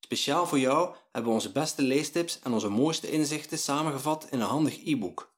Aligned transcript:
Speciaal 0.00 0.46
voor 0.46 0.58
jou 0.58 0.94
hebben 1.12 1.30
we 1.30 1.36
onze 1.36 1.52
beste 1.52 1.82
leestips 1.82 2.38
en 2.42 2.52
onze 2.52 2.68
mooiste 2.68 3.10
inzichten 3.10 3.58
samengevat 3.58 4.26
in 4.30 4.40
een 4.40 4.46
handig 4.46 4.84
e-book. 4.84 5.34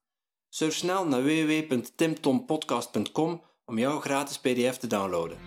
Surf 0.48 0.75
snel 0.75 1.05
naar 1.05 1.25
www.timtompodcast.com 1.25 3.43
om 3.67 3.79
jouw 3.79 4.01
gratis 4.01 4.39
PDF 4.39 4.77
te 4.77 4.87
downloaden. 4.87 5.39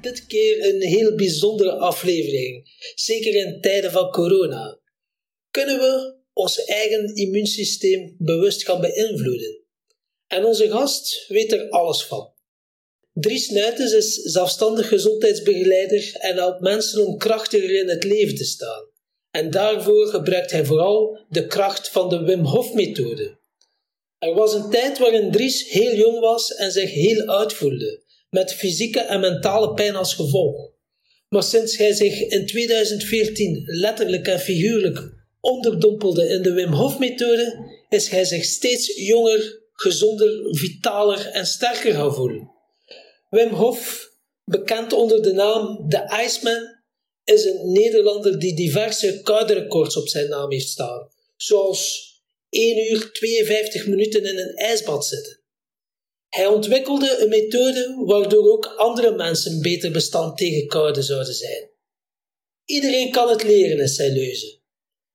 Dit 0.00 0.26
keer 0.26 0.74
een 0.74 0.82
heel 0.82 1.14
bijzondere 1.14 1.78
aflevering, 1.78 2.78
zeker 2.94 3.34
in 3.34 3.60
tijden 3.60 3.90
van 3.90 4.10
corona. 4.10 4.78
Kunnen 5.50 5.78
we 5.78 6.18
ons 6.32 6.64
eigen 6.64 7.14
immuunsysteem 7.14 8.14
bewust 8.18 8.64
gaan 8.64 8.80
beïnvloeden? 8.80 9.64
En 10.26 10.44
onze 10.44 10.70
gast 10.70 11.24
weet 11.28 11.52
er 11.52 11.70
alles 11.70 12.04
van. 12.04 12.32
Dries 13.20 13.48
Nuitens 13.48 13.92
is 13.92 14.14
zelfstandig 14.14 14.88
gezondheidsbegeleider 14.88 16.16
en 16.18 16.36
helpt 16.36 16.60
mensen 16.60 17.06
om 17.06 17.18
krachtiger 17.18 17.80
in 17.80 17.88
het 17.88 18.04
leven 18.04 18.34
te 18.34 18.44
staan. 18.44 18.88
En 19.30 19.50
daarvoor 19.50 20.06
gebruikt 20.06 20.50
hij 20.50 20.64
vooral 20.64 21.18
de 21.28 21.46
kracht 21.46 21.88
van 21.88 22.08
de 22.08 22.22
Wim 22.22 22.44
Hof 22.44 22.74
methode. 22.74 23.38
Er 24.18 24.34
was 24.34 24.54
een 24.54 24.70
tijd 24.70 24.98
waarin 24.98 25.30
Dries 25.30 25.70
heel 25.70 25.94
jong 25.94 26.20
was 26.20 26.54
en 26.54 26.72
zich 26.72 26.90
heel 26.90 27.24
oud 27.24 27.52
voelde, 27.52 28.02
met 28.30 28.54
fysieke 28.54 29.00
en 29.00 29.20
mentale 29.20 29.74
pijn 29.74 29.96
als 29.96 30.14
gevolg. 30.14 30.72
Maar 31.28 31.42
sinds 31.42 31.76
hij 31.76 31.92
zich 31.92 32.20
in 32.20 32.46
2014 32.46 33.62
letterlijk 33.66 34.26
en 34.26 34.40
figuurlijk 34.40 35.12
onderdompelde 35.40 36.28
in 36.28 36.42
de 36.42 36.52
Wim 36.52 36.72
Hof 36.72 36.98
methode, 36.98 37.74
is 37.88 38.08
hij 38.08 38.24
zich 38.24 38.44
steeds 38.44 38.96
jonger, 39.06 39.60
gezonder, 39.72 40.56
vitaler 40.56 41.26
en 41.26 41.46
sterker 41.46 41.94
gaan 41.94 42.14
voelen. 42.14 42.58
Wim 43.30 43.48
Hof, 43.48 44.10
bekend 44.44 44.92
onder 44.92 45.22
de 45.22 45.32
naam 45.32 45.88
The 45.88 46.22
Iceman, 46.24 46.78
is 47.24 47.44
een 47.44 47.72
Nederlander 47.72 48.38
die 48.38 48.56
diverse 48.56 49.20
koude 49.22 49.54
records 49.54 49.96
op 49.96 50.08
zijn 50.08 50.28
naam 50.28 50.50
heeft 50.50 50.68
staan, 50.68 51.08
zoals 51.36 52.08
1 52.48 52.92
uur 52.92 53.12
52 53.12 53.86
minuten 53.86 54.24
in 54.24 54.38
een 54.38 54.54
ijsbad 54.54 55.06
zitten. 55.06 55.40
Hij 56.28 56.46
ontwikkelde 56.46 57.18
een 57.18 57.28
methode 57.28 58.02
waardoor 58.06 58.52
ook 58.52 58.66
andere 58.66 59.14
mensen 59.14 59.62
beter 59.62 59.90
bestand 59.90 60.36
tegen 60.36 60.66
koude 60.66 61.02
zouden 61.02 61.34
zijn. 61.34 61.70
Iedereen 62.64 63.10
kan 63.10 63.28
het 63.28 63.42
leren, 63.42 63.78
is 63.78 63.94
zijn 63.94 64.12
leuze. 64.12 64.60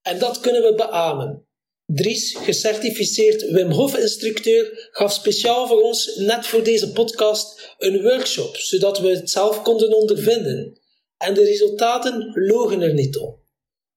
En 0.02 0.20
dat 0.20 0.40
kunnen 0.40 0.62
we 0.62 0.76
beamen. 0.76 1.45
Dries, 1.86 2.36
gecertificeerd 2.36 3.52
Wim 3.52 3.72
Hof-instructeur, 3.72 4.90
gaf 4.92 5.14
speciaal 5.14 5.68
voor 5.68 5.82
ons, 5.82 6.16
net 6.16 6.48
voor 6.48 6.64
deze 6.64 6.92
podcast, 6.92 7.76
een 7.78 8.02
workshop, 8.02 8.58
zodat 8.58 9.00
we 9.00 9.08
het 9.08 9.30
zelf 9.30 9.62
konden 9.62 9.96
ondervinden. 9.96 10.80
En 11.18 11.34
de 11.34 11.44
resultaten 11.44 12.32
logen 12.34 12.82
er 12.82 12.94
niet 12.94 13.18
om. 13.18 13.40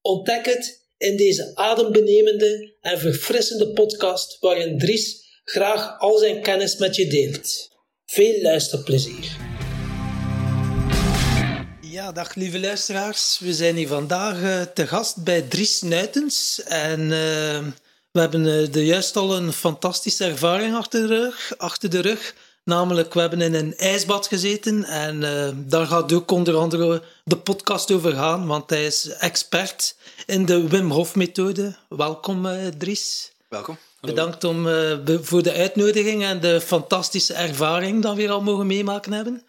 Ontdek 0.01 0.45
het 0.45 0.87
in 0.99 1.17
deze 1.17 1.51
adembenemende 1.55 2.77
en 2.81 2.99
verfrissende 2.99 3.73
podcast 3.73 4.37
waarin 4.41 4.79
Dries 4.79 5.25
graag 5.45 5.99
al 5.99 6.19
zijn 6.19 6.43
kennis 6.43 6.77
met 6.77 6.97
je 6.97 7.07
deelt. 7.07 7.71
Veel 8.07 8.43
luisterplezier. 8.43 9.37
Ja, 11.81 12.13
dag 12.13 12.35
lieve 12.35 12.61
luisteraars. 12.61 13.39
We 13.39 13.55
zijn 13.55 13.77
hier 13.77 13.89
vandaag 13.89 14.43
uh, 14.43 14.63
te 14.63 14.87
gast 14.87 15.25
bij 15.25 15.43
Dries 15.43 15.83
Nuitens. 15.83 16.63
En 16.63 17.01
uh, 17.01 17.67
we 18.19 18.25
hebben 18.25 18.63
uh, 18.63 18.73
de 18.73 18.85
juist 18.85 19.17
al 19.17 19.37
een 19.37 19.53
fantastische 19.53 20.25
ervaring 20.25 20.75
achter 20.75 21.01
de 21.01 21.07
rug. 21.07 21.53
Achter 21.57 21.91
de 21.91 22.01
rug. 22.01 22.35
Namelijk, 22.65 23.15
we 23.15 23.21
hebben 23.21 23.41
in 23.41 23.55
een 23.55 23.77
ijsbad 23.77 24.27
gezeten. 24.27 24.85
En 24.85 25.21
daar 25.69 25.87
gaat 25.87 26.13
ook 26.13 26.31
onder 26.31 26.57
andere 26.57 27.03
de 27.25 27.37
podcast 27.37 27.91
over 27.91 28.13
gaan. 28.13 28.47
Want 28.47 28.71
hij 28.71 28.87
is 28.87 29.09
expert 29.09 29.97
in 30.27 30.47
de 30.47 30.69
Wim 30.69 30.91
Hof 30.91 31.15
methode. 31.15 31.77
Welkom 31.89 32.49
Dries. 32.79 33.33
Welkom. 33.49 33.79
Bedankt 34.01 34.45
om, 34.45 34.69
voor 35.23 35.43
de 35.43 35.53
uitnodiging 35.53 36.25
en 36.25 36.41
de 36.41 36.61
fantastische 36.61 37.35
ervaring 37.35 38.03
dat 38.03 38.15
we 38.15 38.21
hier 38.21 38.31
al 38.31 38.43
mogen 38.43 38.67
meemaken 38.67 39.13
hebben. 39.13 39.47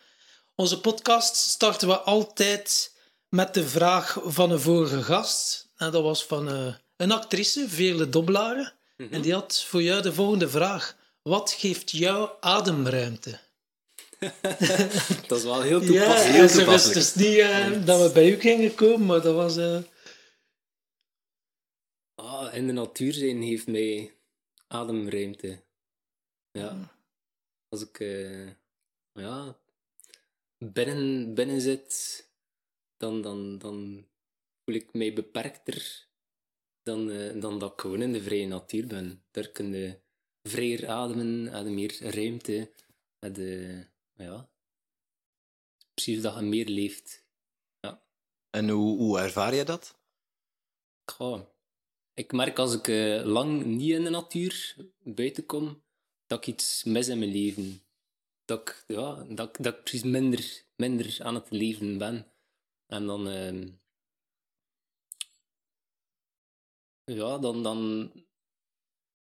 Onze 0.55 0.79
podcast 0.79 1.35
starten 1.35 1.87
we 1.87 1.99
altijd 1.99 2.93
met 3.29 3.53
de 3.53 3.67
vraag 3.67 4.17
van 4.23 4.51
een 4.51 4.61
vorige 4.61 5.03
gast. 5.03 5.67
En 5.77 5.91
dat 5.91 6.03
was 6.03 6.25
van 6.25 6.47
een 6.99 7.11
actrice, 7.11 7.69
Veerle 7.69 8.09
Doblaren. 8.09 8.73
Mm 8.97 9.05
-hmm. 9.05 9.13
En 9.13 9.21
die 9.21 9.33
had 9.33 9.63
voor 9.63 9.81
jou 9.81 10.01
de 10.01 10.13
volgende 10.13 10.49
vraag. 10.49 10.97
Wat 11.21 11.51
geeft 11.51 11.91
jou 11.91 12.29
ademruimte? 12.39 13.39
dat 15.27 15.37
is 15.37 15.43
wel 15.43 15.61
heel 15.61 15.79
toepasselijk. 15.79 16.25
Ja, 16.25 16.31
heel 16.31 16.47
toepasselijk. 16.47 16.97
Het 16.97 17.05
is 17.05 17.13
niet 17.15 17.37
uh, 17.37 17.85
dat 17.85 18.07
we 18.07 18.13
bij 18.13 18.29
u 18.31 18.39
gingen 18.39 18.75
komen, 18.75 19.05
maar 19.05 19.21
dat 19.21 19.35
was... 19.35 19.57
Uh... 19.57 19.79
Ah, 22.15 22.53
in 22.53 22.67
de 22.67 22.73
natuur 22.73 23.13
zijn 23.13 23.41
heeft 23.41 23.67
mij 23.67 24.13
ademruimte. 24.67 25.63
Ja. 26.51 26.97
Als 27.69 27.81
ik... 27.81 27.99
ja, 29.13 29.57
binnen, 30.57 31.33
binnen 31.33 31.61
zit, 31.61 32.25
dan, 32.97 33.21
dan, 33.21 33.57
dan 33.57 34.07
voel 34.65 34.75
ik 34.75 34.93
mij 34.93 35.13
beperkter 35.13 36.07
dan, 36.89 37.09
uh, 37.09 37.41
dan 37.41 37.59
dat 37.59 37.71
ik 37.71 37.79
gewoon 37.79 38.01
in 38.01 38.13
de 38.13 38.21
vrije 38.21 38.47
natuur 38.47 38.87
ben. 38.87 39.23
Daar 39.31 39.47
kun 39.47 39.73
je 39.73 39.99
vrijer 40.43 40.87
ademen, 40.87 41.53
heb 41.53 41.65
je 41.65 41.71
meer 41.71 42.13
ruimte, 42.15 42.71
heb 43.19 43.35
je, 43.35 43.85
ja, 44.15 44.49
precies 45.93 46.21
dat 46.21 46.35
je 46.35 46.41
meer 46.41 46.67
leeft. 46.67 47.25
Ja. 47.79 48.01
En 48.49 48.69
hoe, 48.69 48.97
hoe 48.97 49.19
ervaar 49.19 49.55
je 49.55 49.63
dat? 49.63 49.97
Goh, 51.05 51.41
ik 52.13 52.31
merk 52.31 52.59
als 52.59 52.73
ik 52.73 52.87
uh, 52.87 53.25
lang 53.25 53.65
niet 53.65 53.91
in 53.91 54.03
de 54.03 54.09
natuur 54.09 54.75
buiten 55.03 55.45
kom, 55.45 55.81
dat 56.27 56.37
ik 56.37 56.47
iets 56.47 56.83
mis 56.83 57.07
in 57.07 57.19
mijn 57.19 57.31
leven 57.31 57.81
dat 58.49 58.59
ik, 58.59 58.83
ja, 58.87 59.25
dat, 59.29 59.57
dat 59.59 59.73
ik 59.73 59.83
precies 59.83 60.03
minder, 60.03 60.63
minder 60.75 61.17
aan 61.19 61.35
het 61.35 61.49
leven 61.49 61.97
ben. 61.97 62.25
En 62.87 63.05
dan, 63.05 63.27
uh, 63.27 63.67
ja, 67.15 67.37
dan, 67.37 67.63
dan, 67.63 68.11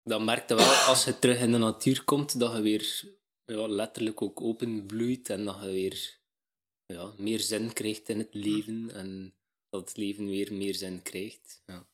dan 0.03 0.25
merk 0.25 0.49
je 0.49 0.55
wel 0.55 0.73
als 0.73 1.03
je 1.03 1.19
terug 1.19 1.39
in 1.39 1.51
de 1.51 1.57
natuur 1.57 2.03
komt 2.03 2.39
dat 2.39 2.55
je 2.55 2.61
weer 2.61 3.03
ja, 3.45 3.67
letterlijk 3.67 4.21
ook 4.21 4.41
open 4.41 4.85
bloeit 4.85 5.29
en 5.29 5.45
dat 5.45 5.57
je 5.61 5.67
weer 5.71 6.19
ja, 6.85 7.11
meer 7.17 7.39
zin 7.39 7.73
krijgt 7.73 8.09
in 8.09 8.17
het 8.17 8.33
leven 8.33 8.91
en 8.93 9.33
dat 9.69 9.87
het 9.87 9.97
leven 9.97 10.25
weer 10.25 10.53
meer 10.53 10.75
zin 10.75 11.01
krijgt. 11.01 11.61
Ja. 11.65 11.87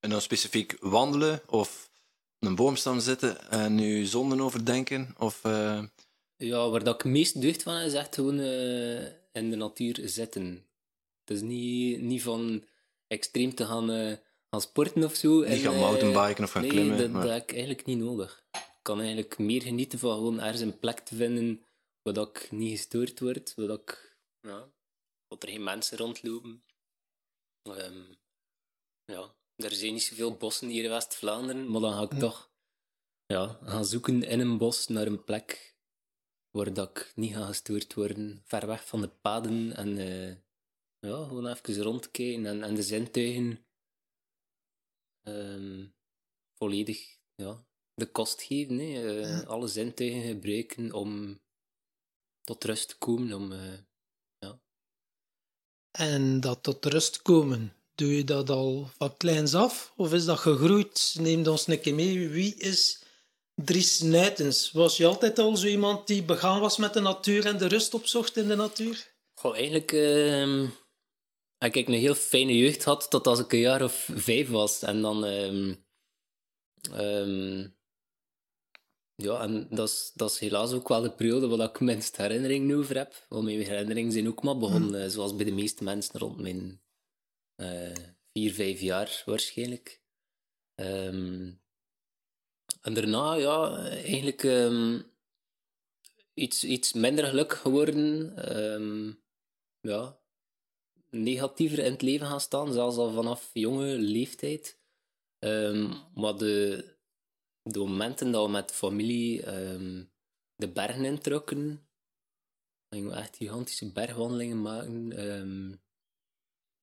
En 0.00 0.10
dan 0.10 0.20
specifiek 0.20 0.76
wandelen 0.80 1.42
of 1.46 1.90
een 2.38 2.54
boomstam 2.54 3.00
zitten 3.00 3.50
en 3.50 3.74
nu 3.74 4.04
zonden 4.04 4.40
overdenken? 4.40 5.14
Of, 5.18 5.44
uh... 5.44 5.84
Ja, 6.36 6.68
waar 6.68 6.84
dat 6.84 6.94
ik 6.94 7.10
meest 7.10 7.40
deugd 7.40 7.62
van 7.62 7.76
is 7.76 7.92
echt 7.92 8.14
gewoon 8.14 8.38
uh, 8.38 9.04
in 9.32 9.50
de 9.50 9.56
natuur 9.56 10.00
zitten. 10.04 10.66
Het 11.24 11.36
is 11.36 11.40
niet, 11.40 12.00
niet 12.00 12.22
van 12.22 12.64
extreem 13.10 13.54
te 13.54 13.66
gaan, 13.66 13.90
uh, 13.90 14.16
gaan 14.50 14.60
sporten 14.60 15.04
of 15.04 15.14
zo. 15.14 15.40
Niet 15.40 15.60
gaan 15.60 15.78
mountainbiken 15.78 16.44
of 16.44 16.50
gaan 16.50 16.62
nee, 16.62 16.70
klimmen. 16.70 16.98
Dat, 16.98 17.10
maar... 17.10 17.22
dat 17.22 17.32
heb 17.32 17.42
ik 17.42 17.50
eigenlijk 17.50 17.86
niet 17.86 17.98
nodig. 17.98 18.46
Ik 18.52 18.80
kan 18.82 18.98
eigenlijk 18.98 19.38
meer 19.38 19.62
genieten 19.62 19.98
van 19.98 20.14
gewoon 20.14 20.40
ergens 20.40 20.60
een 20.60 20.78
plek 20.78 20.98
te 20.98 21.14
vinden 21.14 21.64
waar 22.02 22.14
dat 22.14 22.28
ik 22.28 22.50
niet 22.50 22.70
gestoord 22.70 23.20
word, 23.20 23.54
waar 23.54 23.66
dat 23.66 23.80
ik, 23.80 24.18
ja, 24.40 24.72
dat 25.28 25.42
er 25.42 25.48
geen 25.48 25.62
mensen 25.62 25.98
rondlopen. 25.98 26.64
Um, 27.62 28.18
ja, 29.04 29.34
er 29.56 29.72
zijn 29.74 29.92
niet 29.92 30.02
zoveel 30.02 30.36
bossen 30.36 30.68
hier 30.68 30.84
in 30.84 30.90
West-Vlaanderen, 30.90 31.70
maar 31.70 31.80
dan 31.80 31.92
ga 31.92 32.02
ik 32.02 32.18
toch 32.18 32.50
ja, 33.26 33.58
gaan 33.62 33.84
zoeken 33.84 34.22
in 34.22 34.40
een 34.40 34.58
bos 34.58 34.86
naar 34.86 35.06
een 35.06 35.24
plek 35.24 35.76
waar 36.50 36.72
dat 36.72 36.90
ik 36.90 37.12
niet 37.14 37.34
ga 37.34 37.46
gestoord 37.46 37.94
worden, 37.94 38.42
ver 38.44 38.66
weg 38.66 38.86
van 38.86 39.00
de 39.00 39.08
paden 39.08 39.76
en 39.76 39.98
uh, 39.98 40.34
ja, 41.00 41.24
gewoon 41.24 41.46
even 41.46 41.82
rondkijken 41.82 42.46
en, 42.46 42.62
en 42.62 42.74
de 42.74 42.82
zintuigen 42.82 43.64
um, 45.22 45.94
volledig 46.54 47.18
ja, 47.34 47.64
de 47.94 48.06
kost 48.06 48.42
geven. 48.42 48.78
Hè. 48.78 49.20
Uh, 49.20 49.46
alle 49.46 49.68
zintuigen 49.68 50.22
gebruiken 50.22 50.92
om 50.92 51.40
tot 52.42 52.64
rust 52.64 52.88
te 52.88 52.98
komen, 52.98 53.32
om 53.32 53.52
uh, 53.52 53.78
ja. 54.38 54.60
En 55.90 56.40
dat 56.40 56.62
tot 56.62 56.84
rust 56.84 57.22
komen, 57.22 57.74
doe 57.94 58.16
je 58.16 58.24
dat 58.24 58.50
al 58.50 58.90
van 58.96 59.16
kleins 59.16 59.54
af? 59.54 59.92
Of 59.96 60.12
is 60.12 60.24
dat 60.24 60.38
gegroeid? 60.38 61.14
Neem 61.20 61.46
ons 61.46 61.66
een 61.66 61.80
keer 61.80 61.94
mee. 61.94 62.28
Wie 62.28 62.54
is 62.54 63.02
Dries 63.54 64.00
Nuitens? 64.00 64.72
Was 64.72 64.96
je 64.96 65.06
altijd 65.06 65.38
al 65.38 65.56
zo 65.56 65.66
iemand 65.66 66.06
die 66.06 66.22
begaan 66.22 66.60
was 66.60 66.76
met 66.76 66.92
de 66.92 67.00
natuur 67.00 67.46
en 67.46 67.58
de 67.58 67.66
rust 67.66 67.94
opzocht 67.94 68.36
in 68.36 68.48
de 68.48 68.56
natuur? 68.56 69.08
Goh, 69.34 69.54
eigenlijk 69.54 69.92
ehm, 69.92 70.66
ik 71.68 71.88
een 71.88 71.94
heel 71.94 72.14
fijne 72.14 72.56
jeugd 72.56 72.82
gehad 72.82 73.10
tot 73.10 73.26
als 73.26 73.38
ik 73.38 73.52
een 73.52 73.58
jaar 73.58 73.82
of 73.82 74.08
vijf 74.14 74.48
was. 74.48 74.82
En 74.82 75.02
dan... 75.02 75.24
ehm, 75.24 75.74
ja, 79.14 79.40
en 79.40 79.66
dat 79.70 79.88
is, 79.88 80.12
dat 80.14 80.30
is 80.30 80.38
helaas 80.38 80.72
ook 80.72 80.88
wel 80.88 81.00
de 81.00 81.12
periode 81.12 81.48
waar 81.48 81.68
ik 81.68 81.80
minst 81.80 82.16
herinnering 82.16 82.74
over 82.74 82.96
heb. 82.96 83.26
Want 83.28 83.44
mijn 83.44 83.62
herinneringen 83.62 84.12
zijn 84.12 84.28
ook 84.28 84.42
maar 84.42 84.58
begonnen, 84.58 85.02
eh, 85.02 85.08
zoals 85.08 85.36
bij 85.36 85.44
de 85.44 85.52
meeste 85.52 85.84
mensen, 85.84 86.18
rond 86.18 86.40
mijn 86.40 86.82
eh, 87.54 87.94
vier, 88.32 88.52
vijf 88.52 88.80
jaar 88.80 89.22
waarschijnlijk. 89.24 90.02
Ehm, 90.74 91.52
en 92.80 92.94
daarna, 92.94 93.34
ja, 93.34 93.86
eigenlijk 93.86 94.42
iets, 96.34 96.64
iets 96.64 96.92
minder 96.92 97.26
gelukkig 97.26 97.58
geworden. 97.58 98.34
Ja, 99.80 100.19
negatiever 101.10 101.78
in 101.78 101.92
het 101.92 102.02
leven 102.02 102.26
gaan 102.26 102.40
staan, 102.40 102.72
zelfs 102.72 102.96
al 102.96 103.12
vanaf 103.12 103.50
jonge 103.52 103.98
leeftijd. 103.98 104.78
Ehm, 105.38 105.94
maar 106.14 106.36
de, 106.36 106.84
de 107.62 107.78
momenten 107.78 108.32
dat 108.32 108.44
we 108.44 108.50
met 108.50 108.68
de 108.68 108.74
familie 108.74 109.42
ehm, 109.42 110.04
de 110.54 110.68
bergen 110.68 111.04
introkken, 111.04 111.88
gingen 112.94 113.10
we 113.10 113.16
echt 113.16 113.36
gigantische 113.36 113.92
bergwandelingen 113.92 114.62
maken. 114.62 115.12
ehm, 115.12 115.70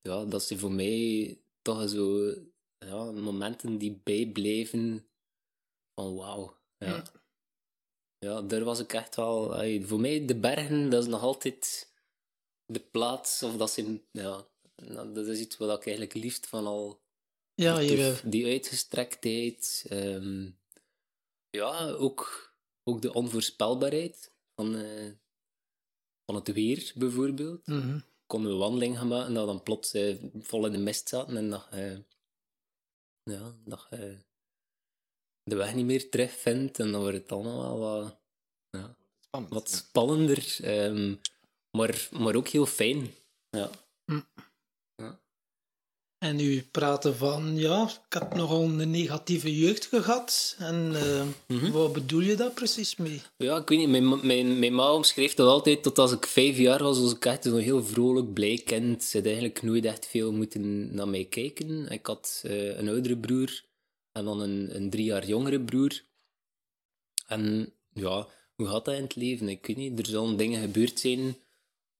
ja, 0.00 0.24
dat 0.24 0.42
zijn 0.42 0.58
voor 0.58 0.72
mij 0.72 1.38
toch 1.62 1.88
zo 1.88 2.34
ja, 2.78 3.12
momenten 3.12 3.78
die 3.78 4.00
bijblijven 4.04 5.06
van 5.94 6.14
wauw. 6.14 6.56
Ja. 6.78 7.02
ja, 8.18 8.42
daar 8.42 8.64
was 8.64 8.80
ik 8.80 8.92
echt 8.92 9.16
wel... 9.16 9.46
voor 9.82 10.00
mij, 10.00 10.26
de 10.26 10.36
bergen, 10.36 10.90
dat 10.90 11.02
is 11.02 11.08
nog 11.08 11.22
altijd 11.22 11.87
de 12.68 12.80
plaats, 12.80 13.42
of 13.42 13.56
dat 13.56 13.70
zijn... 13.70 14.02
Ja, 14.10 14.46
nou, 14.76 15.12
dat 15.12 15.26
is 15.26 15.40
iets 15.40 15.56
wat 15.56 15.78
ik 15.78 15.86
eigenlijk 15.86 16.14
liefst 16.14 16.46
van 16.46 16.66
al 16.66 17.00
Ja, 17.54 17.78
die, 18.24 18.46
uitgestrektheid. 18.46 19.84
ehm, 19.88 20.50
ja, 21.50 21.90
ook, 21.90 22.52
ook 22.84 23.02
de 23.02 23.12
onvoorspelbaarheid 23.12 24.32
van, 24.54 24.74
eh, 24.76 25.10
van 26.26 26.34
het 26.34 26.52
weer, 26.52 26.92
bijvoorbeeld. 26.94 27.66
Mhm. 27.66 27.98
Konden 28.26 28.50
we 28.52 28.56
wandeling 28.56 28.98
gaan 28.98 29.08
maken 29.08 29.26
en 29.26 29.34
dat 29.34 29.44
we 29.46 29.50
dan 29.52 29.62
plots 29.62 29.92
eh, 29.92 30.16
vol 30.40 30.66
in 30.66 30.72
de 30.72 30.78
mist 30.78 31.08
zaten 31.08 31.36
en 31.36 31.50
dat 31.50 31.66
je 31.70 32.02
ja, 33.22 33.54
dat 33.64 33.86
je 33.90 34.18
de 35.42 35.54
weg 35.56 35.74
niet 35.74 35.84
meer 35.86 36.10
terugvindt. 36.10 36.78
En 36.78 36.92
dan 36.92 37.00
wordt 37.00 37.16
het 37.16 37.32
allemaal 37.32 37.78
wel 37.78 38.00
wat, 38.02 38.18
ja, 38.70 38.96
Spannend. 39.20 39.52
wat 39.52 39.70
spannender, 39.70 40.56
ehm, 40.62 41.14
maar, 41.70 42.08
maar 42.12 42.34
ook 42.34 42.48
heel 42.48 42.66
fijn. 42.66 43.14
Ja. 43.50 43.70
En 46.18 46.40
u 46.40 46.62
praten 46.62 47.16
van, 47.16 47.56
ja, 47.56 47.82
ik 48.06 48.12
heb 48.12 48.34
nogal 48.34 48.62
een 48.62 48.90
negatieve 48.90 49.56
jeugd 49.58 49.86
gehad. 49.86 50.56
En 50.58 50.90
eh, 50.94 51.26
Mhm. 51.46 51.70
wat 51.70 51.92
bedoel 51.92 52.20
je 52.20 52.34
daar 52.36 52.50
precies 52.50 52.96
mee? 52.96 53.22
Ja, 53.36 53.56
ik 53.56 53.68
weet 53.68 53.78
niet. 53.78 53.88
Mijn, 53.88 54.08
ma- 54.08 54.20
mijn, 54.22 54.58
mijn 54.58 54.74
ma 54.74 54.92
omschreef 54.92 55.34
dat 55.34 55.48
altijd 55.48 55.82
tot 55.82 55.98
als 55.98 56.12
ik 56.12 56.26
vijf 56.26 56.56
jaar 56.56 56.82
was, 56.82 56.98
was 57.00 57.12
ik 57.14 57.24
echt 57.24 57.44
zo'n 57.44 57.58
heel 57.58 57.84
vrolijk, 57.84 58.32
blij 58.32 58.62
kind. 58.64 59.04
Ze 59.04 59.16
had 59.16 59.26
eigenlijk 59.26 59.62
nooit 59.62 59.84
echt 59.84 60.06
veel 60.06 60.32
moeten 60.32 60.94
naar 60.94 61.08
mij 61.08 61.24
kijken. 61.24 61.88
Ik 61.88 62.06
had 62.06 62.40
eh, 62.44 62.78
een 62.78 62.88
oudere 62.88 63.16
broer 63.16 63.64
en 64.12 64.24
dan 64.24 64.40
een, 64.40 64.74
een 64.76 64.90
drie 64.90 65.04
jaar 65.04 65.26
jongere 65.26 65.60
broer. 65.60 66.02
En 67.26 67.72
ja, 67.92 68.26
hoe 68.54 68.66
gaat 68.66 68.84
dat 68.84 68.94
in 68.94 69.02
het 69.02 69.16
leven? 69.16 69.48
Ik 69.48 69.66
weet 69.66 69.76
niet, 69.76 69.98
er 69.98 70.06
zullen 70.06 70.36
dingen 70.36 70.60
gebeurd 70.60 71.00
zijn 71.00 71.36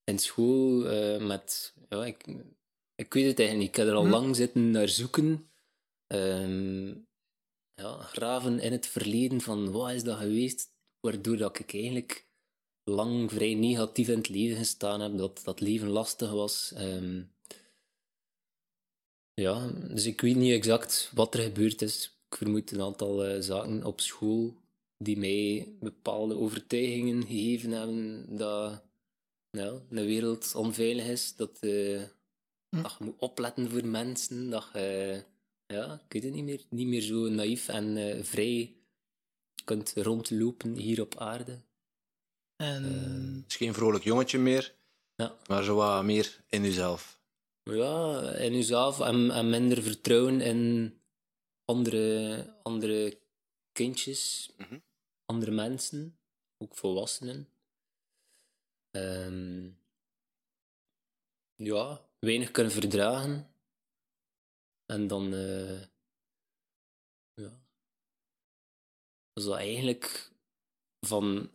in 0.08 0.19
school 0.19 0.87
eh, 0.87 1.26
met... 1.26 1.75
Ja, 1.88 2.05
ik, 2.05 2.25
ik 2.94 3.12
weet 3.12 3.26
het 3.26 3.38
eigenlijk 3.38 3.58
niet. 3.58 3.69
Ik 3.69 3.76
heb 3.76 3.87
er 3.87 3.94
al 3.94 4.05
Hm. 4.05 4.10
lang 4.10 4.37
zitten 4.37 4.70
naar 4.70 4.88
zoeken. 4.88 5.50
Ehm, 6.06 6.88
ja, 7.75 7.99
graven 8.02 8.60
in 8.60 8.72
het 8.72 8.87
verleden 8.87 9.40
van 9.40 9.70
wat 9.70 9.90
is 9.90 10.02
dat 10.02 10.19
geweest, 10.19 10.70
waardoor 11.00 11.37
dat 11.37 11.58
ik 11.58 11.75
eigenlijk 11.75 12.26
lang 12.84 13.31
vrij 13.32 13.55
negatief 13.55 14.08
in 14.08 14.16
het 14.19 14.28
leven 14.28 14.56
gestaan 14.56 15.00
heb, 15.00 15.16
dat 15.19 15.40
dat 15.44 15.60
leven 15.60 15.88
lastig 15.88 16.31
was. 16.31 16.72
Ehm, 16.72 17.22
ja, 19.34 19.66
dus 19.70 20.06
ik 20.06 20.20
weet 20.20 20.37
niet 20.37 20.52
exact 20.52 21.11
wat 21.14 21.34
er 21.34 21.43
gebeurd 21.43 21.82
is. 21.82 22.19
Ik 22.31 22.37
vermoed 22.37 22.70
een 22.70 22.82
aantal 22.82 23.25
eh, 23.25 23.40
zaken 23.40 23.84
op 23.84 24.00
school 24.00 24.54
die 24.96 25.19
mij 25.19 25.69
bepaalde 25.81 26.37
overtuigingen 26.37 27.26
gegeven 27.26 27.70
hebben 27.70 28.37
dat 28.37 28.82
ja, 29.50 29.80
de 29.90 30.04
wereld 30.04 30.54
onveilig 30.54 31.04
is, 31.06 31.36
dat, 31.36 31.58
eh, 31.60 32.02
Hm. 32.76 32.82
dat 32.82 32.96
je 32.98 33.04
moet 33.04 33.18
opletten 33.18 33.70
voor 33.70 33.86
mensen, 33.86 34.50
dat 34.50 34.68
je 34.72 35.24
ja, 35.66 36.00
ik 36.06 36.12
weet 36.12 36.22
het 36.22 36.32
niet 36.32 36.44
meer, 36.44 36.64
niet 36.70 36.86
meer 36.86 37.00
zo 37.00 37.28
naïef 37.28 37.68
en 37.68 37.96
eh, 37.96 38.24
vrij 38.24 38.76
kunt 39.64 39.92
rondlopen 39.96 40.76
hier 40.76 41.00
op 41.00 41.16
aarde. 41.16 41.60
En 42.56 42.82
Het 43.36 43.44
is 43.48 43.56
geen 43.56 43.74
vrolijk 43.74 44.04
jongetje 44.04 44.38
meer, 44.38 44.74
Ja. 45.14 45.36
maar 45.46 45.64
zo 45.64 45.74
wat 45.74 46.04
meer 46.04 46.44
in 46.48 46.64
uzelf. 46.64 47.20
Ja, 47.62 48.20
in 48.32 48.52
jezelf 48.52 49.00
en, 49.00 49.30
en 49.30 49.50
minder 49.50 49.82
vertrouwen 49.82 50.40
in 50.40 50.92
andere, 51.64 52.56
andere 52.62 53.20
kindjes, 53.72 54.50
Mhm. 54.56 54.78
andere 55.24 55.50
mensen, 55.50 56.18
ook 56.58 56.76
volwassenen. 56.76 57.48
Ehm, 58.90 59.70
ja, 61.55 62.08
weinig 62.19 62.50
kunnen 62.50 62.73
verdragen. 62.73 63.50
En 64.87 65.06
dan, 65.06 65.35
eh, 65.35 65.81
ja, 67.35 67.61
was 69.32 69.44
dat 69.44 69.56
eigenlijk 69.56 70.32
van, 71.06 71.50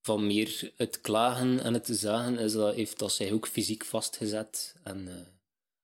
van 0.00 0.26
meer 0.26 0.72
het 0.76 1.00
klagen 1.00 1.60
en 1.60 1.74
het 1.74 1.86
zagen, 1.86 2.38
is 2.38 2.52
dat, 2.52 2.74
heeft 2.74 2.98
dat 2.98 3.12
zich 3.12 3.32
ook 3.32 3.46
fysiek 3.46 3.84
vastgezet. 3.84 4.76
En 4.82 5.08
eh, 5.08 5.26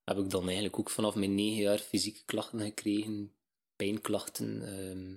heb 0.05 0.19
ik 0.19 0.31
dan 0.31 0.45
eigenlijk 0.45 0.79
ook 0.79 0.91
vanaf 0.91 1.15
mijn 1.15 1.35
negen 1.35 1.63
jaar 1.63 1.79
fysieke 1.79 2.25
klachten 2.25 2.61
gekregen, 2.61 3.35
pijnklachten, 3.77 4.63
ehm, 4.63 5.17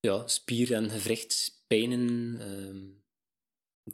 ja, 0.00 0.26
spier- 0.26 0.72
en 0.72 0.90
gewrichtspijnen. 0.90 2.36
ehm, 2.40 2.99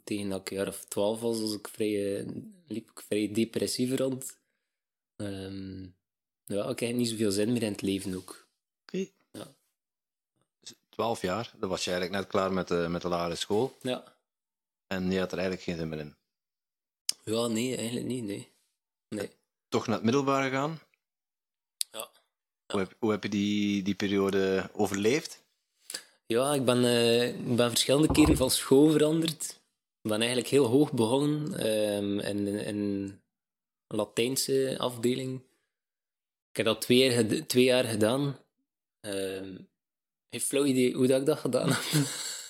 tegen 0.03 0.29
dat 0.29 0.39
ik 0.39 0.49
een 0.49 0.57
jaar 0.57 0.67
of 0.67 0.85
twaalf 0.85 1.19
was, 1.21 1.41
was 1.41 1.53
ik 1.53 1.67
vrij, 1.67 2.19
eh, 2.19 2.27
liep 2.67 2.91
ik 2.91 3.01
vrij 3.01 3.31
depressief 3.33 3.95
rond. 3.95 4.37
Ehm, 5.15 5.83
ja, 6.45 6.69
ik 6.69 6.79
heb 6.79 6.95
niet 6.95 7.09
zoveel 7.09 7.31
zin 7.31 7.53
meer 7.53 7.63
in 7.63 7.71
het 7.71 7.81
leven 7.81 8.15
ook. 8.15 8.47
oké. 8.81 9.07
Twaalf 10.89 11.21
jaar, 11.21 11.53
dan 11.59 11.69
was 11.69 11.83
je 11.83 11.91
eigenlijk 11.91 12.21
net 12.21 12.31
klaar 12.31 12.53
met 12.53 12.67
de, 12.67 12.85
met 12.89 13.01
de 13.01 13.07
lagere 13.07 13.35
school. 13.35 13.77
Ja. 13.81 14.15
En 14.87 15.11
je 15.11 15.19
had 15.19 15.31
er 15.31 15.37
eigenlijk 15.37 15.67
geen 15.67 15.77
zin 15.77 15.89
meer 15.89 15.99
in. 15.99 16.15
ja, 17.23 17.47
nee, 17.47 17.75
eigenlijk 17.75 18.07
niet, 18.07 18.23
nee. 18.23 18.51
Nee. 19.09 19.29
Toch 19.67 19.87
naar 19.87 19.95
het 19.95 20.03
middelbaar 20.03 20.43
gegaan. 20.43 20.79
Ja. 21.91 22.09
Hoe, 22.67 22.79
heb, 22.79 22.95
hoe 22.99 23.11
heb 23.11 23.23
je 23.23 23.29
die, 23.29 23.83
die 23.83 23.95
periode 23.95 24.69
overleefd? 24.73 25.43
Ja, 26.25 26.53
ik 26.53 26.65
ben, 26.65 26.85
eh, 26.85 27.27
ik 27.27 27.55
ben 27.55 27.69
verschillende 27.69 28.11
keren 28.11 28.37
van 28.37 28.51
school 28.51 28.91
veranderd. 28.91 29.56
Ben 30.07 30.19
eigenlijk 30.19 30.49
heel 30.49 30.65
hoog 30.65 30.93
begonnen 30.93 31.59
ehm, 31.59 32.19
in, 32.19 32.47
in 32.47 32.67
een 32.67 33.21
Latijnse 33.87 34.75
afdeling. 34.77 35.41
Ik 36.49 36.57
heb 36.57 36.65
dat 36.65 36.81
twee 36.81 36.97
jaar, 36.97 37.45
twee 37.47 37.63
jaar 37.63 37.83
gedaan. 37.83 38.39
Ehm 38.99 39.55
geen 40.29 40.41
flauw 40.41 40.65
idee 40.65 40.93
hoe 40.93 41.07
dat 41.07 41.19
ik 41.19 41.25
dat 41.25 41.39
gedaan 41.39 41.69
heb. 41.69 42.07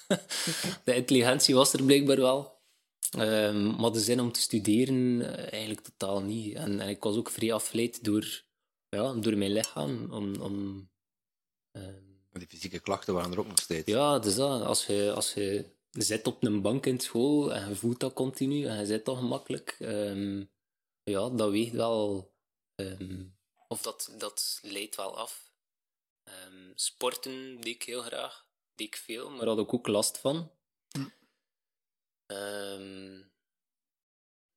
de 0.85 0.95
intelligentie 0.95 1.55
was 1.55 1.73
er 1.73 1.83
blijkbaar 1.83 2.17
wel. 2.17 2.55
Ehm, 3.09 3.75
maar 3.75 3.91
de 3.91 3.99
zin 3.99 4.19
om 4.19 4.31
te 4.31 4.39
studeren 4.39 5.21
eh, 5.21 5.51
eigenlijk 5.51 5.81
totaal 5.81 6.21
niet. 6.21 6.55
En, 6.55 6.79
en 6.79 6.89
ik 6.89 7.03
was 7.03 7.15
ook 7.15 7.29
vrij 7.29 7.53
afgeleid 7.53 8.03
door, 8.03 8.43
ja, 8.89 9.13
door 9.13 9.37
mijn 9.37 9.51
lichaam. 9.51 10.11
Om, 10.11 10.41
om, 10.41 10.89
ehm, 11.71 12.05
Die 12.31 12.47
fysieke 12.47 12.79
klachten 12.79 13.13
waren 13.13 13.31
er 13.31 13.39
ook 13.39 13.47
nog 13.47 13.59
steeds. 13.59 13.87
ja, 13.87 14.19
dus 14.19 14.35
dat. 14.35 14.61
Als 14.61 14.85
je, 14.85 15.11
als 15.15 15.33
je 15.33 15.65
zit 15.91 16.27
op 16.27 16.43
een 16.43 16.61
bank 16.61 16.85
in 16.85 16.99
school 16.99 17.53
en 17.53 17.69
je 17.69 17.75
voelt 17.75 17.99
dat 17.99 18.13
continu 18.13 18.65
en 18.65 18.79
je 18.79 18.85
zit 18.85 19.05
dat 19.05 19.17
gemakkelijk, 19.17 19.75
ehm, 19.79 20.43
ja, 21.03 21.29
dat 21.29 21.51
weegt 21.51 21.73
wel. 21.73 22.31
ehm, 22.75 23.25
of 23.67 23.81
dat, 23.81 24.13
dat 24.17 24.59
leidt 24.61 24.95
wel 24.95 25.17
af. 25.17 25.51
Ehm, 26.23 26.71
sporten 26.75 27.61
deed 27.61 27.75
ik 27.75 27.83
heel 27.83 28.01
graag, 28.01 28.47
deed 28.75 28.87
ik 28.87 28.95
veel, 28.95 29.29
maar 29.29 29.45
had 29.45 29.59
ik 29.59 29.73
ook 29.73 29.87
last 29.87 30.17
van. 30.17 30.51
Hm. 30.89 31.09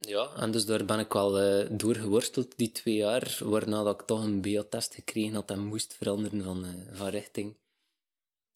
Ja, 0.01 0.35
en 0.37 0.51
dus 0.51 0.65
daar 0.65 0.85
ben 0.85 0.99
ik 0.99 1.13
wel 1.13 1.43
uh, 1.43 1.69
doorgeworsteld 1.71 2.57
die 2.57 2.73
twee 2.73 2.95
jaar, 2.95 3.39
waarna 3.45 3.83
dat 3.83 4.01
ik 4.01 4.07
toch 4.07 4.23
een 4.23 4.41
BA-test 4.41 4.95
gekregen 4.95 5.35
had 5.35 5.51
en 5.51 5.67
moest 5.67 5.95
veranderen 5.95 6.43
van, 6.43 6.65
uh, 6.65 6.97
van 6.97 7.09
richting. 7.09 7.57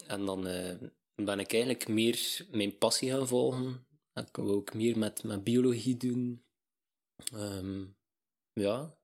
En 0.07 0.25
dan 0.25 0.47
uh, 0.47 0.73
ben 1.15 1.39
ik 1.39 1.53
eigenlijk 1.53 1.87
meer 1.87 2.45
mijn 2.51 2.77
passie 2.77 3.11
gaan 3.11 3.27
volgen. 3.27 3.87
Ik 4.13 4.35
wou 4.35 4.49
ook 4.49 4.73
meer 4.73 4.97
met, 4.97 5.23
met 5.23 5.43
biologie 5.43 5.97
doen. 5.97 6.45
Um, 7.33 7.97
ja, 8.53 8.97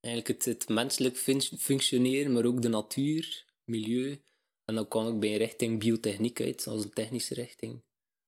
eigenlijk 0.00 0.26
het, 0.28 0.44
het 0.44 0.68
menselijk 0.68 1.16
fun 1.16 1.42
functioneren, 1.42 2.32
maar 2.32 2.44
ook 2.44 2.62
de 2.62 2.68
natuur, 2.68 3.44
milieu. 3.64 4.22
En 4.64 4.74
dan 4.74 4.88
kwam 4.88 5.14
ik 5.14 5.20
bij 5.20 5.30
een 5.32 5.36
richting 5.36 5.78
biotechniek 5.78 6.40
uit, 6.40 6.66
als 6.66 6.84
een 6.84 6.92
technische 6.92 7.34
richting. 7.34 7.82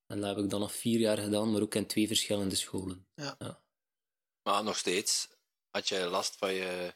En 0.07 0.21
dat 0.21 0.35
heb 0.37 0.45
ik 0.45 0.51
dan 0.51 0.61
nog 0.61 0.73
vier 0.73 0.99
jaar 0.99 1.19
gedaan, 1.19 1.53
maar 1.53 1.63
ook 1.63 1.75
in 1.75 1.87
twee 1.87 2.07
verschillende 2.07 2.55
scholen. 2.55 3.07
Ja. 3.15 3.37
ja. 3.39 3.63
Maar 4.43 4.65
nog 4.65 4.77
steeds 4.77 5.29
had 5.71 5.89
je 5.89 5.99
last 5.99 6.37
van, 6.37 6.55
je, 6.55 6.95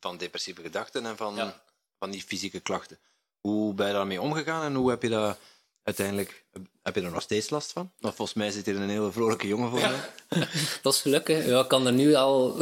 van 0.00 0.16
depressieve 0.16 0.62
gedachten 0.62 1.06
en 1.06 1.16
van, 1.16 1.34
Ja. 1.34 1.64
van 1.98 2.10
die 2.10 2.22
fysieke 2.22 2.60
klachten. 2.60 3.00
Hoe 3.40 3.74
ben 3.74 3.86
je 3.86 3.92
daarmee 3.92 4.20
omgegaan 4.20 4.64
en 4.64 4.74
hoe 4.74 4.90
heb 4.90 5.02
je 5.02 5.08
dat 5.08 5.38
uiteindelijk... 5.82 6.44
Heb 6.82 6.94
je 6.94 7.00
er 7.00 7.10
nog 7.10 7.22
steeds 7.22 7.50
last 7.50 7.72
van? 7.72 7.92
Want 7.98 8.14
volgens 8.14 8.36
mij 8.36 8.50
zit 8.50 8.66
hier 8.66 8.76
een 8.76 8.88
hele 8.88 9.12
vrolijke 9.12 9.46
jongen 9.46 9.70
voor 9.70 9.80
mij. 9.80 10.00
Dat 10.82 10.94
is 10.94 11.00
gelukkig. 11.00 11.46
Ja, 11.46 11.60
ik 11.60 11.68
kan 11.68 11.86
er 11.86 11.92
nu 11.92 12.14
al 12.14 12.56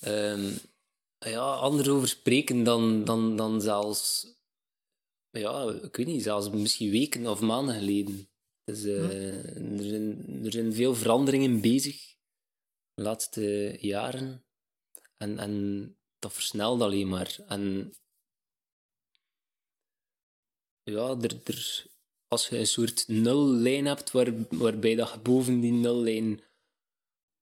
Ehm, 0.00 0.52
ja, 1.18 1.54
anders 1.54 1.88
over 1.88 2.08
spreken 2.08 2.62
dan, 2.62 3.04
dan, 3.04 3.36
dan 3.36 3.60
zelfs, 3.60 4.26
ja, 5.30 5.74
ik 5.82 5.96
weet 5.96 6.06
niet, 6.06 6.22
zelfs 6.22 6.50
misschien 6.50 6.90
weken 6.90 7.26
of 7.26 7.40
maanden 7.40 7.74
geleden. 7.74 8.28
Dus, 8.64 8.84
eh, 8.84 9.56
er, 9.78 9.84
zijn, 9.84 10.40
er 10.44 10.52
zijn 10.52 10.72
veel 10.74 10.94
veranderingen 10.94 11.60
bezig 11.60 12.16
de 12.94 13.02
laatste 13.02 13.76
jaren. 13.80 14.44
En, 15.16 15.38
en 15.38 15.96
dat 16.18 16.32
versnelt 16.32 16.80
alleen 16.80 17.08
maar. 17.08 17.38
En 17.46 17.94
ja, 20.82 21.16
er, 21.20 21.40
er, 21.44 21.86
als 22.28 22.48
je 22.48 22.58
een 22.58 22.66
soort 22.66 23.04
nullijn 23.08 23.86
hebt 23.86 24.10
waar, 24.10 24.32
waarbij 24.50 24.94
dat 24.94 25.10
je 25.12 25.18
boven 25.18 25.60
die 25.60 25.72
nullijn 25.72 26.40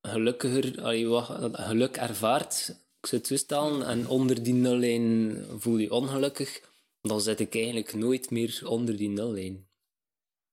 gelukkiger, 0.03 0.83
allee, 0.83 1.07
wat, 1.07 1.27
geluk 1.53 1.97
ervaart, 1.97 2.69
ik 3.01 3.07
zou 3.07 3.21
het 3.21 3.27
zo 3.27 3.37
stellen, 3.37 3.87
en 3.87 4.09
onder 4.09 4.43
die 4.43 4.55
nullijn 4.55 5.45
voel 5.59 5.77
je 5.77 5.93
ongelukkig, 5.93 6.61
dan 7.01 7.21
zit 7.21 7.41
ik 7.41 7.55
eigenlijk 7.55 7.95
nooit 7.95 8.31
meer 8.31 8.61
onder 8.65 8.97
die 8.97 9.09
nullijn. 9.09 9.69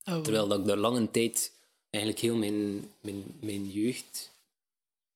Oh, 0.05 0.21
Terwijl 0.21 0.47
dat 0.47 0.59
ik 0.59 0.65
daar 0.65 0.77
lange 0.77 1.11
tijd, 1.11 1.53
eigenlijk 1.89 2.23
heel 2.23 2.35
mijn, 2.35 2.89
mijn, 2.99 3.23
mijn 3.39 3.71
jeugd, 3.71 4.31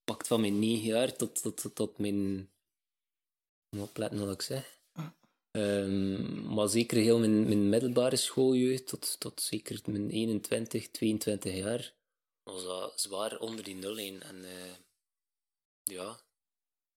pakt 0.04 0.26
van 0.26 0.40
mijn 0.40 0.58
negen 0.58 0.86
jaar 0.86 1.16
tot, 1.16 1.42
tot, 1.42 1.56
tot, 1.56 1.74
tot 1.74 1.98
mijn... 1.98 2.48
Moet 3.70 3.88
opletten 3.88 4.18
wat 4.18 4.34
ik 4.34 4.42
zeg. 4.42 4.79
Ehm, 5.50 6.54
maar 6.54 6.68
zeker 6.68 6.96
heel 6.96 7.18
mijn, 7.18 7.42
mijn 7.44 7.68
middelbare 7.68 8.16
schooljeugd, 8.16 8.86
tot, 8.86 9.20
tot 9.20 9.40
zeker 9.40 9.80
mijn 9.84 10.10
21, 10.10 10.90
22 10.90 11.54
jaar, 11.54 11.94
was 12.42 12.64
dat 12.64 13.00
zwaar 13.00 13.38
onder 13.38 13.64
die 13.64 13.74
nullijn. 13.74 14.22
En 14.22 14.44
eh, 14.44 14.74
ja, 15.82 16.20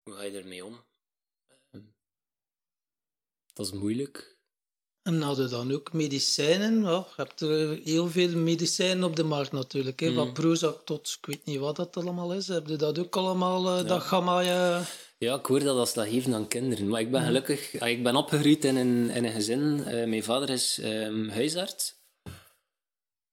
hoe 0.04 0.14
ga 0.14 0.24
je 0.24 0.38
ermee 0.38 0.66
om? 0.66 0.80
Ehm, 1.72 1.84
dat 3.54 3.66
is 3.66 3.72
moeilijk. 3.72 4.40
En 5.02 5.22
hadden 5.22 5.50
dan 5.50 5.72
ook 5.72 5.94
medicijnen? 5.94 6.82
Ja, 6.82 6.90
je 6.90 7.14
hebt 7.16 7.42
er 7.42 7.80
heel 7.84 8.08
veel 8.08 8.38
medicijnen 8.38 9.04
op 9.04 9.16
de 9.16 9.24
markt 9.24 9.52
natuurlijk. 9.52 10.00
Hè? 10.00 10.14
Van 10.14 10.28
Mm. 10.28 10.34
Prozac 10.34 10.86
tot, 10.86 11.18
ik 11.20 11.26
weet 11.26 11.46
niet 11.46 11.60
wat 11.60 11.76
dat 11.76 11.98
allemaal 11.98 12.34
is. 12.34 12.48
Heb 12.48 12.68
je 12.68 12.76
dat 12.76 13.00
ook 13.00 13.16
allemaal, 13.16 13.78
eh, 13.80 13.88
dat 13.88 14.02
gamma... 14.02 14.42
eh, 14.42 14.86
Ja, 15.24 15.36
ik 15.36 15.46
hoor 15.46 15.60
dat 15.60 15.78
als 15.78 15.94
dat 15.94 16.08
geven 16.08 16.34
aan 16.34 16.48
kinderen. 16.48 16.88
Maar 16.88 17.02
ik 17.02 17.12
ben 17.12 17.24
gelukkig... 17.24 17.80
ah, 17.80 17.90
Ik 17.90 18.04
ben 18.04 18.16
opgegroeid 18.16 18.66
in 18.66 18.76
een, 18.76 19.10
in 19.10 19.26
een 19.26 19.32
gezin. 19.32 19.84
Eh, 19.84 20.08
mijn 20.08 20.24
vader 20.24 20.50
is 20.50 20.78
ehm, 20.78 21.28
huisarts. 21.28 21.96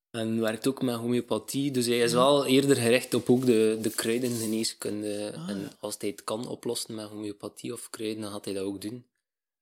En 0.09 0.39
werkt 0.39 0.67
ook 0.67 0.81
met 0.81 0.95
homeopathie. 0.95 1.71
Dus 1.71 1.85
hij 1.85 1.99
is 1.99 2.13
wel 2.13 2.45
eerder 2.45 2.75
gericht 2.75 3.13
op 3.13 3.29
ook 3.29 3.45
de, 3.45 3.77
de 3.81 3.89
kruidengeneeskunde. 3.89 5.27
En 5.47 5.71
als 5.79 5.95
hij 5.97 6.09
het 6.09 6.23
kan 6.23 6.47
oplossen 6.47 6.95
met 6.95 7.09
homeopathie 7.09 7.73
of 7.73 7.89
kruiden, 7.89 8.21
dan 8.21 8.31
gaat 8.31 8.45
hij 8.45 8.53
dat 8.53 8.63
ook 8.63 8.81
doen. 8.81 9.05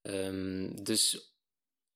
Ehm, 0.01 0.83
dus 0.83 1.31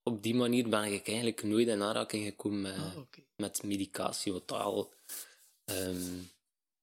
op 0.04 0.24
die 0.24 0.36
manier 0.36 0.70
ben 0.70 0.84
ik 0.84 1.08
eigenlijk 1.08 1.44
nooit 1.44 1.68
in 1.68 1.82
aanraking 1.82 2.26
gekomen 2.26 2.62
met, 2.62 2.76
ah, 2.76 2.98
met 3.36 3.64
medicatie. 3.64 4.32
Wat 4.32 4.52
al, 4.52 4.94
ehm, 5.66 6.14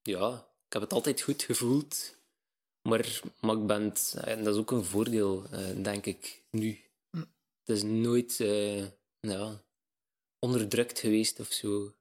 ja, 0.02 0.48
ik 0.66 0.72
heb 0.72 0.82
het 0.82 0.92
altijd 0.92 1.20
goed 1.20 1.42
gevoeld. 1.42 2.16
Maar, 2.88 3.20
maar 3.40 3.56
ik 3.56 3.66
ben 3.66 3.82
het, 3.82 4.16
en 4.24 4.44
dat 4.44 4.54
is 4.54 4.60
ook 4.60 4.70
een 4.70 4.84
voordeel, 4.84 5.44
eh, 5.50 5.82
denk 5.82 6.06
ik, 6.06 6.42
nu. 6.50 6.80
Hm. 7.10 7.18
Het 7.64 7.76
is 7.76 7.82
nooit 7.82 8.40
eh, 8.40 8.84
ja, 9.20 9.62
onderdrukt 10.38 10.98
geweest 10.98 11.40
of 11.40 11.52
zo. 11.52 11.92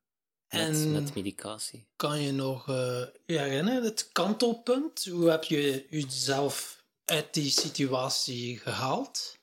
Met, 0.50 0.62
En- 0.62 0.92
met 0.92 1.16
medicatie. 1.16 1.86
Kan 1.96 2.22
je 2.22 2.32
nog 2.32 2.68
eh, 2.70 3.04
je 3.26 3.38
herinneren, 3.38 3.84
het 3.84 4.10
kantelpunt? 4.12 5.06
Hoe 5.06 5.30
heb 5.30 5.44
je 5.44 5.86
jezelf 5.90 6.84
uit 7.06 7.34
die 7.34 7.50
situatie 7.52 8.58
gehaald? 8.58 9.38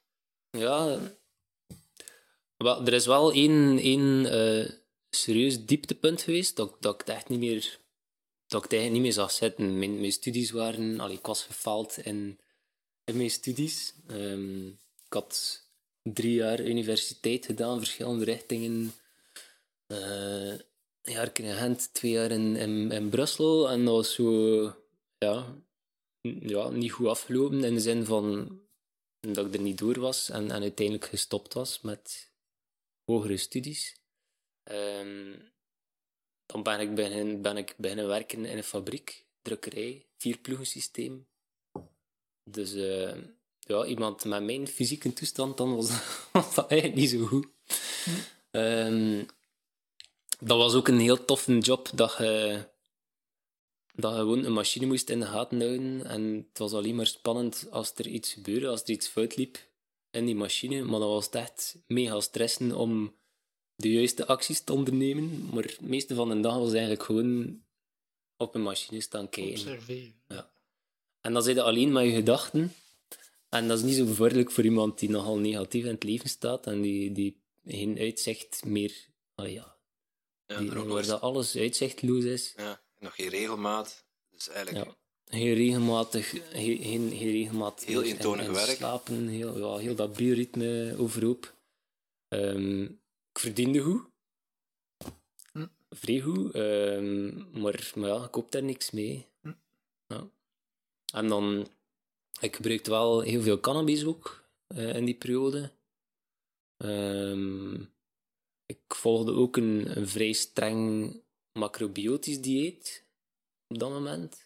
Ja, 0.51 0.99
wel, 2.57 2.87
er 2.87 2.93
is 2.93 3.07
wel 3.07 3.33
één, 3.33 3.79
één 3.79 4.27
eh, 4.27 4.71
serieus 5.11 5.65
dieptepunt 5.65 6.23
geweest 6.23 6.57
dat, 6.57 6.77
dat 6.81 6.95
ik 6.95 7.01
het 7.01 7.17
echt 7.17 7.29
niet 7.29 7.39
meer, 7.39 7.79
dat 8.55 8.65
ik 8.65 8.71
het 8.71 8.81
eigenlijk 8.81 8.93
niet 8.93 9.03
meer 9.03 9.25
zag 9.25 9.33
zitten. 9.33 9.79
Mijn, 9.79 10.13
studies 10.13 10.51
waren, 10.51 11.01
allee, 11.01 11.17
ik 11.17 11.27
was 11.27 11.43
gefaald 11.43 11.99
in, 11.99 12.39
mijn 13.05 13.31
studies. 13.31 13.95
Ehm, 14.07 14.67
ik 15.07 15.13
had 15.13 15.63
drie 16.03 16.35
jaar 16.35 16.61
universiteit 16.61 17.47
gedaan, 17.47 17.79
verschillende 17.79 18.25
richtingen. 18.25 18.95
Eh, 19.87 20.53
een 21.03 21.13
jaar 21.13 21.31
in 21.33 21.55
Gent, 21.55 21.95
twee 21.95 22.13
jaar 22.13 22.31
in, 22.31 22.57
in, 22.91 23.09
Brussel. 23.09 23.71
En 23.71 23.85
dat 23.85 23.95
was 23.95 24.15
zo, 24.15 24.63
ja, 25.19 25.55
ja, 26.41 26.69
niet 26.69 26.93
goed 26.93 27.07
afgelopen 27.07 27.65
in 27.65 27.75
de 27.75 27.81
zin 27.81 28.05
van 28.05 28.59
dat 29.21 29.47
ik 29.47 29.55
er 29.55 29.61
niet 29.61 29.79
door 29.79 30.01
was 30.01 30.31
en, 30.31 30.51
en 30.51 30.63
uiteindelijk 30.63 31.07
gestopt 31.07 31.55
was 31.55 31.81
met 31.81 32.31
hogere 33.05 33.37
studies. 33.37 33.97
Ehm, 34.63 35.33
dan 36.47 36.63
ben 36.63 36.81
ik, 36.81 36.95
beginnen, 36.95 37.43
ben 37.43 37.57
ik 37.57 37.75
werken 37.79 38.45
in 38.45 38.57
een 38.57 38.65
fabriek, 38.65 39.25
drukkerij, 39.43 40.07
vierploegensysteem. 40.17 41.27
Dus 42.45 42.75
eh, 42.75 43.17
ja, 43.59 43.85
iemand 43.85 44.25
met 44.25 44.43
mijn 44.43 44.69
fysieke 44.69 45.13
toestand, 45.13 45.57
dan 45.57 45.75
was, 45.77 45.89
dat 46.55 46.71
eigenlijk 46.71 47.01
niet 47.01 47.11
zo 47.11 47.27
goed. 47.27 47.47
Ehm, 48.51 49.25
dat 50.39 50.59
was 50.59 50.75
ook 50.75 50.89
een 50.89 51.01
heel 51.01 51.25
toffe 51.25 51.59
job 51.59 51.91
dat 51.95 52.15
je, 52.19 52.65
dat 53.95 54.13
je 54.13 54.19
gewoon 54.19 54.45
een 54.45 54.53
machine 54.53 54.87
moest 54.87 55.11
in 55.11 55.21
de 55.21 55.27
gaten 55.27 55.61
houden. 55.61 56.07
En 56.07 56.47
het 56.49 56.59
was 56.59 56.73
alleen 56.73 56.95
maar 56.95 57.07
spannend 57.07 57.67
als 57.71 57.93
er 57.95 58.07
iets 58.07 58.33
gebeurde, 58.33 58.69
als 58.69 58.83
er 58.83 58.91
iets 58.91 59.09
fout 59.09 59.37
liep 59.37 59.59
in 60.11 60.27
die 60.27 60.35
machine. 60.35 60.83
Maar 60.83 61.01
dan 61.01 61.09
was 61.09 61.29
echt 61.29 61.77
mega 61.87 62.21
stressen 62.21 62.73
om 62.73 63.15
de 63.77 63.93
juiste 63.93 64.27
acties 64.27 64.61
te 64.61 64.73
ondernemen. 64.73 65.49
Maar 65.53 65.63
het 65.63 65.81
meeste 65.81 66.15
van 66.15 66.29
de 66.29 66.41
dag 66.41 66.55
was 66.55 66.71
eigenlijk 66.73 67.03
gewoon 67.03 67.63
op 68.37 68.55
een 68.55 68.63
machine 68.63 69.01
staan 69.01 69.29
kijken. 69.29 69.53
Observeren. 69.53 70.15
En 71.21 71.33
dan 71.33 71.43
zit 71.43 71.55
je 71.55 71.63
alleen 71.63 71.93
met 71.93 72.05
je 72.05 72.13
gedachten. 72.13 72.75
En 73.49 73.69
dat 73.69 73.79
is 73.79 73.85
niet 73.85 73.95
zo 73.95 74.05
bevorderlijk 74.05 74.51
voor 74.51 74.65
iemand 74.65 74.99
die 74.99 75.11
nogal 75.11 75.39
negatief 75.39 75.85
in 75.85 75.91
het 75.91 76.03
leven 76.03 76.29
staat 76.29 76.67
en 76.67 76.81
die, 76.81 77.13
die 77.13 77.43
geen 77.65 77.99
uitzicht 77.99 78.65
meer... 78.65 78.93
Allee, 79.35 79.53
ja, 79.53 79.77
Ja, 80.47 80.59
die, 80.59 80.71
waar 80.71 81.07
dat 81.07 81.21
alles 81.21 81.57
uitzichtloos 81.57 82.25
is. 82.25 82.55
ja, 82.57 82.81
nog 82.99 83.15
geen 83.15 83.29
regelmaat. 83.29 84.05
Dus 84.31 84.49
eigenlijk... 84.49 84.87
Ja. 84.87 84.97
Heel 85.25 85.55
regelmatig, 85.55 86.31
heel, 86.31 86.79
heel, 86.79 87.09
heel 87.11 87.31
regelmatig 87.31 87.87
Heel 87.87 88.03
eentonig 88.03 88.47
werk. 88.51 88.77
slapen, 88.77 89.29
heel, 89.29 89.59
ja, 89.59 89.77
heel 89.77 89.95
dat 89.95 90.17
bioritme 90.17 90.95
overhoop. 90.99 91.55
Ehm, 92.29 92.87
ik 93.35 93.41
verdiende 93.41 93.81
goed. 93.81 94.03
Hm. 95.53 95.67
Vrij 95.91 96.21
goed. 96.21 96.55
ehm, 96.55 97.61
maar, 97.61 97.93
maar 97.95 98.09
ja, 98.09 98.25
ik 98.25 98.31
koop 98.31 98.51
daar 98.51 98.63
niks 98.63 98.91
mee. 98.91 99.27
Hm. 99.41 99.53
Ja. 100.07 100.29
En 101.13 101.29
dan, 101.29 101.69
ik 102.41 102.57
gebruikte 102.57 102.91
wel 102.91 103.21
heel 103.21 103.43
veel 103.43 103.61
cannabis 103.61 104.05
ook 104.05 104.45
eh, 104.67 104.97
in 104.97 105.05
die 105.05 105.15
periode. 105.15 105.71
Ehm, 106.77 107.75
ik 108.67 108.81
volgde 108.89 109.33
ook 109.33 109.57
een, 109.57 109.97
een 109.97 110.09
vrij 110.09 110.33
streng 110.33 111.15
macrobiotisch 111.53 112.41
dieet 112.41 113.05
op 113.67 113.79
dat 113.79 113.91
moment. 113.91 114.44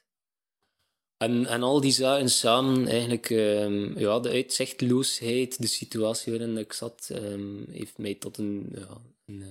En, 1.18 1.46
en 1.46 1.62
al 1.62 1.80
die 1.80 1.92
zaken 1.92 2.30
samen, 2.30 2.87
eigenlijk, 2.87 3.30
ehm, 3.30 3.98
ja, 3.98 4.20
de 4.20 4.28
uitzichtloosheid, 4.28 5.60
de 5.60 5.66
situatie 5.66 6.32
waarin 6.32 6.56
ik 6.56 6.72
zat, 6.72 7.08
ehm, 7.12 7.70
heeft 7.70 7.98
mij 7.98 8.14
tot 8.14 8.38
een, 8.38 8.68
ja, 8.75 9.00
een, 9.25 9.42
eh, 9.42 9.48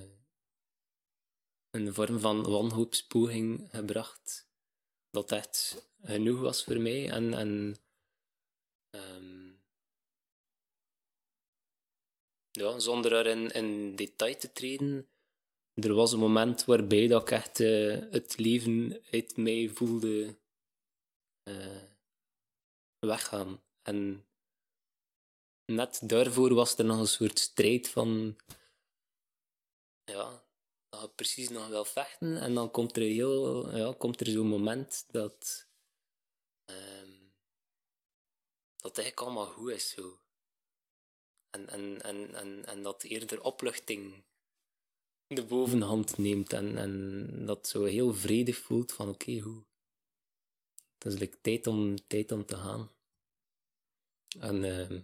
een 1.70 1.94
vorm 1.94 2.18
van 2.18 2.50
wanhoopspoging 2.50 3.68
gebracht. 3.72 4.48
Dat 5.10 5.32
echt 5.32 5.86
genoeg 6.02 6.40
was 6.40 6.64
voor 6.64 6.80
mij. 6.80 7.10
En, 7.10 7.34
en 7.34 7.76
ehm, 8.90 9.48
ja, 12.50 12.78
zonder 12.78 13.12
erin 13.12 13.50
in 13.50 13.96
detail 13.96 14.36
te 14.36 14.52
treden, 14.52 15.08
er 15.74 15.94
was 15.94 16.12
een 16.12 16.18
moment 16.18 16.64
waarbij 16.64 17.06
dat 17.06 17.22
ik 17.22 17.30
echt 17.30 17.60
eh, 17.60 17.98
het 18.10 18.38
leven 18.38 19.02
uit 19.10 19.36
mij 19.36 19.70
voelde 19.74 20.36
eh, 21.48 21.82
weggaan. 22.98 23.62
En 23.82 24.26
net 25.64 26.00
daarvoor 26.08 26.54
was 26.54 26.78
er 26.78 26.84
nog 26.84 26.98
een 26.98 27.06
soort 27.06 27.38
strijd 27.38 27.88
van 27.88 28.38
ja, 30.04 30.44
dat 30.88 31.00
je 31.00 31.08
precies 31.08 31.48
nog 31.48 31.68
wel 31.68 31.84
vechten 31.84 32.40
en 32.40 32.54
dan 32.54 32.70
komt 32.70 32.96
er, 32.96 33.02
heel, 33.02 33.76
ja, 33.76 33.94
komt 33.98 34.20
er 34.20 34.26
zo'n 34.26 34.46
moment 34.46 35.04
dat 35.08 35.68
ehm, 36.64 37.12
dat 38.76 38.98
eigenlijk 38.98 39.20
allemaal 39.20 39.46
goed 39.46 39.70
is 39.70 39.90
zo. 39.90 40.20
En, 41.50 41.68
en, 41.68 42.02
en, 42.02 42.34
en, 42.34 42.64
en 42.64 42.82
dat 42.82 43.02
eerder 43.02 43.42
opluchting 43.42 44.24
de 45.34 45.44
bovenhand 45.44 46.18
neemt 46.18 46.52
en, 46.52 46.78
en 46.78 47.46
dat 47.46 47.68
zo 47.68 47.84
heel 47.84 48.14
vredig 48.14 48.56
voelt 48.56 48.92
van 48.92 49.08
oké, 49.08 49.40
goed. 49.40 49.67
Het 50.98 51.12
is 51.12 51.18
like 51.18 51.36
tijd, 51.40 51.66
om, 51.66 52.06
tijd 52.06 52.32
om 52.32 52.44
te 52.44 52.56
gaan. 52.56 52.90
En 54.40 54.64
uh, 54.64 55.00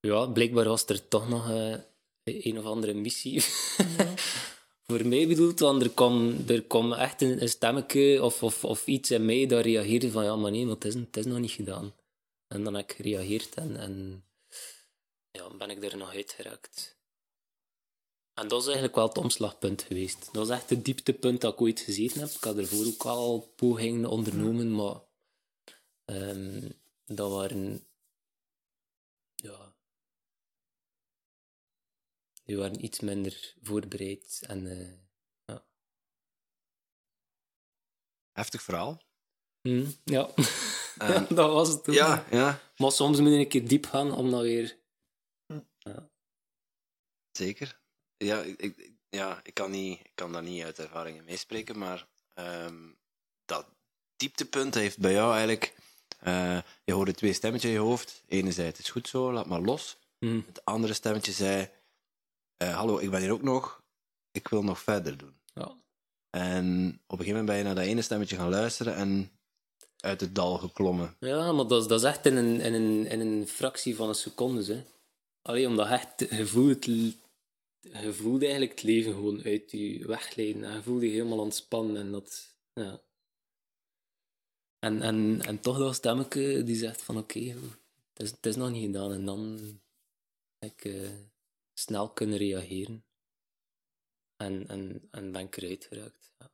ja, 0.00 0.26
blijkbaar 0.26 0.64
was 0.64 0.86
er 0.86 1.08
toch 1.08 1.28
nog 1.28 1.50
uh, 1.50 1.76
een 2.24 2.58
of 2.58 2.64
andere 2.64 2.94
missie 2.94 3.32
ja. 3.98 4.14
voor 4.82 5.06
mij 5.06 5.28
bedoeld, 5.28 5.58
want 5.58 5.82
er 5.82 5.90
kwam, 5.90 6.44
er 6.46 6.62
kwam 6.62 6.92
echt 6.92 7.22
een, 7.22 7.42
een 7.42 7.48
stemmetje 7.48 8.22
of, 8.22 8.42
of, 8.42 8.64
of 8.64 8.86
iets 8.86 9.10
in 9.10 9.24
mij 9.24 9.46
dat 9.46 9.64
reageerde 9.64 10.10
van 10.10 10.24
ja, 10.24 10.36
maar 10.36 10.50
nee, 10.50 10.64
maar 10.64 10.74
het 10.74 10.84
is, 10.84 10.94
het 10.94 11.16
is 11.16 11.24
nog 11.24 11.38
niet 11.38 11.50
gedaan. 11.50 11.94
En 12.46 12.64
dan 12.64 12.74
heb 12.74 12.90
ik 12.90 12.96
gereageerd 12.96 13.54
en, 13.54 13.76
en 13.76 14.24
ja, 15.30 15.56
ben 15.56 15.70
ik 15.70 15.84
er 15.84 15.96
nog 15.96 16.14
uitgeraakt. 16.14 16.93
En 18.34 18.48
dat 18.48 18.60
is 18.60 18.64
eigenlijk 18.66 18.94
wel 18.94 19.08
het 19.08 19.18
omslagpunt 19.18 19.82
geweest. 19.82 20.24
Dat 20.24 20.48
was 20.48 20.48
echt 20.48 20.70
het 20.70 20.84
dieptepunt 20.84 21.40
dat 21.40 21.52
ik 21.52 21.60
ooit 21.60 21.80
gezeten 21.80 22.20
heb. 22.20 22.28
Ik 22.28 22.44
had 22.44 22.58
ervoor 22.58 22.86
ook 22.86 23.04
al 23.04 23.52
pogingen 23.56 24.10
ondernomen, 24.10 24.74
maar 24.74 25.00
um, 26.04 26.72
dat 27.04 27.30
waren... 27.30 27.86
Ja... 29.34 29.76
Die 32.44 32.56
waren 32.56 32.84
iets 32.84 33.00
minder 33.00 33.54
voorbereid 33.62 34.42
en... 34.46 34.64
Uh, 34.64 34.92
ja. 35.44 35.66
Heftig 38.32 38.62
verhaal. 38.62 39.02
Mm, 39.62 39.94
ja. 40.04 40.34
Um, 41.02 41.26
dat 41.36 41.52
was 41.52 41.68
het. 41.68 41.86
Ja, 41.86 42.26
ja. 42.30 42.60
Maar 42.76 42.92
soms 42.92 43.20
moet 43.20 43.30
je 43.30 43.38
een 43.38 43.48
keer 43.48 43.68
diep 43.68 43.86
gaan 43.86 44.12
om 44.12 44.30
dan 44.30 44.42
weer... 44.42 44.82
Ja. 45.78 46.10
Zeker 47.30 47.82
ja, 48.24 48.42
ik, 48.56 48.90
ja, 49.08 49.40
ik, 49.42 49.54
kan 49.54 49.70
niet, 49.70 50.00
ik 50.00 50.12
kan 50.14 50.32
daar 50.32 50.42
niet 50.42 50.64
uit 50.64 50.78
ervaringen 50.78 51.24
meespreken, 51.24 51.78
maar 51.78 52.06
um, 52.34 52.96
dat 53.44 53.66
dieptepunt 54.16 54.74
heeft 54.74 54.98
bij 54.98 55.12
jou 55.12 55.32
eigenlijk... 55.32 55.74
Uh, 56.26 56.58
je 56.84 56.92
hoorde 56.92 57.12
twee 57.12 57.32
stemmetjes 57.32 57.70
in 57.70 57.76
je 57.76 57.82
hoofd. 57.82 58.22
Ene 58.26 58.52
zei, 58.52 58.66
het 58.66 58.78
is 58.78 58.90
goed 58.90 59.08
zo, 59.08 59.32
laat 59.32 59.46
maar 59.46 59.60
los. 59.60 59.96
Mm. 60.18 60.44
Het 60.46 60.64
andere 60.64 60.92
stemmetje 60.92 61.32
zei, 61.32 61.68
uh, 62.62 62.76
hallo, 62.76 62.98
ik 62.98 63.10
ben 63.10 63.20
hier 63.20 63.32
ook 63.32 63.42
nog, 63.42 63.82
ik 64.30 64.48
wil 64.48 64.62
nog 64.62 64.80
verder 64.80 65.16
doen. 65.16 65.36
Ja. 65.54 65.76
En 66.30 66.88
op 67.06 67.18
een 67.18 67.24
gegeven 67.24 67.26
moment 67.26 67.46
ben 67.46 67.56
je 67.56 67.62
naar 67.62 67.74
dat 67.74 67.84
ene 67.84 68.02
stemmetje 68.02 68.36
gaan 68.36 68.48
luisteren 68.48 68.94
en 68.94 69.30
uit 70.00 70.20
het 70.20 70.34
dal 70.34 70.58
geklommen. 70.58 71.16
Ja, 71.18 71.52
maar 71.52 71.66
dat 71.66 71.82
is, 71.82 71.88
dat 71.88 72.00
is 72.00 72.06
echt 72.06 72.26
in 72.26 72.36
een, 72.36 72.60
in, 72.60 72.74
een, 72.74 73.06
in 73.06 73.20
een 73.20 73.48
fractie 73.48 73.96
van 73.96 74.08
een 74.08 74.14
seconde. 74.14 74.74
Hè. 74.74 74.84
Alleen 75.42 75.66
omdat 75.66 75.88
je 75.88 75.92
echt 75.92 76.18
je 76.30 76.46
voelt 76.46 76.86
je 77.92 78.12
voelde 78.12 78.44
eigenlijk 78.44 78.74
het 78.74 78.82
leven 78.82 79.12
gewoon 79.12 79.42
uit 79.42 79.70
je 79.70 80.06
wegleiden. 80.06 80.64
En 80.64 80.74
je 80.74 80.82
voelde 80.82 81.06
je 81.06 81.12
helemaal 81.12 81.38
ontspannen. 81.38 81.96
En, 81.96 82.12
dat, 82.12 82.56
ja. 82.72 83.00
en, 84.78 85.02
en, 85.02 85.40
en 85.42 85.60
toch 85.60 85.78
dat 85.78 85.94
stemmetje 85.94 86.62
die 86.62 86.76
zegt 86.76 87.02
van 87.02 87.16
oké, 87.16 87.38
okay, 87.38 87.48
het, 88.12 88.22
is, 88.22 88.30
het 88.30 88.46
is 88.46 88.56
nog 88.56 88.70
niet 88.70 88.84
gedaan. 88.84 89.12
En 89.12 89.24
dan 89.24 89.58
ik, 90.58 90.84
uh, 90.84 91.10
snel 91.74 92.10
kunnen 92.10 92.38
reageren. 92.38 93.04
En, 94.36 94.68
en, 94.68 95.08
en 95.10 95.32
ben 95.32 95.42
ik 95.42 95.56
eruit 95.56 95.84
geraakt. 95.84 96.32
Ja. 96.38 96.50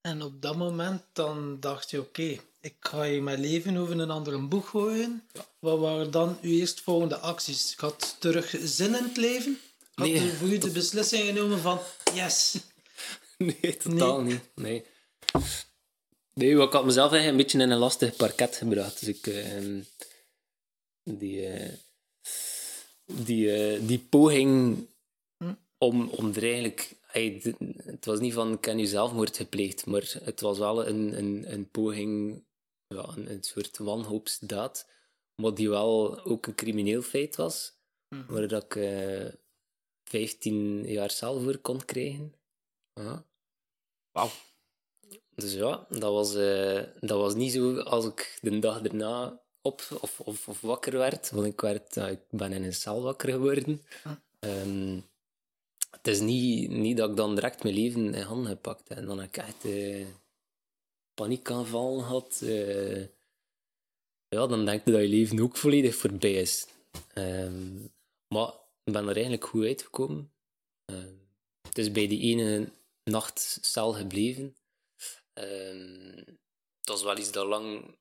En 0.00 0.22
op 0.22 0.42
dat 0.42 0.56
moment 0.56 1.02
dan 1.12 1.60
dacht 1.60 1.90
je, 1.90 1.98
oké, 1.98 2.08
okay, 2.08 2.40
ik 2.60 2.76
ga 2.80 3.02
je 3.02 3.22
mijn 3.22 3.40
leven 3.40 3.76
over 3.76 4.00
een 4.00 4.10
andere 4.10 4.42
boeg 4.42 4.68
gooien. 4.68 5.22
Ja. 5.32 5.46
Wat 5.58 5.78
waren 5.78 6.10
dan 6.10 6.38
uw 6.42 6.50
eerstvolgende 6.50 7.18
acties? 7.18 7.72
Ik 7.72 7.78
had 7.78 8.16
terug 8.20 8.54
zin 8.60 8.94
in 8.94 9.04
het 9.04 9.16
leven? 9.16 9.58
Had 9.98 10.06
Nee, 10.06 10.32
voor 10.32 10.48
u 10.48 10.58
de 10.58 10.70
beslissing 10.70 11.24
genomen 11.24 11.58
van, 11.58 11.78
yes, 12.14 12.56
Nee, 13.38 13.76
totaal 13.76 14.20
niet. 14.20 14.40
Nee. 14.54 14.84
Nee, 16.34 16.62
ik 16.62 16.72
had 16.72 16.84
mezelf 16.84 17.12
eigenlijk 17.12 17.26
een 17.28 17.36
beetje 17.36 17.58
in 17.66 17.70
een 17.70 17.78
lastig 17.78 18.16
parket 18.16 18.56
gebracht. 18.56 19.00
Dus 19.00 19.08
ik... 19.08 19.26
eh, 19.26 19.74
die... 21.02 21.46
eh, 21.46 21.72
die, 23.04 23.52
eh, 23.52 23.86
die 23.86 23.98
poging 23.98 24.86
om, 25.78 26.08
om 26.08 26.34
er 26.34 26.42
eigenlijk... 26.42 26.94
het 27.84 28.04
was 28.04 28.20
niet 28.20 28.32
van, 28.32 28.52
ik 28.52 28.64
heb 28.64 28.74
nu 28.74 28.86
zelfmoord 28.86 29.36
gepleegd, 29.36 29.86
maar 29.86 30.14
het 30.22 30.40
was 30.40 30.58
wel 30.58 30.86
een, 30.86 31.18
een, 31.18 31.52
een 31.52 31.70
poging, 31.70 32.42
ja, 32.86 33.08
een, 33.16 33.30
een 33.30 33.42
soort 33.42 33.78
wanhoopsdaad, 33.78 34.86
maar 35.42 35.54
die 35.54 35.68
wel 35.68 36.24
ook 36.24 36.46
een 36.46 36.54
crimineel 36.54 37.02
feit 37.02 37.36
was, 37.36 37.72
waar 38.26 38.48
dat 38.48 38.64
ik 38.64 38.76
eh 38.76 39.26
15 40.08 40.84
jaar 40.86 41.10
cel 41.10 41.40
voor 41.40 41.58
kon 41.58 41.84
krijgen. 41.84 42.34
Ja. 42.94 43.24
Wauw. 44.12 44.30
Dus 45.34 45.52
ja, 45.52 45.86
dat 45.88 46.12
was, 46.12 46.34
eh, 46.34 46.82
dat 47.00 47.18
was 47.20 47.34
niet 47.34 47.52
zo 47.52 47.78
als 47.80 48.04
ik 48.06 48.38
de 48.42 48.58
dag 48.58 48.82
erna 48.82 49.40
op 49.62 49.82
of, 50.00 50.20
of, 50.20 50.48
of 50.48 50.60
wakker 50.60 50.92
werd. 50.98 51.30
Want 51.30 51.46
ik, 51.46 51.60
werd, 51.60 51.96
ik 51.96 52.20
ben 52.30 52.52
in 52.52 52.64
een 52.64 52.74
cel 52.74 53.02
wakker 53.02 53.28
geworden. 53.30 53.82
Ehm, 54.38 55.00
het 55.90 56.06
is 56.08 56.20
niet, 56.20 56.70
niet 56.70 56.96
dat 56.96 57.10
ik 57.10 57.16
dan 57.16 57.34
direct 57.34 57.62
mijn 57.62 57.74
leven 57.74 58.14
in 58.14 58.22
handen 58.22 58.46
heb 58.48 58.56
gepakt. 58.56 58.88
En 58.88 59.06
dan 59.06 59.18
heb 59.18 59.28
ik 59.28 59.36
echt 59.36 59.64
eh 59.64 60.06
paniekaanval 61.14 61.98
gehad. 61.98 62.40
eh. 62.42 63.00
ja, 64.28 64.46
dan 64.46 64.64
denk 64.64 64.84
je 64.84 64.92
dat 64.92 65.00
je 65.00 65.08
leven 65.08 65.40
ook 65.40 65.56
volledig 65.56 65.94
voorbij 65.94 66.32
is. 66.32 66.66
Ehm, 67.14 67.76
maar 68.28 68.52
ben 68.92 69.08
er 69.08 69.14
eigenlijk 69.14 69.44
goed 69.44 69.64
uitgekomen. 69.64 70.32
Ehm, 70.84 71.14
het 71.60 71.78
is 71.78 71.92
bij 71.92 72.06
die 72.06 72.20
ene 72.20 72.72
nacht 73.04 73.58
cel 73.60 73.92
gebleven. 73.92 74.56
Ehm, 75.32 76.16
het 76.78 76.88
was 76.88 77.02
wel 77.02 77.18
iets 77.18 77.32
dat 77.32 77.46
lang 77.46 77.96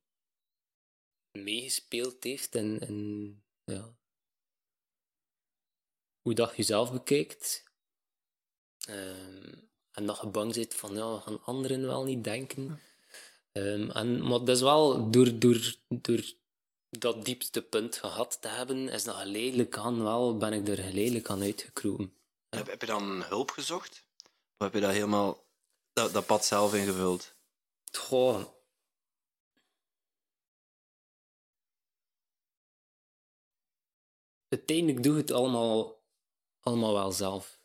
meegespeeld 1.32 2.24
heeft 2.24 2.56
en, 2.56 2.80
en 2.80 3.44
ja, 3.64 3.96
hoe 6.22 6.34
dat 6.34 6.56
je 6.56 6.64
zelf 6.64 6.92
bekijkt. 6.92 7.64
Ehm, 8.78 9.54
en 9.92 10.06
dat 10.06 10.20
je 10.22 10.28
bang 10.28 10.54
zit 10.54 10.76
van, 10.76 10.96
ja, 10.96 11.20
gaan 11.20 11.44
anderen 11.44 11.86
wel 11.86 12.04
niet 12.04 12.24
denken. 12.24 12.82
En, 13.52 14.22
maar 14.28 14.40
dat 14.40 14.50
is 14.50 14.62
wel, 14.62 15.12
door, 15.12 15.40
door, 15.40 15.76
door 15.88 16.24
dat 16.90 17.26
diepste 17.26 17.62
punt 17.62 17.96
gehad 17.96 18.42
te 18.42 18.48
hebben, 18.48 18.90
is 18.90 19.04
dat 19.04 19.16
geleidelijk 19.16 19.78
aan 19.78 20.04
wel, 20.04 20.38
ben 20.38 20.54
ik 20.54 20.68
er 20.68 20.78
geleidelijk 20.78 21.30
aan 21.30 21.42
uitgekropen. 21.42 22.14
Heb, 22.50 22.68
heb 22.68 22.82
je 22.82 22.88
dan 22.88 23.24
hulp 23.24 23.52
gezocht? 23.52 24.06
Of 24.58 24.66
heb 24.66 24.74
je 24.74 24.80
dat 24.80 24.92
helemaal 24.92 25.46
dat, 25.94 26.14
dat 26.14 26.26
pad 26.26 26.46
zelf 26.46 26.74
ingevuld? 26.74 27.34
Goh. 27.92 28.44
Uiteindelijk 34.48 35.04
doe 35.04 35.14
je 35.14 35.22
het 35.22 35.32
allemaal, 35.32 36.02
allemaal 36.60 36.94
wel 36.94 37.12
zelf. 37.12 37.60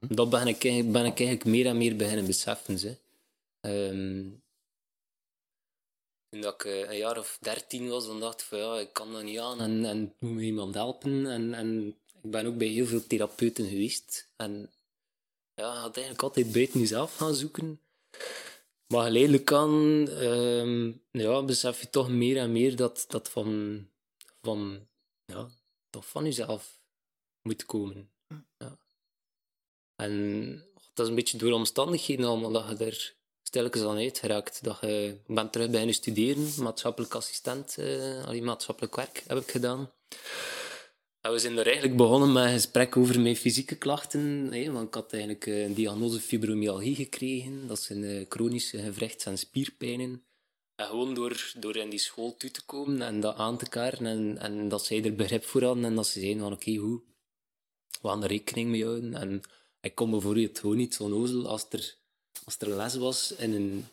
Dat 0.00 0.30
ben 0.30 0.46
ik, 0.46 0.64
eigenlijk- 0.64 0.92
ben 0.92 1.04
ik 1.04 1.18
eigenlijk 1.18 1.44
meer 1.44 1.66
en 1.66 1.76
meer 1.76 1.96
beginnen 1.96 2.26
beseffen. 2.26 2.78
Ze. 2.78 2.96
Ehm, 3.60 4.30
toen 6.28 6.40
dat 6.40 6.54
ik 6.54 6.64
eh, 6.64 6.90
een 6.90 6.96
jaar 6.96 7.18
of 7.18 7.38
dertien 7.40 7.88
was, 7.88 8.06
dan 8.06 8.20
dacht 8.20 8.40
ik 8.40 8.46
van 8.46 8.58
ja, 8.58 8.78
ik 8.78 8.92
kan 8.92 9.12
dat 9.12 9.22
niet 9.22 9.38
aan 9.38 9.60
en, 9.60 9.84
en 9.84 10.14
moet 10.18 10.32
me 10.32 10.42
iemand 10.42 10.74
helpen. 10.74 11.26
En, 11.26 11.54
en 11.54 11.96
ik 12.22 12.30
ben 12.30 12.46
ook 12.46 12.56
bij 12.56 12.68
heel 12.68 12.86
veel 12.86 13.06
therapeuten 13.06 13.68
geweest. 13.68 14.28
En 14.36 14.70
ja, 15.54 15.72
je 15.72 15.78
had 15.78 15.96
eigenlijk 15.96 16.22
altijd 16.22 16.52
buiten 16.52 16.80
jezelf 16.80 17.16
gaan 17.16 17.34
zoeken. 17.34 17.80
Maar 18.86 19.04
geleidelijk 19.04 19.52
aan 19.52 20.08
ehm, 20.08 20.92
ja, 21.10 21.42
besef 21.42 21.80
je 21.80 21.90
toch 21.90 22.08
meer 22.08 22.36
en 22.36 22.52
meer 22.52 22.76
dat 22.76 23.04
dat 23.08 23.28
van, 23.28 23.86
van, 24.42 24.88
ja, 25.24 25.48
toch 25.90 26.08
van 26.08 26.24
jezelf 26.24 26.80
moet 27.42 27.66
komen. 27.66 28.10
Ja. 28.58 28.78
En 29.96 30.50
dat 30.94 31.04
is 31.04 31.08
een 31.08 31.14
beetje 31.14 31.38
door 31.38 31.52
omstandigheden 31.52 32.26
allemaal 32.26 32.52
dat 32.52 32.78
je 32.78 32.84
er 32.84 33.16
stilletjes 33.48 33.82
aan 33.82 33.96
uitgeraakt. 33.96 34.64
Dat 34.64 34.78
je, 34.80 35.20
ik 35.26 35.34
ben 35.34 35.50
terug 35.50 35.70
beginnen 35.70 35.94
studeren, 35.94 36.62
maatschappelijk 36.62 37.14
assistent, 37.14 37.78
eh, 37.78 38.24
allee, 38.24 38.42
maatschappelijk 38.42 38.96
werk 38.96 39.22
heb 39.26 39.38
ik 39.38 39.50
gedaan. 39.50 39.90
We 41.20 41.38
zijn 41.38 41.58
er 41.58 41.66
eigenlijk 41.66 41.96
begonnen 41.96 42.32
met 42.32 42.44
een 42.44 42.52
gesprek 42.52 42.96
over 42.96 43.20
mijn 43.20 43.36
fysieke 43.36 43.76
klachten. 43.76 44.52
Hè, 44.52 44.72
want 44.72 44.88
ik 44.88 44.94
had 44.94 45.12
eigenlijk 45.12 45.46
eh, 45.46 45.62
een 45.62 45.74
diagnose 45.74 46.20
fibromyalgie 46.20 46.94
gekregen. 46.94 47.66
Dat 47.66 47.80
zijn 47.80 48.04
eh, 48.04 48.24
chronische 48.28 48.78
gewrichts- 48.78 49.24
en 49.24 49.38
spierpijnen. 49.38 50.22
En 50.74 50.86
gewoon 50.86 51.14
door, 51.14 51.52
door 51.58 51.76
in 51.76 51.90
die 51.90 51.98
school 51.98 52.36
toe 52.36 52.50
te 52.50 52.64
komen 52.64 53.02
en 53.02 53.20
dat 53.20 53.36
aan 53.36 53.58
te 53.58 53.68
kaarten. 53.68 54.06
En, 54.06 54.38
en 54.38 54.68
dat 54.68 54.84
zij 54.84 55.04
er 55.04 55.14
begrip 55.14 55.44
voor 55.44 55.62
hadden. 55.62 55.84
En 55.84 55.94
dat 55.94 56.06
ze 56.06 56.20
zeiden 56.20 56.42
van 56.42 56.52
oké, 56.52 56.74
hoe? 56.74 57.00
We 58.00 58.08
gaan 58.08 58.22
er 58.22 58.28
rekening 58.28 58.70
mee 58.70 58.84
houden. 58.84 59.14
En 59.14 59.40
ik 59.80 59.94
kon 59.94 60.10
bijvoorbeeld 60.10 60.58
gewoon 60.58 60.76
niet 60.76 60.94
zo 60.94 61.08
nozel 61.08 61.48
als 61.48 61.66
er, 61.70 61.96
als 62.48 62.58
er 62.58 62.68
les 62.76 62.94
was 62.94 63.32
in 63.32 63.52
een, 63.52 63.84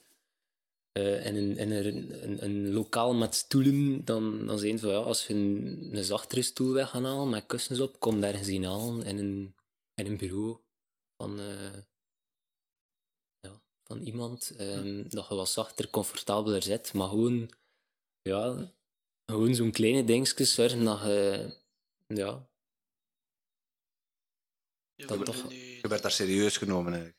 eh, 0.92 1.26
in 1.26 1.36
een, 1.36 1.58
in 1.58 1.72
een, 1.72 2.24
een, 2.24 2.44
een 2.44 2.74
lokaal 2.74 3.14
met 3.14 3.36
stoelen, 3.36 4.06
dan, 4.06 4.46
dan 4.46 4.60
zijn 4.60 4.78
ze 4.80 4.86
van 4.86 4.94
ja, 4.94 5.02
als 5.02 5.28
je 5.28 5.34
een, 5.34 5.90
een 5.96 6.04
zachtere 6.04 6.42
stoel 6.42 6.74
weg 6.74 6.90
gaan 6.90 7.06
halen 7.06 7.30
met 7.30 7.46
kussens 7.46 7.80
op, 7.80 8.00
kom 8.00 8.22
daar 8.22 8.34
gezien 8.34 8.64
halen 8.64 9.04
in 9.06 9.18
een, 9.18 9.56
in 9.94 10.06
een 10.06 10.18
bureau 10.18 10.58
van, 11.18 11.40
eh, 11.40 11.74
ja, 13.40 13.62
van 13.84 14.00
iemand 14.02 14.50
ehm, 14.58 15.10
dat 15.10 15.28
je 15.28 15.36
wat 15.36 15.50
zachter, 15.50 15.90
comfortabeler 15.90 16.64
zit. 16.64 16.94
Maar 16.94 17.10
gewoon, 17.10 17.50
ja, 18.22 18.72
gewoon 19.26 19.56
zo'n 19.56 19.72
kleine 19.72 20.04
dingetjes 20.04 20.54
zorgen 20.54 20.84
dat 20.84 21.00
je, 21.02 21.58
ja, 22.08 22.50
Je 24.98 25.06
Dan 25.06 25.18
wordt 25.18 25.32
toch- 25.32 25.52
Je 25.52 25.88
werd 25.88 26.02
daar 26.02 26.12
serieus 26.12 26.58
genomen 26.58 26.92
eigenlijk. 26.94 27.15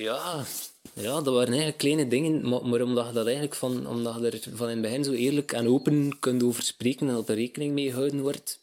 Ja, 0.00 0.44
ja, 0.94 1.20
dat 1.20 1.34
waren 1.34 1.48
eigenlijk 1.48 1.78
kleine 1.78 2.08
dingen, 2.08 2.48
maar, 2.48 2.80
omdat 2.80 3.06
je 3.06 3.12
dat 3.12 3.24
eigenlijk 3.24 3.54
van, 3.54 3.86
omdat 3.86 4.20
je 4.20 4.30
er 4.30 4.56
van 4.56 4.68
in 4.68 4.72
het 4.72 4.82
begin 4.82 5.04
zo 5.04 5.12
eerlijk 5.12 5.52
en 5.52 5.68
open 5.68 6.18
kunt 6.18 6.42
over 6.42 6.62
spreken 6.62 7.08
en 7.08 7.14
dat 7.14 7.28
er 7.28 7.34
rekening 7.34 7.72
mee 7.72 7.90
gehouden 7.90 8.20
wordt. 8.20 8.60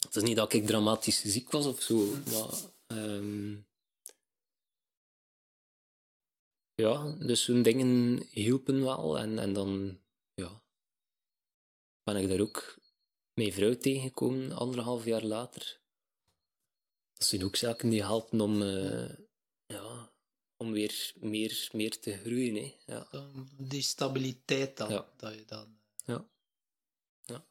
Het 0.00 0.16
is 0.16 0.22
niet 0.22 0.36
dat 0.36 0.52
ik 0.52 0.66
dramatisch 0.66 1.22
ziek 1.22 1.50
was 1.50 1.66
of 1.66 1.80
zo, 1.82 1.96
maar 2.32 2.54
ehm, 2.86 3.56
ja, 6.74 7.16
dus 7.18 7.44
zo'n 7.44 7.62
dingen 7.62 8.22
hielpen 8.30 8.84
wel 8.84 9.18
en, 9.18 9.38
en 9.38 9.52
dan 9.52 9.98
ja, 10.34 10.62
ben 12.02 12.16
ik 12.16 12.28
daar 12.28 12.40
ook 12.40 12.78
mijn 13.34 13.52
vrouw 13.52 13.76
tegengekomen, 13.76 14.52
anderhalf 14.52 15.04
jaar 15.04 15.24
later. 15.24 15.80
Dat 17.12 17.26
zijn 17.26 17.44
ook 17.44 17.56
zaken 17.56 17.88
die 17.88 18.02
helpen 18.02 18.40
om, 18.40 18.62
eh, 18.62 19.23
om 20.64 20.72
weer 20.72 21.12
meer, 21.20 21.68
meer 21.72 22.00
te 22.00 22.16
groeien. 22.16 22.54
Hè. 22.54 22.74
Ja. 22.86 23.06
dan 23.10 23.48
die 23.56 23.82
stabiliteit 23.82 24.76
dan. 24.76 24.90
Ja. 24.90 25.06
Dat 25.16 25.34
je 25.34 25.44
dan 25.46 25.78
Ja. 26.04 26.28
ja. 27.22 27.44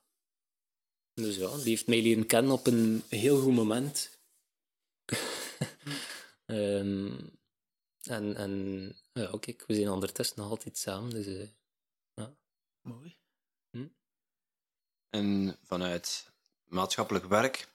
Dus 1.13 1.35
ja, 1.35 1.55
die 1.55 1.69
heeft 1.69 1.87
mij 1.87 2.01
leren 2.01 2.25
kennen 2.25 2.51
op 2.51 2.67
een 2.67 3.03
heel 3.09 3.41
goed 3.41 3.53
moment. 3.53 4.09
Ehm, 6.45 7.19
en 8.01 8.35
en 8.35 8.95
ja, 9.13 9.37
kijk, 9.39 9.63
we 9.67 9.75
zijn 9.75 9.89
ondertussen 9.89 10.39
nog 10.39 10.49
altijd 10.49 10.77
samen. 10.77 11.09
Dus, 11.09 11.25
eh, 11.25 12.27
mooi. 12.81 13.15
En 15.13 15.57
vanuit 15.61 16.31
maatschappelijk 16.63 17.25
werk, 17.25 17.67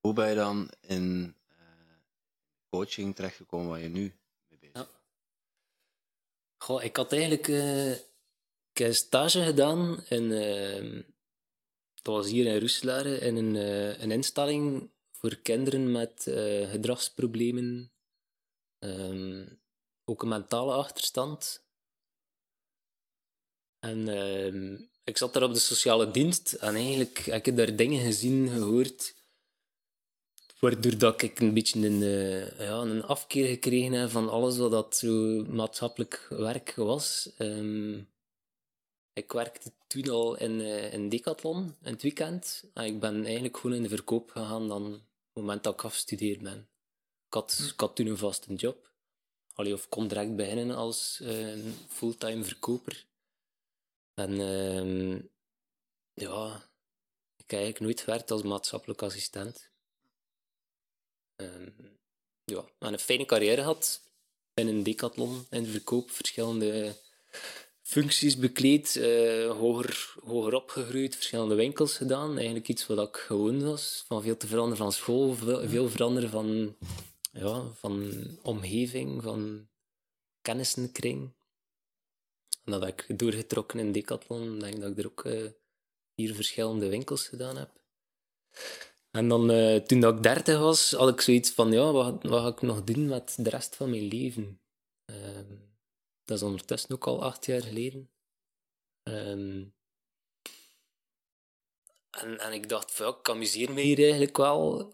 hoe 0.00 0.12
ben 0.12 0.28
je 0.28 0.34
dan 0.34 0.70
in 0.80 1.36
eh, 1.48 1.56
coaching 2.68 3.14
terechtgekomen 3.14 3.68
waar 3.68 3.80
je 3.80 3.88
nu 3.88 4.00
mee 4.48 4.58
bezig 4.58 4.72
bent? 4.72 4.88
Ja. 4.88 5.02
Ik 6.68 6.96
had 6.96 7.12
eigenlijk 7.12 7.48
heb 8.74 8.92
stage 8.92 9.44
gedaan 9.44 10.04
in, 10.08 10.32
eh, 10.32 11.02
dat 12.02 12.14
was 12.14 12.30
hier 12.30 12.46
in 12.46 12.58
Roeselare, 12.58 13.18
in 13.18 13.36
een, 13.36 13.56
eh, 13.56 14.00
een 14.00 14.10
instelling 14.10 14.90
voor 15.12 15.36
kinderen 15.36 15.92
met 15.92 16.26
eh, 16.26 16.70
gedragsproblemen, 16.70 17.92
ehm, 18.78 19.46
ook 20.04 20.22
een 20.22 20.28
mentale 20.28 20.72
achterstand. 20.72 21.62
En 23.78 24.08
ehm, 24.08 24.82
ik 25.04 25.16
zat 25.16 25.32
daar 25.32 25.42
op 25.42 25.54
de 25.54 25.60
sociale 25.60 26.10
dienst 26.10 26.52
en 26.52 26.74
eigenlijk 26.74 27.18
heb 27.18 27.46
ik 27.46 27.56
daar 27.56 27.76
dingen 27.76 28.04
gezien, 28.04 28.48
gehoord, 28.48 29.14
waardoor 30.60 30.98
dat 30.98 31.22
ik 31.22 31.40
een 31.40 31.54
beetje 31.54 31.86
een, 31.86 32.02
eh, 32.02 32.58
ja, 32.58 32.80
een 32.80 33.02
afkeer 33.02 33.46
gekregen 33.46 33.92
heb 33.92 34.10
van 34.10 34.28
alles 34.28 34.56
wat 34.56 34.70
dat 34.70 34.96
zo 34.96 35.44
maatschappelijk 35.44 36.26
werk 36.30 36.74
was. 36.74 37.30
Ehm, 37.36 37.98
ik 39.12 39.32
werkte 39.32 39.72
toen 39.86 40.08
al 40.08 40.36
in, 40.36 40.60
eh, 40.60 40.92
in 40.92 41.08
Decathlon 41.08 41.76
in 41.82 41.92
het 41.92 42.02
weekend. 42.02 42.64
En 42.74 42.84
ik 42.84 43.00
ben 43.00 43.24
eigenlijk 43.24 43.56
gewoon 43.56 43.76
in 43.76 43.82
de 43.82 43.88
verkoop 43.88 44.30
gegaan 44.30 44.68
dan 44.68 44.92
het 44.92 45.02
moment 45.32 45.62
dat 45.62 45.74
ik 45.74 45.84
afgestudeerd 45.84 46.42
ben. 46.42 46.68
Ik 47.26 47.34
had, 47.34 47.70
ik 47.72 47.80
had 47.80 47.96
toen 47.96 48.06
een 48.06 48.16
vaste 48.16 48.54
job. 48.54 48.92
Allee, 49.54 49.72
of 49.72 49.88
kon 49.88 50.08
direct 50.08 50.36
beginnen 50.36 50.76
als 50.76 51.20
eh, 51.20 51.58
fulltime 51.88 52.44
verkoper. 52.44 53.06
En 54.14 54.40
ehm, 54.40 55.12
ja, 56.12 56.70
ik 57.36 57.50
heb 57.50 57.60
eigenlijk 57.60 57.80
nooit 57.80 58.00
gewerkt 58.00 58.30
als 58.30 58.42
maatschappelijk 58.42 59.02
assistent. 59.02 59.72
Ehm, 61.36 61.70
ja, 62.44 62.64
en 62.78 62.92
een 62.92 62.98
fijne 62.98 63.24
carrière 63.24 63.60
gehad 63.62 64.00
binnen 64.54 64.82
Decathlon 64.82 65.46
in 65.50 65.62
de 65.62 65.70
verkoop, 65.70 66.10
verschillende 66.10 66.96
functies 67.82 68.36
bekleed, 68.36 68.96
eh, 68.96 69.50
hoger, 69.50 70.14
hoger 70.24 70.54
opgegroeid, 70.54 71.14
verschillende 71.14 71.54
winkels 71.54 71.96
gedaan. 71.96 72.36
Eigenlijk 72.36 72.68
iets 72.68 72.86
wat 72.86 73.08
ik 73.08 73.16
gewoon 73.16 73.64
was, 73.64 74.04
van 74.06 74.22
veel 74.22 74.36
te 74.36 74.46
veranderen 74.46 74.84
van 74.84 74.92
school, 74.92 75.34
veel, 75.34 75.88
veranderen 75.88 76.30
van, 76.30 76.76
ja, 77.32 77.62
van 77.74 78.12
omgeving, 78.42 79.22
van 79.22 79.68
kennissenkring. 80.42 81.32
En 82.64 82.72
dat 82.72 82.82
heb 82.84 83.00
ik 83.00 83.18
doorgetrokken 83.18 83.78
in 83.78 83.92
Decathlon. 83.92 84.54
Ik 84.54 84.60
denk 84.60 84.80
dat 84.80 84.90
ik 84.90 84.98
er 84.98 85.06
ook 85.06 85.24
eh, 85.24 85.50
vier 86.14 86.34
verschillende 86.34 86.88
winkels 86.88 87.28
gedaan 87.28 87.56
heb. 87.56 87.70
En 89.16 89.28
dan, 89.28 89.50
eh, 89.50 89.76
toen 89.76 90.00
dat 90.00 90.16
ik 90.16 90.22
dertig 90.22 90.58
was, 90.58 90.90
had 90.92 91.08
ik 91.08 91.20
zoiets 91.20 91.50
van, 91.50 91.72
ja, 91.72 91.92
wat, 91.92 92.18
ga 92.22 92.46
ik 92.46 92.62
nog 92.62 92.84
doen 92.84 93.06
met 93.06 93.36
de 93.38 93.50
rest 93.50 93.76
van 93.76 93.90
mijn 93.90 94.08
leven? 94.08 94.60
Ehm, 95.04 95.56
dat 96.24 96.36
is 96.36 96.42
ondertussen 96.42 96.90
ook 96.90 97.06
al 97.06 97.22
acht 97.22 97.46
jaar 97.46 97.62
geleden. 97.62 98.10
Ehm, 99.02 99.64
en, 102.10 102.38
en 102.38 102.52
ik 102.52 102.68
dacht, 102.68 102.92
van, 102.92 103.14
ik 103.18 103.28
amuseer 103.28 103.72
me 103.72 103.80
hier 103.80 103.98
eigenlijk 103.98 104.36
wel. 104.36 104.92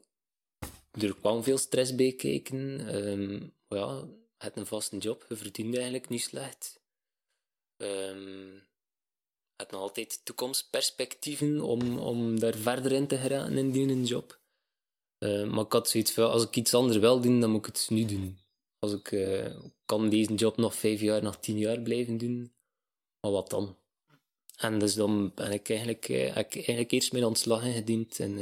Er 0.91 1.17
kwam 1.17 1.43
veel 1.43 1.59
stress 1.59 1.95
bij 1.95 2.13
kijken. 2.13 2.89
Ehm, 2.89 3.39
maar 3.69 3.79
ja, 3.79 4.09
je 4.39 4.51
een 4.55 4.67
vaste 4.67 4.99
job, 4.99 5.25
je 5.29 5.37
verdient 5.37 5.75
eigenlijk 5.75 6.09
niet 6.09 6.23
slecht. 6.23 6.81
Ehm, 7.77 8.59
hebt 9.61 9.73
nog 9.73 9.81
altijd 9.81 10.25
toekomstperspectieven 10.25 11.61
om, 11.61 11.99
om 11.99 12.41
daar 12.41 12.55
verder 12.55 12.93
in 12.93 13.07
te 13.07 13.17
geraken 13.17 13.57
in 13.57 13.73
die 13.73 14.03
job. 14.03 14.41
Eh, 15.19 15.45
maar 15.45 15.65
ik 15.65 15.73
had 15.73 15.89
zoiets 15.89 16.13
van, 16.13 16.31
als 16.31 16.45
ik 16.45 16.57
iets 16.57 16.75
anders 16.75 16.99
wil 16.99 17.21
doen, 17.21 17.41
dan 17.41 17.51
moet 17.51 17.67
ik 17.67 17.75
het 17.75 17.91
nu 17.91 18.05
doen. 18.05 18.39
Als 18.79 18.93
ik 18.93 19.13
eh, 19.13 19.57
kan 19.85 20.09
deze 20.09 20.35
job 20.35 20.57
nog 20.57 20.75
vijf 20.75 21.01
jaar, 21.01 21.23
nog 21.23 21.37
tien 21.37 21.59
jaar 21.59 21.81
blijven 21.81 22.19
doen, 22.19 22.53
maar 23.21 23.33
wat 23.33 23.51
dan? 23.51 23.77
En 24.57 24.79
dus 24.79 24.95
dan 24.95 25.35
ben 25.35 25.53
ik 25.53 25.69
eigenlijk, 25.69 26.09
eh, 26.09 26.35
heb 26.35 26.47
ik 26.47 26.55
eigenlijk 26.55 26.91
eerst 26.91 27.13
mijn 27.13 27.25
ontslag 27.25 27.65
ingediend 27.65 28.21
en 28.21 28.39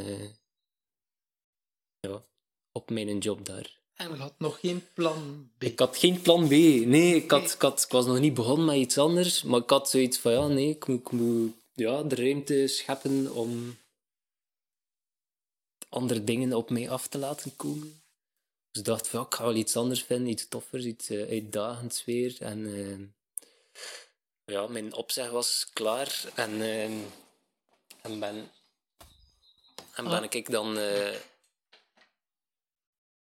ja, 2.01 2.25
op 2.73 2.91
mijn 2.91 3.19
job 3.19 3.45
daar. 3.45 3.78
En 3.99 4.09
je 4.09 4.17
had 4.17 4.35
nog 4.39 4.61
geen 4.61 4.89
plan 4.95 5.51
B. 5.59 5.63
Ik 5.63 5.79
had 5.79 5.97
geen 5.97 6.23
plan 6.23 6.47
B. 6.47 6.51
Nee, 6.51 7.15
ik, 7.15 7.31
had, 7.31 7.53
ik, 7.53 7.61
had, 7.61 7.83
ik 7.83 7.91
was 7.91 8.07
nog 8.07 8.19
niet 8.19 8.35
begonnen 8.35 8.67
met 8.67 8.77
iets 8.77 8.99
anders. 8.99 9.43
Maar 9.43 9.61
ik 9.61 9.71
had 9.71 9.91
zoiets 9.91 10.19
van, 10.19 10.33
ja, 10.33 10.47
nee, 10.47 10.69
ik 10.69 10.87
moet, 10.87 11.01
ik 11.01 11.11
moet 11.11 11.53
ja, 11.75 12.03
de 12.03 12.15
ruimte 12.15 12.67
scheppen 12.67 13.33
om 13.33 13.79
andere 15.89 16.25
dingen 16.25 16.53
op 16.53 16.71
mij 16.71 16.91
af 16.91 17.07
te 17.07 17.19
laten 17.19 17.57
komen. 17.57 18.03
Dus 18.71 18.81
ik 18.81 18.85
dacht 18.85 19.09
van, 19.09 19.21
ja, 19.21 19.27
ik 19.27 19.35
ga 19.35 19.45
wel 19.45 19.55
iets 19.55 19.77
anders 19.77 20.03
vinden, 20.03 20.29
iets 20.29 20.49
toffers, 20.49 20.85
iets 20.85 21.09
eh, 21.09 21.29
uitdagends 21.29 22.05
weer. 22.05 22.37
En 22.41 22.67
eh, 22.75 24.55
ja, 24.55 24.67
mijn 24.67 24.95
opzeg 24.95 25.31
was 25.31 25.71
klaar. 25.73 26.25
En, 26.35 26.61
eh, 26.61 26.85
en 28.03 28.21
ben, 28.21 28.51
en 29.95 30.05
ben 30.05 30.31
ik 30.31 30.51
dan... 30.51 30.79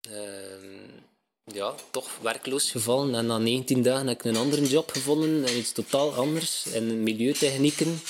eh, 0.00 0.38
Ehm, 0.58 1.56
ja, 1.56 1.74
toch 1.90 2.18
werkloos 2.18 2.70
gevallen. 2.70 3.14
En 3.14 3.26
na 3.26 3.38
19 3.38 3.82
dagen 3.82 4.06
heb 4.06 4.18
ik 4.18 4.24
een 4.24 4.36
andere 4.36 4.66
job 4.66 4.90
gevonden, 4.90 5.44
en 5.44 5.56
iets 5.56 5.72
totaal 5.72 6.14
anders, 6.14 6.66
in 6.66 7.02
milieutechnieken. 7.02 8.00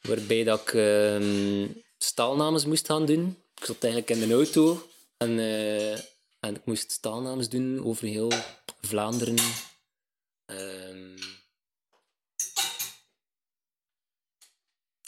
Waarbij 0.00 0.44
dat 0.44 0.60
ik 0.60 0.74
ehm, 0.74 1.68
staalnames 1.98 2.64
moest 2.64 2.86
gaan 2.86 3.06
doen. 3.06 3.38
Ik 3.54 3.64
zat 3.64 3.84
eigenlijk 3.84 4.20
in 4.20 4.28
de 4.28 4.34
auto 4.34 4.88
en, 5.16 5.38
eh, 5.38 6.12
En 6.40 6.54
ik 6.54 6.64
moest 6.64 6.90
staalnames 6.90 7.48
doen 7.48 7.84
over 7.84 8.06
heel 8.06 8.32
Vlaanderen. 8.80 9.36
Ehm, 10.46 11.16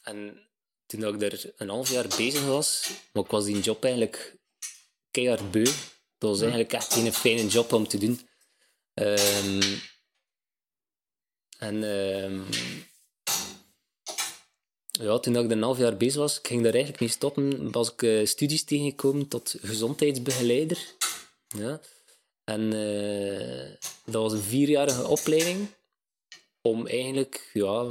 en 0.03 0.49
toen 0.87 1.05
ik 1.05 1.23
er 1.23 1.53
een 1.57 1.69
half 1.69 1.91
jaar 1.91 2.07
bezig 2.17 2.45
was, 2.47 2.91
maar 3.12 3.25
ik 3.25 3.31
was 3.31 3.45
die 3.45 3.61
job 3.61 3.85
eigenlijk 3.85 4.36
keihard 5.16 5.50
beu. 5.50 5.64
Dat 6.18 6.31
was 6.31 6.40
eigenlijk 6.40 6.72
echt 6.72 6.92
geen 6.92 7.12
fijne 7.12 7.46
job 7.46 7.72
om 7.72 7.88
te 7.88 7.98
doen. 7.98 8.20
Ehm, 8.94 9.62
en 11.59 11.76
ehm, 11.85 12.40
ja, 14.90 15.18
toen 15.18 15.37
ik 15.37 15.44
er 15.44 15.50
een 15.50 15.62
half 15.62 15.79
jaar 15.79 15.96
bezig 15.96 16.20
was, 16.20 16.38
ik 16.38 16.46
ging 16.46 16.62
daar 16.62 16.72
eigenlijk 16.72 17.02
niet 17.02 17.12
stoppen, 17.12 17.72
was 17.72 17.92
ik 17.92 18.02
eh, 18.02 18.26
studies 18.26 18.64
tegengekomen 18.64 19.29
tot 19.29 19.57
gezondheidsbegeleider. 19.61 20.94
Ja. 21.46 21.81
En 22.44 22.72
eh, 22.72 23.76
dat 24.05 24.22
was 24.22 24.33
een 24.33 24.48
vierjarige 24.55 25.07
opleiding 25.07 25.68
om 26.61 26.87
eigenlijk 26.87 27.50
ja, 27.52 27.90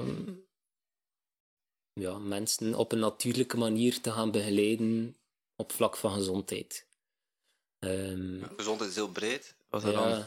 ja, 1.94 2.18
mensen 2.18 2.76
op 2.76 2.92
een 2.92 3.00
natuurlijke 3.00 3.58
manier 3.58 4.02
te 4.02 4.12
gaan 4.12 4.32
begeleiden 4.32 5.18
op 5.56 5.72
vlak 5.72 5.98
van 5.98 6.12
gezondheid. 6.12 6.88
Ehm, 7.80 8.44
Gezondheid 8.58 8.90
is 8.90 8.96
heel 8.96 9.10
breed. 9.10 9.56
Was 9.70 9.84
dat 9.84 9.94
ja. 9.94 10.10
dan? 10.10 10.24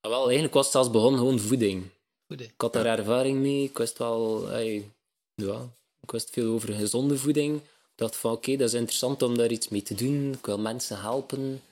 Ah, 0.00 0.10
wel, 0.10 0.24
eigenlijk 0.24 0.54
was 0.54 0.64
het 0.64 0.72
zelfs 0.72 0.90
begonnen 0.90 1.20
gewoon 1.20 1.38
voeding. 1.38 1.86
Goed, 2.26 2.40
hè. 2.40 2.44
Ik 2.44 2.60
had 2.60 2.72
daar 2.72 2.98
ervaring 2.98 3.38
mee. 3.38 3.64
Ik 3.64 3.78
wist 3.78 3.98
wel... 3.98 4.50
ey, 4.50 4.90
ja, 5.34 5.68
ik 6.00 6.10
wist 6.10 6.30
veel 6.30 6.52
over 6.52 6.72
gezonde 6.72 7.18
voeding. 7.18 7.56
Ik 7.56 7.94
dacht 7.94 8.16
van, 8.16 8.32
oké, 8.32 8.56
dat 8.56 8.68
is 8.68 8.74
interessant 8.74 9.22
om 9.22 9.36
daar 9.36 9.50
iets 9.50 9.68
mee 9.68 9.82
te 9.82 9.94
doen. 9.94 10.32
Ik 10.32 10.46
wil 10.46 10.58
mensen 10.58 11.00
helpen. 11.00 11.62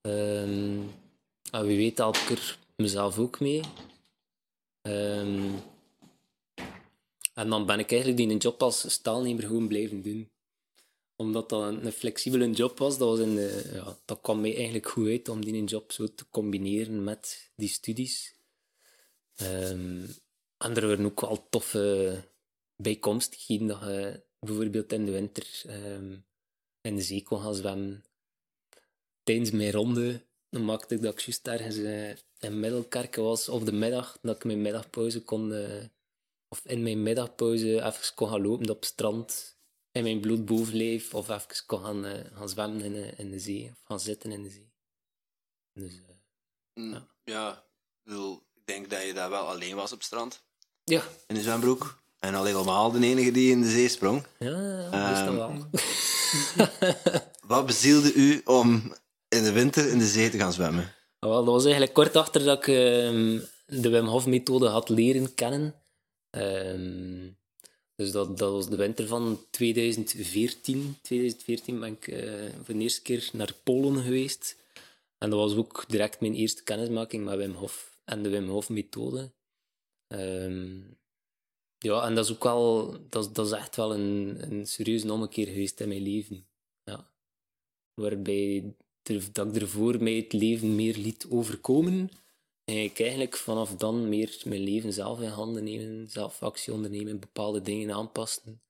Ehm, 0.00 0.80
en 1.50 1.66
wie 1.66 1.76
weet 1.76 1.98
help 1.98 2.16
ik 2.16 2.30
er 2.30 2.58
mezelf 2.76 3.18
ook 3.18 3.40
mee. 3.40 3.60
Ehm, 4.82 5.50
en 7.34 7.48
dan 7.48 7.66
ben 7.66 7.78
ik 7.78 7.90
eigenlijk 7.90 8.20
die 8.20 8.30
een 8.30 8.36
job 8.36 8.62
als 8.62 8.90
staalnemer 8.92 9.42
gewoon 9.42 9.68
blijven 9.68 10.02
doen. 10.02 10.30
Omdat 11.16 11.48
dat 11.48 11.62
een, 11.62 11.92
flexibele 11.92 12.50
job 12.50 12.78
was, 12.78 12.98
dat, 12.98 13.08
was 13.08 13.18
een, 13.18 13.38
eh, 13.38 13.74
ja, 13.74 13.96
dat 14.04 14.20
kwam 14.20 14.40
mij 14.40 14.54
eigenlijk 14.54 14.88
goed 14.88 15.08
uit 15.08 15.28
om 15.28 15.44
die 15.44 15.64
job 15.64 15.92
zo 15.92 16.14
te 16.14 16.24
combineren 16.30 17.04
met 17.04 17.50
die 17.56 17.68
studies. 17.68 18.34
Ehm, 19.36 20.04
en 20.58 20.76
er 20.76 20.86
waren 20.86 21.04
ook 21.04 21.20
wel 21.20 21.46
toffe 21.50 22.22
bijkomstigheden 22.76 23.66
dat 23.66 23.80
je 23.80 24.22
bijvoorbeeld 24.38 24.92
in 24.92 25.04
de 25.04 25.12
winter 25.12 25.62
ehm, 25.66 26.16
in 26.80 26.96
de 26.96 27.02
zee 27.02 27.22
kon 27.22 27.40
gaan 27.40 27.54
zwemmen. 27.54 28.04
Tijdens 29.22 29.50
mijn 29.50 29.72
ronde 29.72 30.26
dan 30.50 30.64
maakte 30.64 30.94
ik 30.94 31.02
dat 31.02 31.12
ik 31.12 31.20
juist 31.20 31.48
ergens 31.48 31.76
eh, 31.76 32.10
in 32.38 32.60
Middelkerken 32.60 33.22
was 33.22 33.48
op 33.48 33.64
de 33.64 33.72
middag, 33.72 34.18
dat 34.22 34.36
ik 34.36 34.44
mijn 34.44 34.62
middagpauze 34.62 35.22
kon, 35.22 35.52
eh, 35.52 35.84
of 36.48 36.60
in 36.64 36.82
mijn 36.82 37.02
middagpauze 37.02 37.84
even 37.84 38.14
kon 38.14 38.28
gaan 38.28 38.42
lopen 38.42 38.70
op 38.70 38.76
het 38.76 38.84
strand 38.84 39.55
in 39.96 40.02
mijn 40.02 40.20
bloed 40.20 40.44
bovenlijf, 40.44 41.14
of 41.14 41.28
even 41.28 41.46
kon 41.66 41.80
gaan, 41.84 42.04
eh, 42.04 42.24
gaan 42.34 42.48
zwemmen 42.48 42.80
in 42.84 42.92
de, 42.92 43.12
in 43.16 43.30
de 43.30 43.38
zee, 43.38 43.70
of 43.72 43.80
gaan 43.84 44.00
zitten 44.00 44.32
in 44.32 44.42
de 44.42 44.50
zee. 44.50 44.70
Dus, 45.72 45.92
eh, 46.08 46.14
Mm, 46.74 47.06
Ja, 47.24 47.50
ik 47.52 48.02
bedoel, 48.04 48.42
ik 48.54 48.62
denk 48.66 48.90
dat 48.90 49.02
je 49.02 49.12
daar 49.12 49.30
wel 49.30 49.48
alleen 49.48 49.76
was 49.76 49.92
op 49.92 49.98
het 49.98 50.06
strand. 50.06 50.42
ja, 50.84 51.02
In 51.26 51.34
de 51.34 51.40
zwembroek. 51.42 52.02
En 52.18 52.34
al 52.34 52.44
helemaal 52.44 52.90
de 52.90 53.06
enige 53.06 53.30
die 53.30 53.50
in 53.50 53.62
de 53.62 53.70
zee 53.70 53.88
sprong. 53.88 54.26
ja, 54.38 54.90
dat 54.90 55.16
is 55.18 55.24
dan 55.24 55.36
wel. 55.36 55.70
Wat 57.46 57.66
bezielde 57.66 58.12
u 58.14 58.40
om 58.44 58.94
in 59.28 59.42
de 59.42 59.52
winter 59.52 59.88
in 59.90 59.98
de 59.98 60.06
zee 60.06 60.30
te 60.30 60.38
gaan 60.38 60.52
zwemmen? 60.52 60.94
Ah, 61.18 61.30
wel, 61.30 61.44
dat 61.44 61.54
was 61.54 61.62
eigenlijk 61.64 61.94
kort 61.94 62.16
achter 62.16 62.44
dat 62.44 62.58
ik 62.58 62.66
ehm, 62.68 63.40
de 63.66 63.88
Wim 63.88 64.06
Hof 64.06 64.26
methode 64.26 64.68
had 64.68 64.88
leren 64.88 65.34
kennen. 65.34 65.74
Ehm, 66.30 67.28
dus 67.96 68.12
dat, 68.12 68.38
dat 68.38 68.52
was 68.52 68.68
de 68.68 68.76
winter 68.76 69.06
van 69.06 69.40
2014. 69.50 70.96
2014 71.02 71.80
ben 71.80 71.92
ik 71.92 72.08
eh, 72.08 72.52
voor 72.62 72.74
de 72.74 72.80
eerste 72.80 73.02
keer 73.02 73.30
naar 73.32 73.54
Polen 73.62 74.02
geweest. 74.02 74.56
En 75.18 75.30
dat 75.30 75.38
was 75.38 75.54
ook 75.54 75.84
direct 75.88 76.20
mijn 76.20 76.34
eerste 76.34 76.62
kennismaking 76.62 77.24
met 77.24 77.36
Wim 77.36 77.52
Hof 77.52 77.98
en 78.04 78.22
de 78.22 78.28
Wim 78.28 78.48
Hof 78.48 78.68
methode. 78.68 79.30
Ehm, 80.06 80.80
ja, 81.78 82.06
en 82.06 82.14
dat 82.14 82.24
is 82.24 82.32
ook 82.32 82.44
wel, 82.44 82.96
dat, 83.08 83.34
dat 83.34 83.46
is 83.46 83.52
echt 83.52 83.76
wel 83.76 83.94
een, 83.94 84.36
een 84.50 84.66
serieuze 84.66 85.12
ommekeer 85.12 85.46
geweest 85.46 85.80
in 85.80 85.88
mijn 85.88 86.02
leven. 86.02 86.46
Ja. 86.84 87.10
Waarbij 87.94 88.74
dat 89.32 89.54
ik 89.54 89.62
ervoor 89.62 90.02
mij 90.02 90.14
het 90.14 90.32
leven 90.32 90.74
meer 90.74 90.96
liet 90.96 91.26
overkomen. 91.30 92.10
Ik 92.66 93.00
eigenlijk 93.00 93.36
vanaf 93.36 93.76
dan 93.76 94.08
meer 94.08 94.40
mijn 94.44 94.60
leven 94.60 94.92
zelf 94.92 95.20
in 95.20 95.28
handen 95.28 95.64
nemen, 95.64 96.08
zelf 96.08 96.42
actie 96.42 96.72
ondernemen, 96.72 97.20
bepaalde 97.20 97.62
dingen 97.62 97.94
aanpassen. 97.94 98.60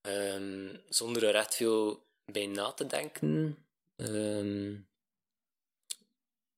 Ehm, 0.00 0.76
zonder 0.88 1.24
er 1.24 1.34
echt 1.34 1.54
veel 1.54 2.06
bij 2.24 2.46
na 2.46 2.72
te 2.72 2.86
denken. 2.86 3.56
Ehm, 3.96 4.74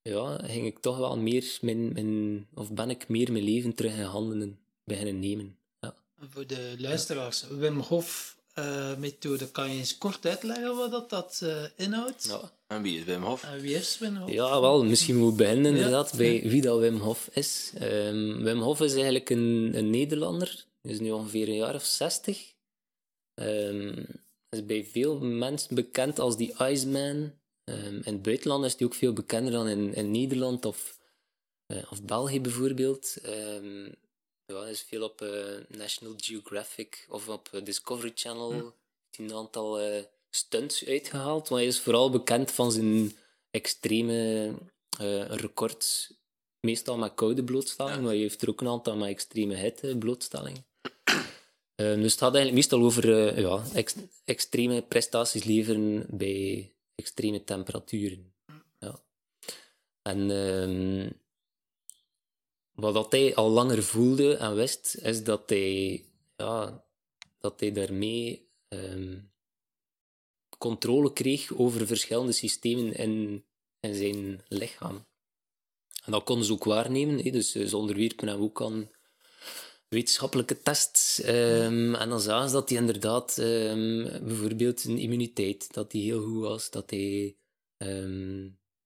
ja, 0.02 0.36
ging 0.36 0.66
ik 0.66 0.78
toch 0.78 0.98
wel 0.98 1.16
meer 1.16 1.58
mijn, 1.60 1.92
mijn, 1.92 2.46
of 2.54 2.72
ben 2.72 2.90
ik 2.90 3.08
meer 3.08 3.32
mijn 3.32 3.44
leven 3.44 3.74
terug 3.74 3.96
in 3.96 4.02
handen 4.02 4.58
beginnen 4.84 5.18
nemen. 5.18 5.58
Ja. 5.80 5.94
Voor 6.18 6.46
de 6.46 6.74
luisteraars, 6.78 7.42
Wim 7.48 7.78
Hof 7.78 8.36
methode, 8.98 9.50
kan 9.50 9.70
je 9.72 9.78
eens 9.78 9.98
kort 9.98 10.26
uitleggen 10.26 10.76
wat 10.76 10.90
dat, 10.90 11.10
dat 11.10 11.40
eh, 11.42 11.64
inhoudt? 11.76 12.26
Ja. 12.28 12.50
En 12.66 12.82
wie 12.82 12.98
is 12.98 13.04
Wim 13.04 13.22
Hof? 13.22 13.44
En 13.44 13.60
wie 13.60 13.74
is 13.74 13.98
Wim 13.98 14.16
Hof? 14.16 14.30
Ja, 14.30 14.60
wel, 14.60 14.84
misschien 14.84 15.16
moet 15.16 15.30
ik 15.30 15.36
beginnen 15.36 15.74
inderdaad 15.76 16.10
Ja. 16.10 16.16
bij 16.16 16.42
wie 16.42 16.62
dat 16.62 16.78
Wim 16.78 16.96
Hof 16.98 17.28
is. 17.32 17.72
Ehm, 17.78 18.42
Wim 18.42 18.60
Hof 18.60 18.80
is 18.80 18.92
eigenlijk 18.94 19.30
een, 19.30 19.70
een 19.74 19.90
Nederlander. 19.90 20.64
Hij 20.82 20.92
is 20.92 21.00
nu 21.00 21.10
ongeveer 21.10 21.48
een 21.48 21.54
jaar 21.56 21.74
of 21.74 21.84
zestig. 21.84 22.54
Ehm, 23.34 24.04
Hij 24.48 24.58
is 24.58 24.66
bij 24.66 24.84
veel 24.84 25.18
mensen 25.20 25.74
bekend 25.74 26.18
als 26.18 26.36
die 26.36 26.54
Iceman. 26.58 27.32
Ehm, 27.64 27.94
in 27.94 28.12
het 28.12 28.22
buitenland 28.22 28.64
is 28.64 28.74
hij 28.78 28.86
ook 28.86 28.94
veel 28.94 29.12
bekender 29.12 29.52
dan 29.52 29.68
in, 29.68 29.94
in 29.94 30.10
Nederland 30.10 30.64
of, 30.64 30.98
eh, 31.66 31.82
of 31.90 32.02
België 32.02 32.40
bijvoorbeeld. 32.40 33.16
Ehm, 33.22 33.88
ja, 34.46 34.61
hij 34.61 34.70
is 34.70 34.82
veel 34.82 35.02
op 35.02 35.20
eh, 35.20 35.30
National 35.68 36.14
Geographic 36.16 37.06
of 37.09 37.28
op 37.28 37.48
eh, 37.52 37.64
Discovery 37.64 38.12
Channel. 38.14 38.52
Heeft 38.52 39.16
hij 39.16 39.26
een 39.26 39.35
aantal 39.35 39.80
eh, 39.80 40.04
stunts 40.30 40.85
uitgehaald. 40.85 41.50
Maar 41.50 41.59
hij 41.59 41.68
is 41.68 41.80
vooral 41.80 42.11
bekend 42.11 42.50
van 42.50 42.72
zijn 42.72 43.16
extreme 43.50 44.54
records. 45.28 46.14
Meestal 46.61 46.96
met 46.96 47.14
koude 47.14 47.44
blootstelling, 47.44 48.00
maar 48.00 48.11
hij 48.11 48.20
heeft 48.20 48.42
er 48.42 48.48
ook 48.48 48.61
een 48.61 48.68
aantal 48.68 48.96
met 48.96 49.09
extreme 49.09 49.54
hitte 49.54 49.96
blootstelling. 49.98 50.56
Ehm, 51.76 52.00
dus 52.00 52.12
het 52.12 52.20
gaat 52.20 52.35
eigenlijk 52.35 52.54
meestal 52.54 52.82
over 52.82 53.40
ja, 53.40 53.64
ex- 53.74 53.94
extreme 54.24 54.82
prestaties 54.82 55.44
leveren 55.44 56.06
bij 56.11 56.74
extreme 56.94 57.44
temperaturen. 57.44 58.35
Ja. 58.78 59.02
En 60.02 60.30
ehm, 60.30 61.11
wat 62.76 63.12
hij 63.12 63.34
al 63.34 63.50
langer 63.50 63.82
voelde 63.82 64.36
en 64.36 64.54
wist, 64.54 64.96
is 65.02 65.24
dat 65.24 65.42
hij, 65.48 66.04
ja, 66.36 66.84
dat 67.40 67.60
hij 67.60 67.72
daarmee 67.72 68.48
ehm, 68.68 69.18
controle 70.58 71.12
kreeg 71.12 71.52
over 71.52 71.86
verschillende 71.86 72.32
systemen 72.32 72.92
in, 72.92 73.44
in 73.80 73.94
zijn 73.94 74.40
lichaam. 74.48 75.06
En 76.04 76.12
dat 76.12 76.24
konden 76.24 76.46
ze 76.46 76.52
ook 76.52 76.64
waarnemen, 76.64 77.32
dus 77.32 77.54
eh, 77.54 77.66
ze 77.66 77.76
onderwierpen 77.76 78.28
hem 78.28 78.40
ook 78.42 78.62
aan 78.62 78.90
wetenschappelijke 79.88 80.62
tests. 80.62 81.20
ehm, 81.20 81.94
en 81.94 82.08
dan 82.08 82.20
zagen 82.20 82.48
ze 82.48 82.54
dat 82.54 82.68
hij 82.68 82.78
inderdaad 82.78 83.38
ehm, 83.38 84.24
bijvoorbeeld 84.24 84.84
een 84.84 84.98
immuniteit, 84.98 85.72
dat 85.72 85.90
die 85.90 86.02
heel 86.02 86.22
goed 86.22 86.40
was, 86.40 86.70
dat 86.70 86.90
hij, 86.90 87.36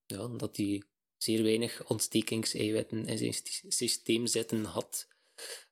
ja, 0.07 0.29
dat 0.37 0.57
hij 0.57 0.83
zeer 1.23 1.43
weinig 1.43 1.85
ontstekingseiwitten 1.89 3.07
in 3.07 3.19
zijn 3.19 3.35
sy- 3.35 3.65
systeem 3.69 4.27
zitten 4.27 4.65
had, 4.65 5.07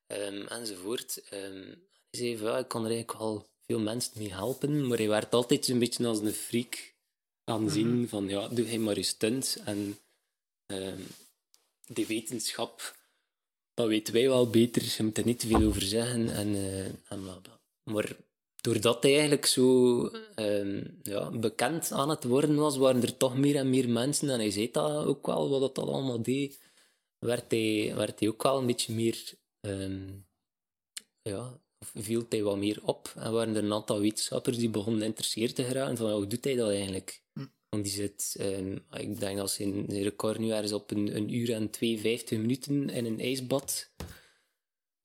ehm, 0.06 0.46
enzovoort. 0.46 1.22
Ehm, 1.30 1.64
hij 2.10 2.20
zei 2.20 2.36
van, 2.36 2.46
ja, 2.48 2.58
ik 2.58 2.68
kan 2.68 2.84
er 2.84 2.90
eigenlijk 2.90 3.18
wel 3.18 3.46
veel 3.66 3.80
mensen 3.80 4.12
mee 4.16 4.32
helpen, 4.32 4.86
maar 4.86 4.98
hij 4.98 5.08
werd 5.08 5.34
altijd 5.34 5.68
een 5.68 5.78
beetje 5.78 6.06
als 6.06 6.18
een 6.20 6.32
freak 6.32 6.94
aanzien 7.44 8.08
van, 8.08 8.28
ja, 8.28 8.48
doe 8.48 8.66
hij 8.66 8.78
maar 8.78 8.96
je 8.96 9.02
stunt 9.02 9.58
en 9.64 9.98
ehm, 10.66 11.00
die 11.86 12.06
wetenschap 12.06 12.96
dat 13.74 13.86
weten 13.88 14.14
wij 14.14 14.28
wel 14.28 14.50
beter. 14.50 14.82
Je 14.96 15.02
moet 15.02 15.18
er 15.18 15.24
niet 15.24 15.38
te 15.40 15.46
veel 15.46 15.62
over 15.62 15.82
zeggen. 15.82 16.30
En, 16.34 16.54
eh, 16.54 16.84
en 16.84 17.22
bla, 17.22 17.34
bla. 17.34 17.60
Maar 17.82 18.16
doordat 18.60 19.02
hij 19.02 19.12
eigenlijk 19.12 19.46
zo 19.46 20.06
ehm, 20.34 20.84
ja, 21.02 21.30
bekend 21.30 21.92
aan 21.92 22.08
het 22.10 22.24
worden 22.24 22.56
was, 22.56 22.76
waren 22.76 23.02
er 23.02 23.16
toch 23.16 23.36
meer 23.36 23.56
en 23.56 23.70
meer 23.70 23.88
mensen. 23.88 24.30
En 24.30 24.38
hij 24.38 24.50
zei 24.50 24.70
dat 24.70 25.04
ook 25.04 25.26
wel, 25.26 25.48
wat 25.48 25.74
dat 25.74 25.88
allemaal 25.88 26.22
deed. 26.22 26.60
Werd 27.18 27.50
hij, 27.50 27.92
werd 27.94 28.20
hij 28.20 28.28
ook 28.28 28.42
wel 28.42 28.58
een 28.58 28.66
beetje 28.66 28.94
meer... 28.94 29.34
ehm, 29.60 30.08
ja, 31.22 31.60
viel 31.94 32.26
hij 32.28 32.42
wat 32.42 32.56
meer 32.56 32.80
op. 32.82 33.12
En 33.16 33.32
waren 33.32 33.56
er 33.56 33.64
een 33.64 33.72
aantal 33.72 34.00
wetenschappers 34.00 34.56
die 34.56 34.70
begonnen 34.70 35.00
geïnteresseerd 35.00 35.54
te 35.54 35.64
geraken 35.64 35.96
van 35.96 36.10
hoe 36.10 36.26
doet 36.26 36.44
hij 36.44 36.54
dat 36.54 36.70
eigenlijk? 36.70 37.22
Want 37.68 37.84
die 37.84 37.92
zit, 37.92 38.34
ehm, 38.38 38.78
ik 38.92 39.20
denk 39.20 39.36
dat 39.36 39.50
zijn, 39.50 39.84
zijn 39.88 40.02
record 40.02 40.38
nu 40.38 40.50
ergens 40.50 40.72
op 40.72 40.90
een, 40.90 41.16
een 41.16 41.34
uur 41.34 41.52
en 41.52 41.70
52 41.70 42.38
minuten 42.38 42.90
in 42.90 43.04
een 43.04 43.20
ijsbad 43.20 43.90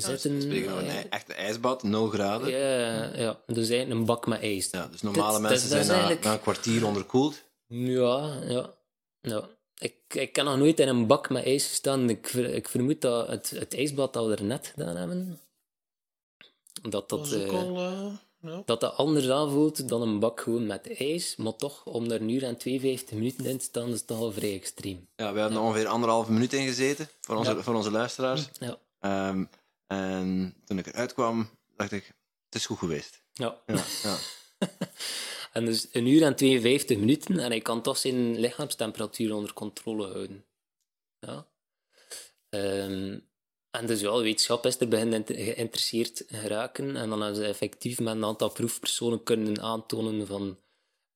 zitten. 0.03 0.41
Spreken 0.41 0.77
een 0.77 0.85
Eh, 0.87 1.03
echt 1.09 1.29
een 1.29 1.35
ijsbad, 1.35 1.83
0 1.83 2.07
graden. 2.09 2.49
Ja. 2.49 2.57
ja, 2.57 3.11
ja, 3.15 3.39
dus 3.47 3.69
eigenlijk 3.69 3.99
een 3.99 4.05
bak 4.05 4.27
met 4.27 4.41
ijs. 4.41 4.69
dus 4.69 5.01
normale 5.01 5.31
Dit- 5.39 5.49
mensen 5.49 5.69
dat 5.69 5.77
zijn 5.77 5.87
na, 5.87 5.93
eigenlijk- 5.93 6.23
na 6.25 6.33
een 6.33 6.41
kwartier 6.41 6.85
onderkoeld. 6.85 7.43
Ja, 7.67 8.37
ja. 8.47 8.73
ja. 9.21 9.49
Ik, 9.77 9.95
ik 10.09 10.35
heb 10.35 10.45
nog 10.45 10.57
nooit 10.57 10.79
in 10.79 10.87
een 10.87 11.07
bak 11.07 11.29
met 11.29 11.45
ijs 11.45 11.67
gestaan. 11.67 12.09
Ik, 12.09 12.27
ver- 12.27 12.53
ik 12.53 12.69
vermoed 12.69 13.01
dat 13.01 13.27
het, 13.27 13.49
het 13.49 13.73
ijsbad 13.75 14.13
dat 14.13 14.25
we 14.25 14.35
er 14.35 14.43
net 14.43 14.67
gedaan 14.67 14.95
hebben, 14.95 15.39
dat 16.89 17.09
Dat 17.09 17.31
eh, 17.31 17.49
al... 17.49 17.77
eh, 17.77 18.05
ja. 18.41 18.61
dat 18.65 18.79
dat 18.79 18.95
anders 18.97 19.29
aanvoelt 19.29 19.89
dan 19.89 20.01
een 20.01 20.19
bak 20.19 20.39
gewoon 20.39 20.65
met 20.65 20.97
ijs. 20.99 21.35
Maar 21.35 21.55
toch, 21.55 21.85
om 21.85 22.07
daar 22.07 22.21
een 22.21 22.29
uur 22.29 22.43
en 22.43 22.57
52 22.57 23.17
minuten 23.17 23.45
in 23.45 23.57
te 23.57 23.63
staan, 23.63 23.89
is 23.93 24.05
toch 24.05 24.19
al 24.19 24.31
vrij 24.31 24.53
extreem. 24.53 25.07
Ja, 25.15 25.33
we 25.33 25.39
hebben 25.39 25.57
er 25.57 25.63
ongeveer 25.63 25.87
anderhalve 25.87 26.31
minuut 26.31 26.53
in 26.53 26.67
gezeten 26.67 27.07
voor 27.21 27.35
onze, 27.35 27.51
Ja. 27.55 27.61
voor 27.61 27.75
onze 27.75 27.91
luisteraars. 27.91 28.49
Ja. 28.59 28.77
Ehm, 28.99 29.43
en 29.87 30.55
toen 30.65 30.77
ik 30.77 30.85
eruit 30.85 31.13
kwam, 31.13 31.49
dacht 31.75 31.91
ik, 31.91 32.05
het 32.45 32.55
is 32.55 32.65
goed 32.65 32.77
geweest. 32.77 33.23
ja. 33.33 33.61
Ja, 33.65 33.83
ja. 34.03 34.17
En 35.53 35.65
dus 35.65 35.87
een 35.91 36.07
uur 36.07 36.23
en 36.23 36.35
52 36.35 36.97
minuten 36.97 37.39
en 37.39 37.49
hij 37.49 37.61
kan 37.61 37.81
toch 37.81 37.97
zijn 37.97 38.39
lichaamstemperatuur 38.39 39.33
onder 39.33 39.53
controle 39.53 40.07
houden. 40.07 40.45
Ja. 41.19 41.47
Ehm, 42.49 43.19
en 43.69 43.85
dus 43.85 43.99
ja, 43.99 44.17
wetenschap 44.17 44.65
is 44.65 44.79
er 44.79 44.87
beginnen 44.87 45.23
geïnteresseerd 45.25 46.23
geraken 46.27 46.95
en 46.95 47.09
dan 47.09 47.21
hebben 47.21 47.41
ze 47.41 47.47
effectief 47.47 47.99
met 47.99 48.15
een 48.15 48.25
aantal 48.25 48.49
proefpersonen 48.49 49.23
kunnen 49.23 49.61
aantonen 49.61 50.27
van 50.27 50.59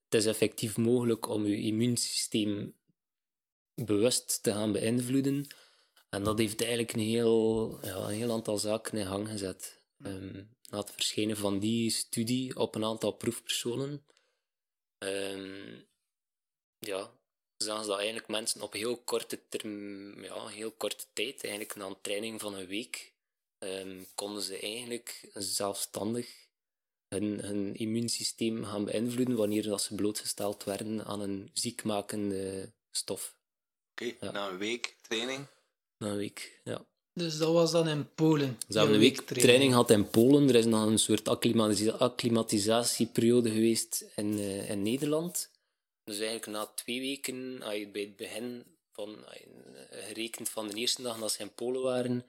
het 0.04 0.14
is 0.14 0.26
effectief 0.26 0.78
mogelijk 0.78 1.28
om 1.28 1.46
je 1.46 1.62
immuunsysteem 1.62 2.76
bewust 3.76 4.44
te 4.44 4.52
gaan 4.52 4.72
beïnvloeden. 4.72 5.48
En 6.10 6.24
dat 6.24 6.38
heeft 6.38 6.62
eigenlijk 6.62 6.94
een 6.94 7.00
heel, 7.00 7.78
ja, 7.86 7.96
een 7.96 8.14
heel 8.14 8.32
aantal 8.32 8.58
zaken 8.58 8.98
in 8.98 9.06
gang 9.06 9.28
gezet. 9.28 9.82
Ehm, 10.04 10.44
na 10.70 10.78
het 10.78 10.92
verschijnen 10.92 11.38
van 11.38 11.60
die 11.60 11.90
studie 11.92 12.56
op 12.56 12.76
een 12.76 12.84
aantal 12.86 13.12
proefpersonen, 13.12 14.06
ehm, 14.98 15.80
ja, 16.80 17.12
zagen 17.58 17.84
ze 17.84 17.90
dat 17.90 17.98
eigenlijk 17.98 18.28
mensen 18.28 18.62
op 18.62 18.74
heel 18.74 18.98
korte 18.98 19.48
term, 19.50 20.24
ja, 20.24 20.48
heel 20.48 20.72
korte 20.72 21.06
tijd, 21.14 21.42
eigenlijk 21.44 21.76
na 21.76 21.86
een 21.86 22.02
training 22.02 22.42
van 22.42 22.54
een 22.54 22.68
week, 22.68 23.14
ehm, 23.58 24.04
konden 24.16 24.42
ze 24.42 24.60
eigenlijk 24.60 25.30
zelfstandig 25.34 26.48
hun, 27.08 27.40
hun 27.40 27.76
immuunsysteem 27.76 28.64
gaan 28.64 28.86
beïnvloeden 28.86 29.36
wanneer 29.36 29.64
dat 29.64 29.82
ze 29.82 29.96
blootgesteld 29.96 30.64
werden 30.64 31.06
aan 31.06 31.20
een 31.22 31.50
ziekmakende 31.54 32.74
stof. 32.92 33.36
Oké, 33.92 34.16
Ja. 34.20 34.32
na 34.32 34.50
een 34.50 34.58
week 34.58 34.96
training. 35.02 35.48
Na 35.98 36.08
een 36.08 36.18
week, 36.18 36.62
ja. 36.64 36.86
Dus 37.14 37.38
dat 37.38 37.54
was 37.54 37.72
dan 37.72 37.88
in 37.88 38.14
Polen. 38.14 38.58
Ze 38.70 38.78
hebben 38.78 38.96
een 38.96 39.02
week 39.02 39.22
training 39.22 39.72
gehad 39.72 39.90
in 39.90 40.10
Polen. 40.10 40.50
Er 40.50 40.56
is 40.56 40.66
nog 40.66 40.86
een 40.86 41.00
soort 41.00 41.28
acclimatisa- 41.28 41.92
acclimatisatieperiode 41.92 43.50
geweest 43.50 44.06
in, 44.16 44.38
eh, 44.38 44.70
in 44.70 44.82
Nederland. 44.82 45.52
Dus 46.04 46.20
eigenlijk 46.20 46.46
na 46.46 46.66
twee 46.66 47.00
weken, 47.00 47.60
bij 47.92 48.02
het 48.02 48.16
begin 48.16 48.64
van, 48.92 49.26
gerekend 49.90 50.50
van 50.50 50.68
de 50.68 50.76
eerste 50.76 51.02
dag 51.02 51.20
dat 51.20 51.32
ze 51.32 51.42
in 51.42 51.54
Polen 51.54 51.82
waren, 51.82 52.26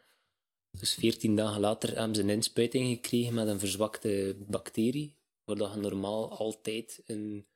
dus 0.70 0.94
veertien 0.94 1.37
dagen 1.37 1.61
later 1.61 1.96
hebben 1.96 2.14
ze 2.14 2.22
een 2.22 2.31
inspuiting 2.31 2.88
gekregen 2.94 3.35
met 3.35 3.48
een 3.48 3.59
verzwakte 3.59 4.37
bacterie, 4.38 5.14
waar 5.44 5.57
dat 5.57 5.72
je 5.74 5.81
normaal 5.81 6.38
altijd 6.38 7.02
een, 7.07 7.46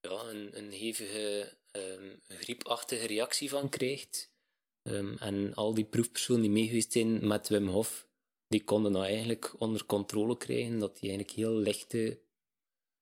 ja, 0.00 0.10
een, 0.10 0.58
een 0.58 0.70
hevige 0.72 1.56
ehm, 1.70 2.16
griepachtige 2.28 3.06
reactie 3.06 3.48
van 3.48 3.68
krijgt. 3.68 4.32
Ehm, 4.84 5.16
en 5.18 5.54
al 5.54 5.74
die 5.74 5.84
proefpersonen 5.84 6.42
die 6.42 6.50
meegeweest 6.50 6.92
zijn 6.92 7.26
met 7.26 7.48
Wim 7.48 7.68
Hof, 7.68 8.06
die 8.48 8.64
konden 8.64 8.92
dat 8.92 9.02
eigenlijk 9.02 9.54
onder 9.58 9.86
controle 9.86 10.36
krijgen, 10.36 10.78
dat 10.78 10.98
die 10.98 11.08
eigenlijk 11.08 11.38
heel 11.38 11.54
lichte 11.54 12.18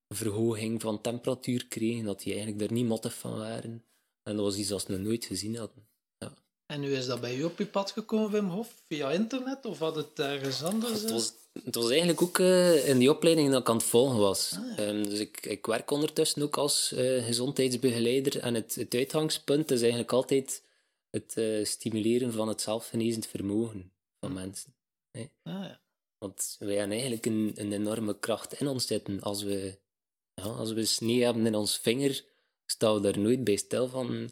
verhoging 0.08 0.80
van 0.80 1.00
temperatuur 1.00 1.66
kregen, 1.66 2.04
dat 2.04 2.22
die 2.22 2.32
eigenlijk 2.34 2.62
er 2.62 2.72
niet 2.72 2.86
mottig 2.86 3.14
van 3.14 3.38
waren. 3.38 3.84
En 4.22 4.36
dat 4.36 4.44
was 4.44 4.56
iets 4.56 4.68
dat 4.68 4.80
ze 4.80 4.90
nog 4.90 5.00
nooit 5.00 5.24
gezien 5.24 5.56
hadden. 5.56 5.90
En 6.66 6.80
nu 6.80 6.94
is 6.94 7.06
dat 7.06 7.20
bij 7.20 7.36
u 7.36 7.44
op 7.44 7.58
uw 7.58 7.66
pad 7.66 7.90
gekomen, 7.90 8.30
Wim 8.30 8.48
Hof? 8.48 8.74
Via 8.86 9.10
internet? 9.10 9.66
Of 9.66 9.78
had 9.78 9.96
het 9.96 10.18
ergens 10.18 10.62
anders? 10.62 11.00
Het 11.00 11.10
was, 11.10 11.32
het 11.64 11.74
was 11.74 11.88
eigenlijk 11.88 12.22
ook 12.22 12.38
eh, 12.38 12.88
in 12.88 12.98
die 12.98 13.10
opleiding 13.10 13.50
dat 13.50 13.60
ik 13.60 13.68
aan 13.68 13.76
het 13.76 13.84
volgen 13.84 14.18
was. 14.18 14.54
Ah, 14.56 14.78
Ehm, 14.78 15.02
dus 15.02 15.18
ik, 15.18 15.46
ik 15.46 15.66
werk 15.66 15.90
ondertussen 15.90 16.42
ook 16.42 16.56
als 16.56 16.92
eh, 16.92 17.24
gezondheidsbegeleider. 17.24 18.38
En 18.38 18.54
het, 18.54 18.74
het 18.74 18.94
uitgangspunt 18.94 19.70
is 19.70 19.80
eigenlijk 19.80 20.12
altijd 20.12 20.62
het 21.12 21.36
eh, 21.36 21.64
stimuleren 21.64 22.32
van 22.32 22.48
het 22.48 22.60
zelfgenezend 22.60 23.26
vermogen 23.26 23.92
van 24.20 24.32
mensen. 24.32 24.74
Ah, 25.12 25.28
ja. 25.42 25.80
Want 26.18 26.56
wij 26.58 26.76
hebben 26.76 26.92
eigenlijk 26.92 27.26
een, 27.26 27.52
een 27.54 27.72
enorme 27.72 28.18
kracht 28.18 28.60
in 28.60 28.66
ons 28.66 28.86
zitten. 28.86 29.20
Als 29.20 29.42
we, 29.42 29.78
ja, 30.34 30.44
als 30.44 30.72
we 30.72 30.84
sneeuw 30.84 31.24
hebben 31.24 31.46
in 31.46 31.54
ons 31.54 31.78
vinger, 31.78 32.24
staan 32.66 32.94
we 32.94 33.00
daar 33.00 33.18
nooit 33.18 33.44
bij 33.44 33.56
stil 33.56 33.88
van, 33.88 34.30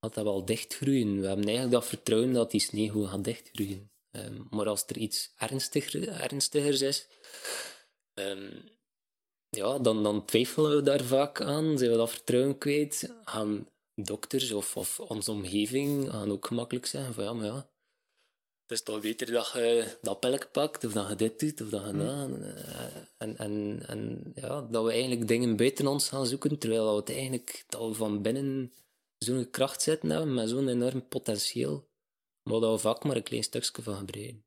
gaat 0.00 0.14
dat 0.14 0.24
wel 0.24 0.44
dichtgroeien. 0.44 1.20
We 1.20 1.26
hebben 1.26 1.44
eigenlijk 1.44 1.74
dat 1.74 1.86
vertrouwen 1.86 2.32
dat 2.32 2.50
die 2.50 2.60
sneeuw 2.60 2.92
goed 2.92 3.08
gaat 3.08 3.24
dichtgroeien. 3.24 3.90
Ehm, 4.10 4.42
maar 4.50 4.68
als 4.68 4.84
er 4.86 4.96
iets 4.96 5.32
ernstiger, 5.36 6.08
ernstigers 6.08 6.80
is, 6.80 7.08
ehm, 8.14 8.60
ja, 9.48 9.78
dan, 9.78 10.02
dan 10.02 10.24
twijfelen 10.24 10.76
we 10.76 10.82
daar 10.82 11.04
vaak 11.04 11.40
aan. 11.40 11.78
Zijn 11.78 11.90
we 11.90 11.96
dat 11.96 12.10
vertrouwen 12.10 12.58
kwijt? 12.58 13.14
Gaan 13.24 13.68
dokters 14.04 14.52
of, 14.52 14.76
of 14.76 15.00
onze 15.00 15.30
omgeving 15.30 16.10
gaan 16.10 16.30
ook 16.30 16.46
gemakkelijk 16.46 16.86
zeggen 16.86 17.14
van 17.14 17.24
ja, 17.24 17.32
maar 17.32 17.46
ja, 17.46 17.70
het 18.62 18.70
is 18.78 18.82
toch 18.82 19.00
beter 19.00 19.32
dat 19.32 19.50
je 19.52 19.98
dat 20.02 20.20
pilletje 20.20 20.48
pakt, 20.48 20.84
of 20.84 20.92
dat 20.92 21.08
je 21.08 21.14
dit 21.14 21.40
doet, 21.40 21.60
of 21.60 21.68
dat 21.68 21.86
je 21.86 21.92
dat. 21.92 22.40
eh, 22.40 22.96
En, 23.18 23.36
en, 23.36 23.82
en 23.86 24.32
ja, 24.34 24.60
dat 24.70 24.84
we 24.84 24.90
eigenlijk 24.90 25.28
dingen 25.28 25.56
buiten 25.56 25.86
ons 25.86 26.08
gaan 26.08 26.26
zoeken, 26.26 26.58
terwijl 26.58 26.90
we 26.90 26.96
het 27.00 27.10
eigenlijk 27.10 27.64
dat 27.68 27.88
we 27.88 27.94
van 27.94 28.22
binnen 28.22 28.72
zo'n 29.18 29.50
kracht 29.50 29.82
zitten 29.82 30.10
hebben, 30.10 30.34
met 30.34 30.48
zo'n 30.48 30.68
enorm 30.68 31.08
potentieel, 31.08 31.88
maar 32.42 32.60
dat 32.60 32.72
we 32.72 32.78
vaak 32.78 33.04
maar 33.04 33.16
een 33.16 33.22
klein 33.22 33.42
stukje 33.42 33.82
van 33.82 33.96
gebruiken. 33.96 34.44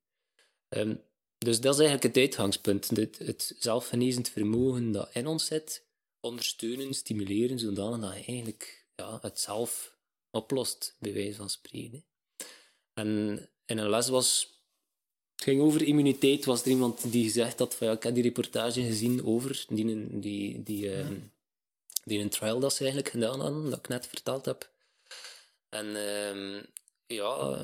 Ehm, 0.70 0.96
dus 1.38 1.62
dat 1.62 1.74
is 1.74 1.80
eigenlijk 1.80 2.16
het 2.16 2.24
uitgangspunt. 2.24 2.90
Het, 2.90 3.18
het 3.18 3.56
zelfgenezend 3.60 4.30
vermogen 4.30 4.92
dat 4.92 5.10
in 5.14 5.28
ons 5.28 5.46
zit, 5.46 5.86
ondersteunen, 6.20 6.94
stimuleren, 6.94 7.60
zodanig 7.60 8.00
dat 8.00 8.18
je 8.18 8.32
eigenlijk 8.32 8.79
ja, 9.00 9.20
het 9.22 9.40
zelf 9.40 9.96
oplost, 10.32 10.96
bij 11.00 11.14
wijze 11.14 11.36
van 11.36 11.50
spreken. 11.50 12.06
En 12.94 13.08
in 13.66 13.78
een 13.78 13.90
les 13.90 14.10
was... 14.10 14.58
Het 15.36 15.48
ging 15.48 15.62
over 15.62 15.82
immuniteit. 15.82 16.46
Was 16.46 16.62
er 16.62 16.68
iemand 16.68 17.12
die 17.12 17.24
gezegd 17.24 17.60
had 17.60 17.76
van 17.76 17.88
ja, 17.88 17.94
ik 17.94 18.04
heb 18.04 18.14
die 18.14 18.24
reportage 18.24 18.84
gezien 18.84 19.26
over 19.26 19.66
die, 19.70 20.20
die, 20.20 20.64
die, 20.64 20.94
ehm, 20.94 21.18
die 22.04 22.20
een 22.20 22.30
trial 22.30 22.60
dat 22.60 22.74
ze 22.74 22.80
eigenlijk 22.80 23.14
gedaan 23.14 23.40
hadden, 23.40 23.70
dat 23.70 23.80
ik 23.80 23.88
net 23.88 24.08
verteld 24.08 24.46
heb. 24.46 24.72
En 25.70 25.96
ehm, 25.96 26.64
ja, 27.06 27.58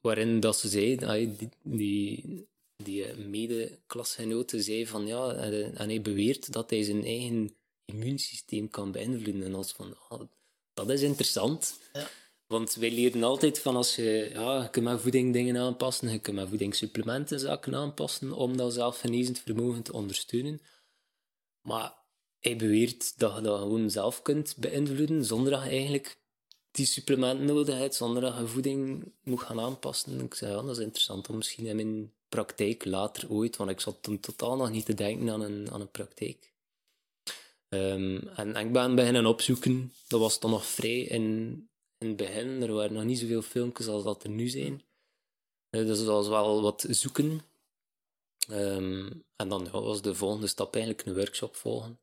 waarin 0.00 0.40
dat 0.40 0.58
ze 0.58 0.68
zei, 0.68 0.96
die, 1.36 1.48
die, 1.62 2.46
die 2.76 3.04
eh, 3.04 3.16
mede-klasgenote 3.16 4.62
zei 4.62 4.86
van 4.86 5.06
ja, 5.06 5.34
en, 5.34 5.76
en 5.76 5.88
hij 5.88 6.00
beweert 6.00 6.52
dat 6.52 6.70
hij 6.70 6.82
zijn 6.82 7.04
eigen 7.04 7.56
immuunsysteem 7.84 8.70
kan 8.70 8.92
beïnvloeden. 8.92 9.42
En 9.42 9.54
als 9.54 9.72
van, 9.72 9.96
ah, 10.08 10.20
dat 10.86 10.96
is 10.96 11.02
interessant. 11.02 11.78
Ja. 11.92 12.08
Want 12.46 12.74
wij 12.74 12.90
leren 12.90 13.22
altijd 13.22 13.58
van 13.58 13.76
als 13.76 13.96
je, 13.96 14.30
ja, 14.32 14.62
je 14.62 14.70
kunt 14.70 14.84
met 14.84 15.00
voeding 15.00 15.32
dingen 15.32 15.56
aanpassen, 15.56 16.10
je 16.10 16.18
kunt 16.18 16.36
met 16.36 16.48
voedingssupplementen 16.48 17.40
zaken 17.40 17.74
aanpassen 17.74 18.32
om 18.32 18.56
dat 18.56 18.72
zelfgenezend 18.72 19.40
vermogen 19.40 19.82
te 19.82 19.92
ondersteunen. 19.92 20.60
Maar 21.60 21.94
hij 22.38 22.56
beweert 22.56 23.18
dat 23.18 23.36
je 23.36 23.42
dat 23.42 23.60
gewoon 23.60 23.90
zelf 23.90 24.22
kunt 24.22 24.56
beïnvloeden, 24.56 25.24
zonder 25.24 25.52
dat 25.52 25.62
je 25.62 25.68
eigenlijk 25.68 26.18
die 26.70 26.86
supplementen 26.86 27.46
nodig 27.46 27.78
hebt, 27.78 27.94
zonder 27.94 28.22
dat 28.22 28.36
je 28.38 28.46
voeding 28.46 29.12
moet 29.22 29.40
gaan 29.40 29.60
aanpassen. 29.60 30.20
Ik 30.20 30.34
zei, 30.34 30.52
ja, 30.52 30.62
dat 30.62 30.76
is 30.76 30.84
interessant 30.84 31.28
om 31.28 31.36
misschien 31.36 31.66
in 31.66 31.76
mijn 31.76 32.12
praktijk 32.28 32.84
later 32.84 33.30
ooit, 33.30 33.56
want 33.56 33.70
ik 33.70 33.80
zat 33.80 34.02
toen 34.02 34.20
totaal 34.20 34.56
nog 34.56 34.70
niet 34.70 34.86
te 34.86 34.94
denken 34.94 35.30
aan 35.30 35.40
een, 35.40 35.70
aan 35.70 35.80
een 35.80 35.90
praktijk. 35.90 36.49
Ehm, 37.70 38.16
en, 38.16 38.54
en 38.54 38.66
ik 38.66 38.72
ben 38.72 38.94
beginnen 38.94 39.26
opzoeken, 39.26 39.92
dat 40.08 40.20
was 40.20 40.40
dan 40.40 40.50
nog 40.50 40.66
vrij 40.66 41.00
in, 41.00 41.24
in 41.98 42.08
het 42.08 42.16
begin, 42.16 42.62
er 42.62 42.72
waren 42.72 42.92
nog 42.92 43.04
niet 43.04 43.18
zoveel 43.18 43.42
filmpjes 43.42 43.86
als 43.86 44.04
dat 44.04 44.22
er 44.22 44.30
nu 44.30 44.48
zijn. 44.48 44.82
Eh, 45.70 45.86
dus 45.86 45.98
dat 45.98 46.06
was 46.06 46.28
wel 46.28 46.62
wat 46.62 46.86
zoeken. 46.88 47.40
Ehm, 48.48 49.10
en 49.36 49.48
dan 49.48 49.70
was 49.70 50.02
de 50.02 50.14
volgende 50.14 50.46
stap 50.46 50.74
eigenlijk 50.74 51.06
een 51.06 51.14
workshop 51.14 51.56
volgen. 51.56 52.00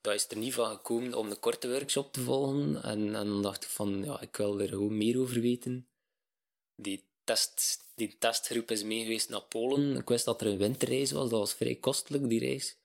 Dat 0.00 0.14
is 0.14 0.28
er 0.28 0.36
niet 0.36 0.54
van 0.54 0.70
gekomen 0.70 1.14
om 1.14 1.30
een 1.30 1.40
korte 1.40 1.68
workshop 1.68 2.12
te 2.12 2.20
volgen. 2.20 2.82
En, 2.82 3.14
en 3.14 3.26
dan 3.26 3.42
dacht 3.42 3.64
ik 3.64 3.70
van, 3.70 4.04
ja, 4.04 4.20
ik 4.20 4.36
wil 4.36 4.60
er 4.60 4.68
gewoon 4.68 4.96
meer 4.96 5.20
over 5.20 5.40
weten. 5.40 5.88
Die, 6.74 7.04
test, 7.24 7.78
die 7.94 8.18
testgroep 8.18 8.70
is 8.70 8.82
mee 8.82 9.02
geweest 9.02 9.28
naar 9.28 9.42
Polen. 9.42 9.96
Ik 9.96 10.08
wist 10.08 10.24
dat 10.24 10.40
er 10.40 10.46
een 10.46 10.58
winterreis 10.58 11.10
was, 11.10 11.30
dat 11.30 11.38
was 11.38 11.54
vrij 11.54 11.74
kostelijk, 11.74 12.28
die 12.28 12.40
reis. 12.40 12.79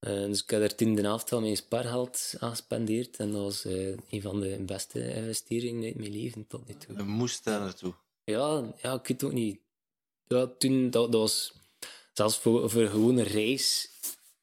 Eh, 0.00 0.12
dus 0.12 0.42
ik 0.42 0.50
heb 0.50 0.62
er 0.62 0.74
toen 0.74 0.94
de 0.94 1.02
helft 1.02 1.28
van 1.28 1.42
mijn 1.42 1.56
spaargeld 1.56 2.34
aan 2.38 2.50
gespendeerd. 2.50 3.16
En 3.16 3.32
dat 3.32 3.42
was 3.42 3.64
eh, 3.64 3.96
een 4.10 4.22
van 4.22 4.40
de 4.40 4.58
beste 4.58 5.14
investeringen 5.14 5.84
uit 5.84 5.94
mijn 5.94 6.12
leven 6.12 6.46
tot 6.46 6.68
nu 6.68 6.74
toe. 6.74 6.96
Je 6.96 7.02
moest 7.02 7.44
daar 7.44 7.60
naartoe. 7.60 7.94
Ja, 8.24 8.74
ja 8.82 8.94
ik 8.94 9.06
weet 9.06 9.24
ook 9.24 9.32
niet. 9.32 9.58
Ja, 10.26 10.46
toen, 10.58 10.90
dat, 10.90 11.12
dat 11.12 11.20
was... 11.20 11.52
Zelfs 12.12 12.38
voor, 12.38 12.70
voor 12.70 12.82
een 12.82 12.90
gewone 12.90 13.22
reis 13.22 13.90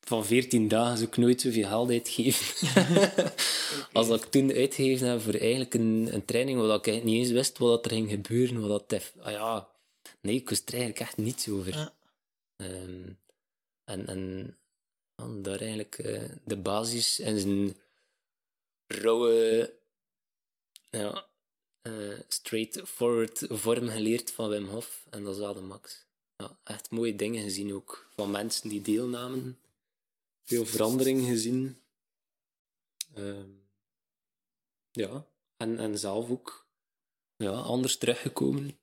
van 0.07 0.25
14 0.25 0.67
dagen 0.67 0.97
zou 0.97 1.09
ik 1.09 1.17
nooit 1.17 1.41
zoveel 1.41 1.67
geld 1.67 1.89
uitgeven. 1.89 2.67
Als 3.93 4.07
dat 4.07 4.23
ik 4.23 4.31
toen 4.31 4.53
uitgegeven 4.53 5.07
heb 5.07 5.21
voor 5.21 5.33
eigenlijk 5.33 5.73
een, 5.73 6.09
een 6.11 6.25
training 6.25 6.59
waar 6.59 6.87
ik 6.87 7.03
niet 7.03 7.15
eens 7.15 7.31
wist 7.31 7.57
wat 7.57 7.85
er 7.85 7.91
ging 7.91 8.09
gebeuren. 8.09 8.67
Wat 8.67 8.89
dat 8.89 9.13
ah 9.19 9.31
ja, 9.31 9.69
nee, 10.21 10.35
ik 10.35 10.49
wist 10.49 10.67
er 10.67 10.73
eigenlijk 10.73 11.01
echt 11.01 11.17
niets 11.17 11.49
over. 11.49 11.73
Ja. 11.73 11.93
Ehm, 12.55 13.09
en, 13.83 14.07
en 14.07 14.56
ja, 15.17 15.41
daar 15.41 15.59
eigenlijk 15.59 15.97
eh, 15.97 16.29
de 16.43 16.57
basis 16.57 17.19
en 17.19 17.39
zijn 17.39 17.77
rauwe, 18.87 19.73
ja, 20.89 21.27
eh, 21.81 22.19
straightforward 22.27 23.45
vorm 23.49 23.87
geleerd 23.87 24.31
van 24.31 24.49
Wim 24.49 24.67
Hof. 24.67 25.07
En 25.09 25.23
dat 25.23 25.33
is 25.33 25.39
wel 25.39 25.53
de 25.53 25.61
max. 25.61 26.05
Ja, 26.35 26.59
echt 26.63 26.89
mooie 26.89 27.15
dingen 27.15 27.43
gezien 27.43 27.73
ook. 27.73 28.09
Van 28.15 28.31
mensen 28.31 28.69
die 28.69 28.81
deelnamen. 28.81 29.59
Veel 30.43 30.65
verandering 30.65 31.25
gezien. 31.25 31.81
Ehm, 33.13 33.49
ja, 34.91 35.27
en, 35.57 35.79
en 35.79 35.99
zelf 35.99 36.29
ook 36.29 36.67
ja, 37.35 37.51
anders 37.51 37.97
teruggekomen. 37.97 38.79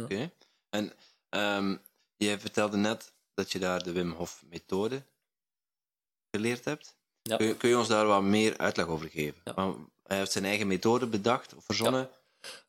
Oké. 0.00 0.32
En 0.70 0.92
ehm, 1.28 1.76
jij 2.16 2.40
vertelde 2.40 2.76
net 2.76 3.12
dat 3.34 3.52
je 3.52 3.58
daar 3.58 3.82
de 3.82 3.92
Wim 3.92 4.10
Hof 4.10 4.42
methode 4.50 5.02
geleerd 6.30 6.64
hebt. 6.64 6.96
Ja. 7.22 7.36
Kun, 7.36 7.46
je, 7.46 7.56
kun 7.56 7.68
je 7.68 7.78
ons 7.78 7.88
daar 7.88 8.06
wat 8.06 8.22
meer 8.22 8.58
uitleg 8.58 8.86
over 8.86 9.08
geven? 9.08 9.40
Ja. 9.44 9.74
Hij 10.02 10.18
heeft 10.18 10.32
zijn 10.32 10.44
eigen 10.44 10.66
methode 10.66 11.06
bedacht 11.06 11.54
of 11.54 11.64
verzonnen. 11.64 12.10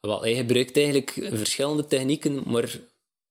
Wel, 0.02 0.22
hij 0.22 0.36
gebruikt 0.36 0.78
eigenlijk 0.78 1.12
verschillende 1.12 1.86
technieken, 1.86 2.44
maar 2.52 2.80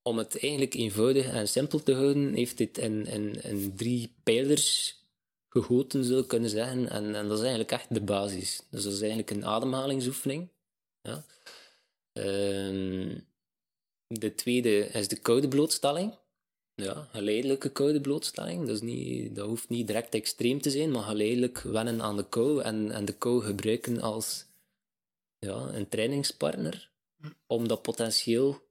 om 0.03 0.19
het 0.19 0.41
eigenlijk 0.41 0.75
eenvoudig 0.75 1.27
en 1.27 1.49
simpel 1.49 1.83
te 1.83 1.95
houden, 1.95 2.35
heeft 2.35 2.61
in, 2.61 3.07
in, 3.07 3.43
in 3.43 3.77
drie 3.77 4.15
pijlers 4.23 4.99
gegoten, 5.49 6.05
zou 6.05 6.19
je 6.19 6.27
kunnen 6.27 6.51
zeggen. 6.51 6.89
En, 6.89 7.15
en 7.15 7.29
dat 7.29 7.37
is 7.39 7.45
eigenlijk 7.45 7.73
echt 7.73 7.95
de 7.95 8.01
basis. 8.01 8.61
Dus 8.71 8.83
dat 8.83 8.93
is 8.93 9.01
eigenlijk 9.01 9.31
een 9.31 9.47
ademhalingsoefening. 9.47 10.49
Ja. 11.03 11.25
Ehm, 12.13 13.19
de 14.07 14.35
tweede 14.35 14.79
is 14.79 15.09
de 15.09 15.17
koude 15.17 15.49
blootstelling. 15.49 16.15
Ja, 16.75 17.09
geleidelijke 17.13 17.69
koude 17.69 18.01
blootstelling. 18.01 18.81
Niet, 18.81 19.37
dat 19.37 19.47
hoeft 19.47 19.69
niet 19.69 19.87
direct 19.87 20.15
extreem 20.15 20.61
te 20.61 20.71
zijn, 20.71 20.91
maar 20.91 21.03
geleidelijk 21.03 21.59
wennen 21.59 22.03
aan 22.03 22.17
de 22.17 22.29
kou 22.29 22.63
en, 22.63 22.91
en 22.91 23.05
de 23.05 23.13
kou 23.13 23.43
gebruiken 23.43 24.01
als 24.01 24.47
ja, 25.39 25.55
een 25.55 25.89
trainingspartner 25.89 26.91
om 27.47 27.69
dat 27.69 27.83
potentieel 27.83 28.63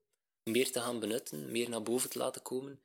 meer 0.44 0.72
te 0.72 0.80
gaan 0.80 1.00
benutten, 1.00 1.52
meer 1.52 1.70
naar 1.70 1.84
boven 1.84 2.10
te 2.10 2.18
laten 2.18 2.42
komen. 2.42 2.80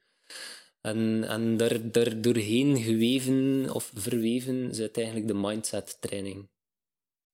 En, 0.81 1.25
en 1.25 1.57
daar, 1.57 1.91
daar 1.91 2.21
doorheen 2.21 2.77
geweven 2.77 3.71
of 3.75 3.93
verweven 3.95 4.75
zit 4.75 4.97
eigenlijk 4.97 5.27
de 5.27 5.35
mindset 5.35 5.97
training. 6.01 6.49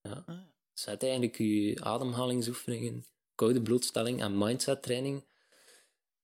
Ja. 0.03 0.25
Zet 0.73 1.03
eigenlijk 1.03 1.39
je 1.39 1.77
ademhalingsoefeningen, 1.81 3.05
koude 3.35 3.63
blootstelling 3.63 4.23
en 4.23 4.39
mindset 4.39 4.83
training. 4.83 5.25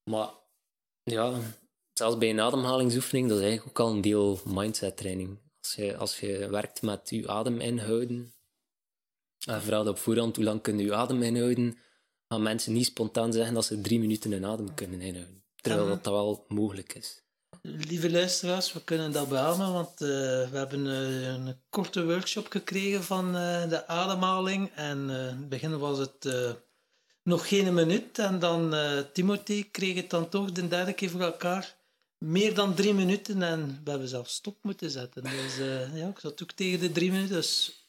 Maar 0.04 0.30
ja, 1.10 1.32
zelfs 1.92 2.18
bij 2.18 2.30
een 2.30 2.40
ademhalingsoefening, 2.40 3.28
dat 3.28 3.38
is 3.38 3.44
eigenlijk 3.44 3.78
ook 3.80 3.86
al 3.86 3.94
een 3.94 4.00
deel 4.00 4.40
mindset 4.44 4.96
training. 4.96 5.38
Als 5.62 5.74
je, 5.74 5.96
als 5.96 6.20
je 6.20 6.48
werkt 6.50 6.82
met 6.82 7.10
je 7.10 7.28
adem 7.28 7.60
inhouden, 7.60 8.32
en 9.46 9.62
vooral 9.62 9.86
op 9.88 9.98
voorhand, 9.98 10.36
hoe 10.36 10.44
lang 10.44 10.60
kun 10.62 10.78
je 10.78 10.94
adem 10.94 11.22
inhouden, 11.22 11.78
gaan 12.28 12.42
mensen 12.42 12.72
niet 12.72 12.86
spontaan 12.86 13.32
zeggen 13.32 13.54
dat 13.54 13.64
ze 13.64 13.80
drie 13.80 14.00
minuten 14.00 14.32
een 14.32 14.46
adem 14.46 14.74
kunnen 14.74 15.00
inhouden. 15.00 15.42
Terwijl 15.60 15.84
Ja. 15.84 15.90
dat, 15.90 16.04
dat 16.04 16.12
wel 16.12 16.44
mogelijk 16.48 16.94
is. 16.94 17.22
Lieve 17.62 18.10
luisteraars, 18.10 18.72
we 18.72 18.84
kunnen 18.84 19.12
dat 19.12 19.28
beamen, 19.28 19.72
want 19.72 19.90
eh, 19.90 20.08
we 20.50 20.56
hebben 20.58 20.86
eh, 20.86 21.26
een 21.26 21.56
korte 21.70 22.04
workshop 22.04 22.46
gekregen 22.50 23.02
van 23.02 23.36
eh, 23.36 23.68
de 23.68 23.86
ademhaling. 23.86 24.70
En 24.74 25.10
eh, 25.10 25.16
in 25.16 25.36
het 25.36 25.48
begin 25.48 25.78
was 25.78 25.98
het 25.98 26.24
eh, 26.24 26.50
nog 27.22 27.48
geen 27.48 27.74
minuut. 27.74 28.18
En 28.18 28.38
dan 28.38 28.74
eh 28.74 28.98
Timothy 29.12 29.70
kreeg 29.70 29.94
het 29.96 30.10
dan 30.10 30.28
toch 30.28 30.52
de 30.52 30.68
derde 30.68 30.92
keer 30.92 31.10
voor 31.10 31.20
elkaar. 31.20 31.76
Meer 32.18 32.54
dan 32.54 32.74
drie 32.74 32.94
minuten 32.94 33.42
en 33.42 33.80
we 33.84 33.90
hebben 33.90 34.08
zelfs 34.08 34.34
stop 34.34 34.56
moeten 34.62 34.90
zetten. 34.90 35.22
Dus 35.22 35.58
eh, 35.58 35.96
ja, 35.96 36.08
ik 36.08 36.18
zat 36.18 36.42
ook 36.42 36.52
tegen 36.52 36.80
de 36.80 36.92
drie 36.92 37.10
minuten. 37.10 37.34
Dat 37.34 37.44
is 37.44 37.86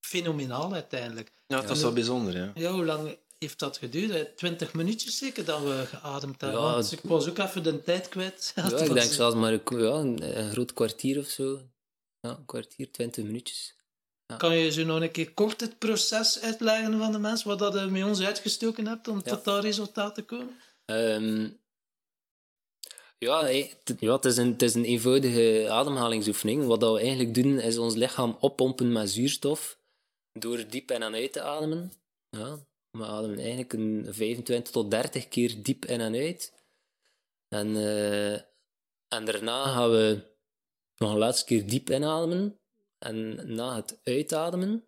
fenomenaal 0.00 0.72
uiteindelijk. 0.72 1.32
Ja, 1.46 1.60
dat 1.60 1.76
is 1.76 1.82
wel 1.82 1.92
bijzonder, 1.92 2.36
ja. 2.36 2.52
Ja, 2.54 2.70
hoe 2.72 2.84
lang 2.84 3.18
heeft 3.38 3.58
dat 3.58 3.76
geduurd? 3.78 4.36
Twintig 4.36 4.72
minuutjes 4.74 5.18
zeker 5.18 5.44
dat 5.44 5.62
we 5.62 5.84
geademd 5.86 6.40
hebben. 6.40 6.60
Ja, 6.60 6.76
het- 6.76 6.92
ik 6.92 7.00
was 7.02 7.28
ook 7.28 7.38
even 7.38 7.62
de 7.62 7.82
tijd 7.82 8.08
kwijt. 8.08 8.52
Ja, 8.56 8.64
ik 8.64 8.70
was- 8.70 8.88
denk 8.88 9.12
zelfs 9.12 9.36
maar 9.36 9.52
een, 9.52 9.60
ja, 9.78 9.92
een, 9.92 10.38
een 10.38 10.50
groot 10.50 10.72
kwartier 10.72 11.18
of 11.18 11.26
zo. 11.28 11.60
Ja, 12.20 12.30
een 12.30 12.44
kwartier, 12.44 12.90
twintig 12.92 13.24
minuutjes. 13.24 13.74
Kan 14.38 14.56
je 14.56 14.70
zo 14.70 14.84
nog 14.84 15.00
een 15.00 15.10
keer 15.10 15.32
kort 15.32 15.60
het 15.60 15.78
proces 15.78 16.40
uitleggen 16.40 16.98
van 16.98 17.12
de 17.12 17.18
mensen, 17.18 17.48
wat 17.48 17.58
dat 17.58 17.74
je 17.74 17.86
met 17.86 18.04
ons 18.04 18.20
uitgestoken 18.20 18.86
hebt 18.86 19.08
om 19.08 19.22
tot 19.22 19.44
dat 19.44 19.62
resultaat 19.62 20.14
te 20.14 20.22
komen? 20.22 20.60
Ehm, 20.84 21.48
ja, 23.18 23.48
ja 23.98 24.12
het, 24.12 24.24
is 24.24 24.36
een, 24.36 24.52
het 24.52 24.62
is 24.62 24.74
een 24.74 24.84
eenvoudige 24.84 25.66
ademhalingsoefening. 25.70 26.66
Wat 26.66 26.80
dat 26.80 26.92
we 26.92 27.00
eigenlijk 27.00 27.34
doen, 27.34 27.58
is 27.58 27.78
ons 27.78 27.94
lichaam 27.94 28.36
oppompen 28.40 28.92
met 28.92 29.10
zuurstof 29.10 29.78
door 30.32 30.68
diep 30.68 30.90
in 30.90 31.02
en 31.02 31.14
uit 31.14 31.32
te 31.32 31.42
ademen. 31.42 31.92
Ja, 32.28 32.58
we 32.90 33.06
ademen 33.06 33.38
eigenlijk 33.38 33.72
een 33.72 34.06
25 34.10 34.72
tot 34.72 34.90
30 34.90 35.28
keer 35.28 35.62
diep 35.62 35.84
in 35.84 36.00
en 36.00 36.14
uit. 36.14 36.52
En, 37.48 37.76
eh, 37.76 38.32
en 39.08 39.24
daarna 39.24 39.72
gaan 39.72 39.90
we 39.90 40.30
nog 40.96 41.10
een 41.10 41.18
laatste 41.18 41.44
keer 41.44 41.66
diep 41.66 41.90
inademen. 41.90 42.60
En 43.02 43.54
na 43.54 43.76
het 43.76 43.98
uitademen 44.04 44.84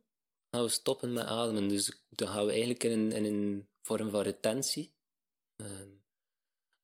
gaan 0.51 0.65
we 0.65 0.69
stoppen 0.71 1.13
met 1.13 1.25
ademen. 1.27 1.69
Dus 1.69 2.05
dan 2.09 2.29
gaan 2.29 2.45
we 2.45 2.51
eigenlijk 2.51 2.85
in 2.85 2.91
een, 2.99 3.13
in 3.13 3.25
een 3.25 3.69
vorm 3.83 4.11
van 4.11 4.21
retentie. 4.23 4.93
Ehm, 5.57 5.89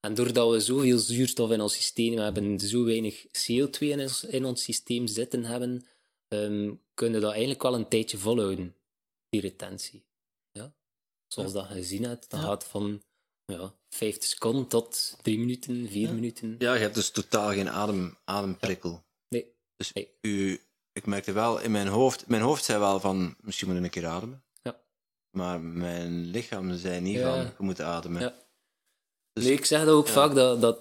en 0.01 0.14
doordat 0.14 0.51
we 0.51 0.61
zoveel 0.61 0.99
zuurstof 0.99 1.51
in 1.51 1.61
ons 1.61 1.74
systeem 1.74 2.18
hebben, 2.18 2.59
zo 2.61 2.85
weinig 2.85 3.26
CO2 3.26 3.78
in 3.78 4.01
ons, 4.01 4.24
in 4.24 4.45
ons 4.45 4.62
systeem 4.62 5.07
zitten 5.07 5.45
hebben, 5.45 5.87
ehm, 6.28 6.74
kunnen 6.95 7.14
we 7.20 7.24
dat 7.26 7.31
eigenlijk 7.31 7.62
wel 7.62 7.74
een 7.74 7.89
tijdje 7.89 8.18
volhouden, 8.18 8.76
die 9.28 9.41
retentie. 9.41 10.05
Ja? 10.53 10.74
Zoals 11.26 11.53
dat 11.53 11.68
je 11.68 11.74
gezien 11.74 12.05
hebt, 12.05 12.31
dat 12.31 12.41
Ja. 12.41 12.47
gaat 12.47 12.64
van 12.64 13.03
ja, 13.45 13.74
50 13.89 14.28
seconden 14.28 14.66
tot 14.66 15.16
3 15.22 15.39
minuten, 15.39 15.89
4 15.89 16.09
Ja. 16.09 16.12
minuten. 16.12 16.57
Ja, 16.59 16.74
je 16.74 16.81
hebt 16.81 16.95
dus 16.95 17.11
totaal 17.11 17.49
geen 17.53 17.68
adem, 17.70 18.16
ademprikkel. 18.24 19.05
Nee, 19.28 19.55
Dus 19.76 19.93
Nee. 19.93 20.11
u, 20.20 20.61
ik 20.93 21.07
merkte 21.07 21.32
wel 21.32 21.61
in 21.61 21.70
mijn 21.70 21.86
hoofd, 21.86 22.26
mijn 22.26 22.43
hoofd 22.43 22.64
zei 22.64 22.78
wel 22.78 23.01
van, 23.01 23.36
misschien 23.41 23.68
moet 23.68 23.76
je 23.76 23.82
een 23.82 23.91
keer 23.91 24.07
ademen. 24.07 24.43
Ja. 24.62 24.80
Maar 25.30 25.61
mijn 25.61 26.24
lichaam 26.24 26.76
zei 26.76 27.01
niet 27.01 27.16
Ja. 27.16 27.34
van, 27.34 27.43
je 27.45 27.53
moet 27.64 27.80
ademen. 27.80 28.20
Ja. 28.20 28.34
Dus- 29.32 29.45
nee, 29.45 29.53
ik 29.53 29.64
zeg 29.64 29.84
dat 29.84 29.95
ook 29.95 30.07
ja. 30.07 30.12
vaak, 30.12 30.34
dat, 30.34 30.61
dat 30.61 30.78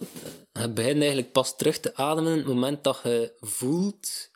je 0.52 0.70
begint 0.70 0.98
eigenlijk 0.98 1.32
pas 1.32 1.56
terug 1.58 1.80
te 1.80 1.96
ademen 1.96 2.32
op 2.32 2.38
het 2.38 2.48
moment 2.48 2.84
dat 2.84 3.00
je 3.04 3.34
voelt 3.40 4.30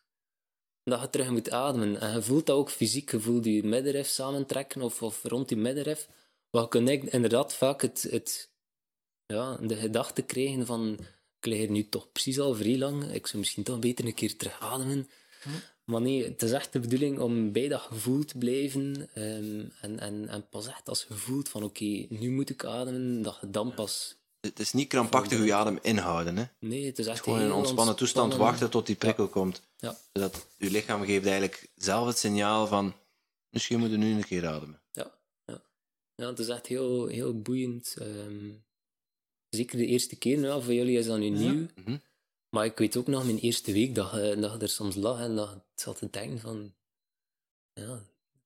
dat 0.83 1.01
je 1.01 1.09
terug 1.09 1.29
moet 1.29 1.49
ademen. 1.49 1.99
En 1.99 2.13
je 2.13 2.21
voelt 2.21 2.45
dat 2.45 2.57
ook 2.57 2.71
fysiek, 2.71 3.11
je 3.11 3.19
voelt 3.19 3.45
je 3.45 3.63
middenrif 3.63 4.07
samentrekken 4.07 4.81
of, 4.81 5.01
of 5.01 5.23
rond 5.23 5.49
je 5.49 5.55
middenrif. 5.55 6.07
Maar 6.49 6.61
je 6.61 6.67
kunt 6.67 6.87
eigenlijk 6.87 7.15
inderdaad 7.15 7.53
vaak 7.53 7.81
het, 7.81 8.07
het, 8.09 8.51
ja, 9.25 9.57
de 9.61 9.75
gedachte 9.75 10.21
krijgen 10.21 10.65
van 10.65 10.97
ik 11.39 11.45
lig 11.45 11.57
hier 11.57 11.69
nu 11.69 11.89
toch 11.89 12.11
precies 12.11 12.39
al 12.39 12.55
vrij 12.55 12.77
lang, 12.77 13.11
ik 13.11 13.27
zou 13.27 13.39
misschien 13.39 13.63
toch 13.63 13.79
beter 13.79 14.05
een 14.05 14.13
keer 14.13 14.37
terug 14.37 14.59
ademen. 14.59 15.09
Maar 15.83 16.01
nee, 16.01 16.23
het 16.23 16.41
is 16.41 16.51
echt 16.51 16.73
de 16.73 16.79
bedoeling 16.79 17.19
om 17.19 17.51
bij 17.51 17.67
dat 17.67 17.81
gevoel 17.81 18.25
te 18.25 18.37
blijven. 18.37 19.09
ehm, 19.13 19.65
en, 19.81 19.99
en, 19.99 20.27
en 20.27 20.49
pas 20.49 20.67
echt 20.67 20.89
als 20.89 21.05
je 21.07 21.13
voelt 21.13 21.49
van 21.49 21.63
oké, 21.63 22.05
nu 22.09 22.31
moet 22.31 22.49
ik 22.49 22.65
ademen, 22.65 23.21
dat 23.21 23.37
je 23.41 23.49
dan 23.49 23.73
pas... 23.73 24.15
Het 24.39 24.59
is 24.59 24.73
niet 24.73 24.87
krampachtig 24.87 25.45
je 25.45 25.53
adem 25.53 25.79
inhouden. 25.81 26.37
Hè. 26.37 26.43
Nee, 26.59 26.85
het 26.85 26.99
is 26.99 27.05
echt 27.07 27.23
Gewoon 27.23 27.39
in 27.39 27.45
een 27.45 27.51
ontspannen 27.51 27.95
toestand 27.95 28.35
wachten 28.35 28.69
tot 28.69 28.85
die 28.85 28.95
prikkel 28.95 29.27
komt. 29.27 29.61
Ja, 29.77 29.97
Zodat 30.13 30.45
je 30.57 30.71
lichaam 30.71 31.03
geeft 31.05 31.23
eigenlijk 31.25 31.69
zelf 31.75 32.07
het 32.07 32.17
signaal 32.17 32.67
van, 32.67 32.93
misschien 33.49 33.79
moet 33.79 33.89
je 33.89 33.97
nu 33.97 34.13
een 34.13 34.25
keer 34.25 34.47
ademen. 34.47 34.81
ja, 34.91 35.11
ja. 35.45 35.61
ja 36.15 36.27
het 36.27 36.39
is 36.39 36.47
echt 36.47 36.67
heel, 36.67 37.07
heel 37.07 37.41
boeiend. 37.41 37.95
ehm, 37.99 38.49
zeker 39.49 39.77
de 39.77 39.85
eerste 39.85 40.15
keer, 40.15 40.39
ja, 40.39 40.59
voor 40.59 40.73
jullie 40.73 40.97
is 40.97 41.05
dat 41.05 41.19
nu 41.19 41.29
nieuw. 41.29 41.65
Mhm. 41.75 41.97
Maar 42.53 42.65
ik 42.65 42.77
weet 42.77 42.97
ook 42.97 43.07
nog 43.07 43.23
mijn 43.25 43.39
eerste 43.39 43.71
week 43.71 43.95
dat 43.95 44.11
je, 44.11 44.37
dat 44.39 44.51
je 44.53 44.57
er 44.57 44.69
soms 44.69 44.95
lag 44.95 45.19
en 45.19 45.35
dat 45.35 45.49
je 45.49 45.59
zat 45.83 45.97
te 45.97 46.07
denken 46.09 46.39
van... 46.39 46.73
Ja, 47.73 47.93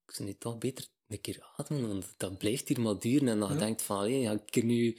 ik 0.07 0.13
zou 0.15 0.27
nu 0.27 0.35
toch 0.39 0.57
beter 0.57 0.85
een 1.07 1.21
keer 1.21 1.47
ademen, 1.57 1.87
want 1.87 2.05
dat 2.17 2.37
blijft 2.37 2.67
hier 2.67 2.79
maar 2.81 2.99
duren. 2.99 3.27
En 3.27 3.39
dat 3.39 3.47
je 3.47 3.53
Ja. 3.53 3.59
denkt 3.59 3.81
van, 3.81 3.97
ga 4.23 4.31
ik 4.31 4.55
er 4.55 4.63
nu 4.63 4.97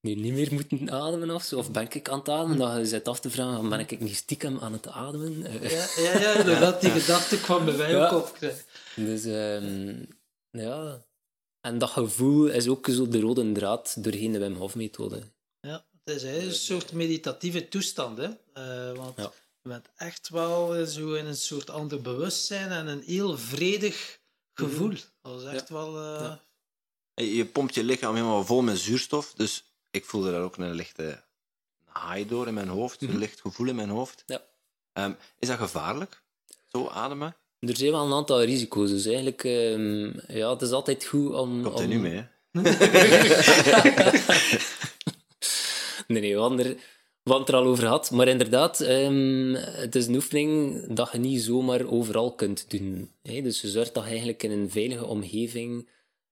nu 0.00 0.14
niet 0.14 0.32
meer 0.32 0.52
moeten 0.52 0.90
ademen 0.90 1.30
of 1.30 1.42
zo? 1.42 1.58
Of 1.58 1.70
ben 1.70 1.82
ik 1.90 2.08
aan 2.08 2.18
het 2.18 2.28
ademen? 2.28 2.58
Dat 2.58 2.76
je 2.76 2.86
zit 2.86 3.08
af 3.08 3.20
te 3.20 3.30
vragen, 3.30 3.68
ben 3.68 3.78
ik 3.80 4.00
niet 4.00 4.16
stiekem 4.16 4.58
aan 4.58 4.72
het 4.72 4.88
ademen? 4.88 5.44
Eh, 5.46 5.70
Ja, 5.70 5.86
ja, 6.02 6.18
ja 6.20 6.32
inderdaad, 6.38 6.80
die 6.80 6.90
gedachte 7.00 7.40
kwam 7.40 7.64
bij 7.64 7.76
mij 7.76 7.90
Ja. 7.90 8.08
ook 8.10 8.22
op. 8.28 8.38
Dus 8.96 9.24
ehm, 9.24 10.02
ja. 10.50 11.04
En 11.60 11.78
dat 11.78 11.90
gevoel 11.90 12.46
is 12.46 12.68
ook 12.68 12.86
zo 12.90 13.08
de 13.08 13.20
rode 13.20 13.52
draad 13.52 14.04
doorheen 14.04 14.32
de 14.32 14.38
Wim 14.38 14.54
Hof 14.54 14.74
methode. 14.74 15.16
Ja, 15.16 15.22
het 16.14 16.22
is 16.22 16.44
een 16.44 16.52
soort 16.54 16.92
meditatieve 16.92 17.68
toestand, 17.68 18.18
hè. 18.18 18.28
Eh, 18.52 18.96
want 18.96 19.16
Ja. 19.16 19.32
je 19.62 19.68
bent 19.68 19.86
echt 19.96 20.28
wel 20.28 20.74
eh, 20.76 20.84
zo 20.84 21.12
in 21.14 21.26
een 21.26 21.36
soort 21.36 21.70
ander 21.70 22.00
bewustzijn 22.02 22.70
en 22.70 22.86
een 22.86 23.02
heel 23.06 23.38
vredig 23.38 24.18
gevoel. 24.54 24.92
Dat 25.22 25.40
is 25.42 25.48
echt 25.52 25.68
wel... 25.68 25.96
eh, 25.96 26.20
Ja. 26.20 26.40
Je 27.24 27.44
pompt 27.46 27.74
je 27.74 27.84
lichaam 27.84 28.14
helemaal 28.14 28.44
vol 28.44 28.62
met 28.62 28.78
zuurstof, 28.78 29.32
dus 29.36 29.64
ik 29.90 30.04
voelde 30.04 30.30
daar 30.30 30.40
ook 30.42 30.56
een 30.56 30.72
lichte 30.74 31.22
high 31.94 32.28
door 32.28 32.46
in 32.46 32.54
mijn 32.54 32.68
hoofd, 32.68 33.02
een 33.02 33.18
licht 33.18 33.40
gevoel 33.40 33.66
in 33.68 33.76
mijn 33.76 33.88
hoofd. 33.88 34.22
Ja. 34.26 34.42
Ehm, 34.92 35.12
is 35.38 35.48
dat 35.48 35.58
gevaarlijk? 35.58 36.22
Zo 36.66 36.88
ademen? 36.88 37.36
Er 37.58 37.76
zijn 37.76 37.90
wel 37.90 38.04
een 38.06 38.12
aantal 38.12 38.42
risico's. 38.42 38.90
Dus 38.90 39.06
eigenlijk, 39.06 39.44
ehm, 39.44 40.10
ja, 40.36 40.50
het 40.50 40.62
is 40.62 40.70
altijd 40.70 41.04
goed 41.04 41.34
om... 41.34 41.62
Komt 41.62 41.74
om... 41.74 41.88
nu 41.88 41.98
mee, 41.98 42.14
hè? 42.14 42.24
Nee, 46.12 46.20
nee, 46.20 46.34
we 46.34 46.40
hadden, 46.40 46.76
er, 47.46 47.54
al 47.54 47.64
over 47.64 47.82
gehad. 47.82 48.10
Maar 48.10 48.28
inderdaad, 48.28 48.80
ehm, 48.80 49.54
het 49.54 49.94
is 49.94 50.06
een 50.06 50.14
oefening 50.14 50.82
dat 50.94 51.12
je 51.12 51.18
niet 51.18 51.42
zomaar 51.42 51.86
overal 51.86 52.34
kunt 52.34 52.70
doen. 52.70 53.10
Hè? 53.22 53.42
Dus 53.42 53.60
je 53.60 53.68
zorgt 53.68 53.94
dat 53.94 54.02
je 54.02 54.08
eigenlijk 54.08 54.42
in 54.42 54.50
een 54.50 54.70
veilige 54.70 55.06
omgeving 55.06 55.88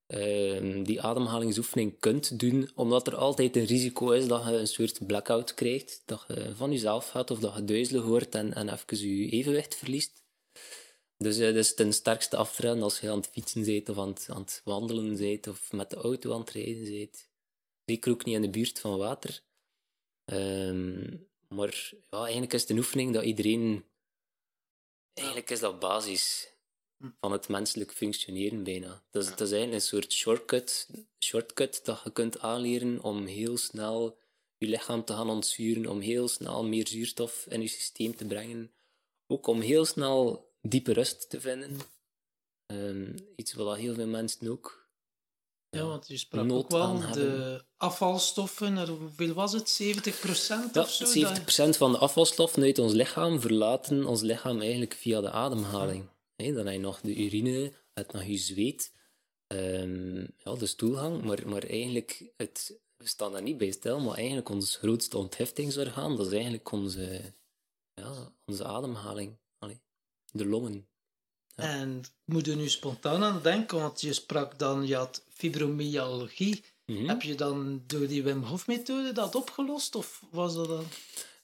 ehm, 0.07 0.83
die 0.83 1.03
ademhalingsoefening 1.03 1.99
kunt 1.99 2.39
doen, 2.39 2.71
omdat 2.75 3.07
er 3.07 3.17
altijd 3.17 3.57
een 3.57 3.65
risico 3.65 4.11
is 4.11 4.27
dat 4.27 4.45
je 4.45 4.51
een 4.51 4.67
soort 4.67 5.07
blackout 5.07 5.55
krijgt, 5.55 6.03
dat 6.05 6.25
je 6.29 6.53
van 6.55 6.71
jezelf 6.71 7.09
gaat 7.09 7.31
of 7.31 7.39
dat 7.39 7.55
je 7.57 7.65
duizelig 7.65 8.05
wordt 8.05 8.35
en, 8.35 8.55
en 8.55 8.69
even 8.69 9.09
je 9.09 9.29
evenwicht 9.29 9.75
verliest. 9.75 10.23
Dus 11.17 11.37
het 11.37 11.57
is 11.57 11.75
ten 11.75 11.93
sterkste 11.93 12.37
af 12.37 12.55
te 12.55 12.63
raden 12.63 12.83
als 12.83 13.01
je 13.01 13.11
aan 13.11 13.17
het 13.17 13.31
fietsen 13.33 13.65
bent 13.65 13.89
of 13.89 13.99
aan 13.99 14.09
het, 14.09 14.27
aan 14.31 14.41
het 14.41 14.61
wandelen 14.65 15.17
bent 15.17 15.47
of 15.47 15.73
met 15.73 15.91
de 15.91 15.97
auto 15.97 16.33
aan 16.33 16.41
het 16.41 16.51
rijden 16.51 16.99
bent. 16.99 17.29
Zeker 17.85 18.13
ook 18.13 18.25
niet 18.25 18.35
in 18.35 18.43
de 18.43 18.51
buurt 18.51 18.81
van 18.81 18.99
water. 18.99 19.43
Ehm, 20.25 21.17
maar 21.49 21.93
ja, 22.11 22.19
eigenlijk 22.23 22.53
is 22.53 22.61
het 22.61 22.71
een 22.71 22.79
oefening 22.79 23.15
dat 23.15 23.25
iedereen... 23.25 23.85
Eigenlijk 25.15 25.51
is 25.51 25.61
dat 25.61 25.81
basis 25.81 26.53
van 27.21 27.33
het 27.33 27.49
menselijk 27.49 27.93
functioneren 27.93 28.63
bijna. 28.63 29.03
Dat 29.11 29.23
is, 29.23 29.29
dat 29.29 29.41
is 29.41 29.51
eigenlijk 29.53 29.73
een 29.73 29.89
soort 29.89 30.13
shortcut, 30.13 30.89
shortcut 31.19 31.85
dat 31.85 32.01
je 32.05 32.13
kunt 32.13 32.39
aanleren 32.39 33.03
om 33.03 33.27
heel 33.27 33.57
snel 33.57 34.19
je 34.59 34.67
lichaam 34.67 35.05
te 35.05 35.13
gaan 35.13 35.31
ontzuren, 35.31 35.87
om 35.87 36.01
heel 36.01 36.29
snel 36.29 36.65
meer 36.65 36.89
zuurstof 36.89 37.47
in 37.49 37.61
je 37.61 37.69
systeem 37.69 38.17
te 38.17 38.25
brengen. 38.25 38.73
Ook 39.27 39.47
om 39.47 39.61
heel 39.61 39.85
snel 39.85 40.51
diepe 40.61 40.93
rust 40.93 41.31
te 41.31 41.41
vinden. 41.41 41.79
Ehm, 42.67 43.17
iets 43.37 43.53
wat 43.53 43.77
heel 43.77 43.95
veel 43.95 44.07
mensen 44.07 44.49
ook 44.49 44.84
Ja, 45.75 45.87
want 45.87 46.09
je 46.09 46.17
sprak 46.17 46.53
ook 46.53 46.71
wel 46.71 47.01
de 47.13 47.65
afvalstoffen, 47.77 48.77
er- 48.77 48.89
hoeveel 48.89 49.35
was 49.35 49.53
het? 49.53 49.69
70% 49.71 50.75
Ja, 50.75 50.81
of 50.83 50.91
zo? 50.91 51.05
70% 51.05 51.77
van 51.77 51.93
de 51.93 51.99
afvalstoffen 51.99 52.63
uit 52.63 52.79
ons 52.79 52.93
lichaam 52.93 53.41
verlaten 53.41 54.07
ons 54.07 54.21
lichaam 54.21 54.61
eigenlijk 54.61 54.95
via 54.95 55.21
de 55.21 55.31
ademhaling. 55.31 56.09
Dan 56.37 56.55
heb 56.67 56.69
je 56.75 56.79
nog 56.79 57.01
de 57.01 57.15
urine, 57.17 57.73
het 57.95 58.13
nog 58.13 58.25
je 58.25 58.37
zweet, 58.37 58.93
ehm, 59.47 60.21
ja, 60.21 60.55
de 60.59 60.67
stoelgang, 60.67 61.23
maar, 61.23 61.49
maar 61.49 61.63
eigenlijk, 61.63 62.33
het, 62.37 62.79
we 62.97 63.09
staan 63.09 63.33
daar 63.33 63.43
niet 63.43 63.59
bij 63.59 63.71
stil, 63.71 64.01
maar 64.01 64.15
eigenlijk 64.17 64.49
ons 64.49 64.77
grootste 64.77 65.19
ontheftingsorgaan, 65.19 66.17
dat 66.17 66.27
is 66.27 66.33
eigenlijk 66.33 66.73
onze, 66.73 67.21
ja, 67.95 68.33
onze 68.45 68.65
ademhaling, 68.65 69.37
Allee, 69.59 69.81
de 70.33 70.47
longen. 70.47 70.87
En 71.55 71.99
ik 71.99 72.33
moet 72.35 72.47
er 72.47 72.57
nu 72.57 72.69
spontaan 72.69 73.23
aan 73.23 73.41
denken, 73.43 73.79
want 73.81 74.01
je 74.01 74.13
sprak 74.13 74.59
dan, 74.59 74.87
je 74.87 74.95
had 74.97 75.25
fibromyalgie. 75.29 76.65
Mhm. 76.87 77.09
Heb 77.09 77.23
je 77.23 77.35
dan 77.35 77.83
door 77.87 78.07
die 78.07 78.23
Wim 78.23 78.43
Hof 78.43 78.67
methode 78.67 79.13
dat 79.13 79.35
opgelost? 79.35 79.95
Of 79.95 80.23
was 80.31 80.55
dat 80.55 80.69
dan... 80.69 80.85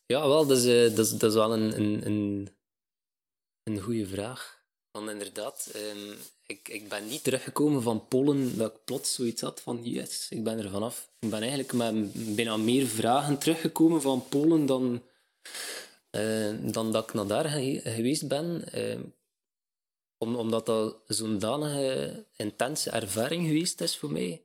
Ja, 0.06 0.28
wel, 0.28 0.46
dat 0.46 0.58
is, 0.58 0.64
eh, 0.64 0.96
dat 0.96 1.06
is, 1.06 1.10
dat 1.12 1.30
is 1.30 1.34
wel 1.36 1.52
een, 1.52 1.80
een, 1.80 2.06
een, 2.06 2.48
een 3.62 3.80
goede 3.80 4.06
vraag. 4.06 4.58
Want 4.90 5.10
inderdaad, 5.10 5.70
ehm, 5.74 6.12
ik, 6.46 6.68
ik 6.68 6.88
ben 6.88 7.06
niet 7.08 7.22
teruggekomen 7.24 7.82
van 7.82 8.08
Polen 8.08 8.56
dat 8.58 8.72
ik 8.72 8.84
plots 8.84 9.14
zoiets 9.14 9.40
had 9.42 9.60
van 9.60 9.80
yes, 9.82 10.26
ik 10.30 10.44
ben 10.44 10.58
er 10.58 10.70
vanaf. 10.70 11.08
Ik 11.18 11.30
ben 11.30 11.40
eigenlijk 11.40 11.72
met 11.72 12.34
bijna 12.36 12.56
meer 12.56 12.86
vragen 12.86 13.38
teruggekomen 13.38 14.02
van 14.02 14.28
Polen 14.28 14.66
dan, 14.66 15.02
eh, 16.10 16.50
dan 16.60 16.92
dat 16.92 17.04
ik 17.08 17.14
naar 17.14 17.26
daar 17.26 17.48
ge- 17.48 17.80
geweest 17.84 18.28
ben. 18.28 18.72
Ehm, 18.72 19.00
om, 20.20 20.36
omdat 20.36 20.66
dat 20.66 20.96
zo'n 21.06 21.38
danige 21.38 22.26
intense 22.36 22.90
ervaring 22.90 23.46
geweest 23.46 23.80
is 23.80 23.96
voor 23.96 24.12
mij. 24.12 24.44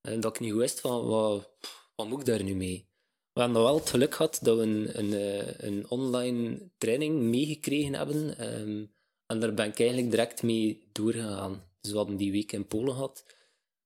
En 0.00 0.20
dat 0.20 0.34
ik 0.34 0.40
niet 0.40 0.54
wist 0.54 0.80
van, 0.80 1.06
wat, 1.06 1.50
wat 1.94 2.08
moet 2.08 2.20
ik 2.20 2.26
daar 2.26 2.42
nu 2.42 2.54
mee? 2.54 2.86
We 3.32 3.40
hebben 3.40 3.62
wel 3.62 3.74
het 3.74 3.90
geluk 3.90 4.14
gehad 4.14 4.38
dat 4.42 4.56
we 4.56 4.62
een, 4.62 4.98
een, 4.98 5.12
eh, 5.12 5.68
een 5.68 5.90
online 5.90 6.70
training 6.78 7.20
meegekregen 7.20 7.94
hebben. 7.94 8.38
ehm, 8.38 8.84
en 9.26 9.40
daar 9.40 9.54
ben 9.54 9.66
ik 9.66 9.78
eigenlijk 9.78 10.10
direct 10.10 10.42
mee 10.42 10.82
doorgegaan. 10.92 11.64
Dus 11.80 11.90
we 11.90 11.96
hadden 11.96 12.16
die 12.16 12.32
week 12.32 12.52
in 12.52 12.66
Polen 12.66 12.94
gehad. 12.94 13.24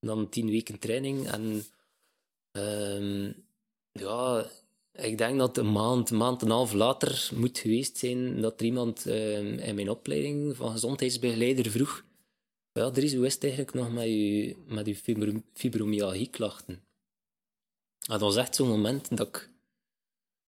Dan 0.01 0.29
tien 0.29 0.51
weken 0.51 0.79
training. 0.79 1.31
En 1.31 1.65
ehm, 2.53 3.33
ja, 3.93 4.51
ik 4.97 5.19
denk 5.19 5.39
dat 5.39 5.57
een 5.57 5.73
maand, 5.73 6.11
maand 6.11 6.41
en 6.41 6.47
een 6.47 6.53
half 6.53 6.73
later 6.73 7.31
moet 7.35 7.59
geweest 7.59 7.99
zijn 7.99 8.41
dat 8.41 8.61
er 8.61 8.67
iemand 8.67 9.07
ehm, 9.07 9.59
in 9.59 9.75
mijn 9.75 9.91
opleiding 9.91 10.57
van 10.57 10.71
gezondheidsbegeleider 10.71 11.71
vroeg 11.71 12.05
ja, 12.77 12.91
Dries, 12.91 13.15
hoe 13.15 13.27
is 13.27 13.35
het 13.35 13.43
eigenlijk 13.43 13.75
nog 13.75 13.93
met 13.93 14.05
je, 14.05 14.57
met 14.67 14.87
je 14.87 14.97
fibro- 14.97 15.43
fibromyalgie-klachten? 15.53 16.75
En 16.75 16.83
dat 18.13 18.21
was 18.21 18.37
echt 18.37 18.55
zo'n 18.55 18.69
moment 18.69 19.17
dat 19.17 19.27
ik, 19.27 19.51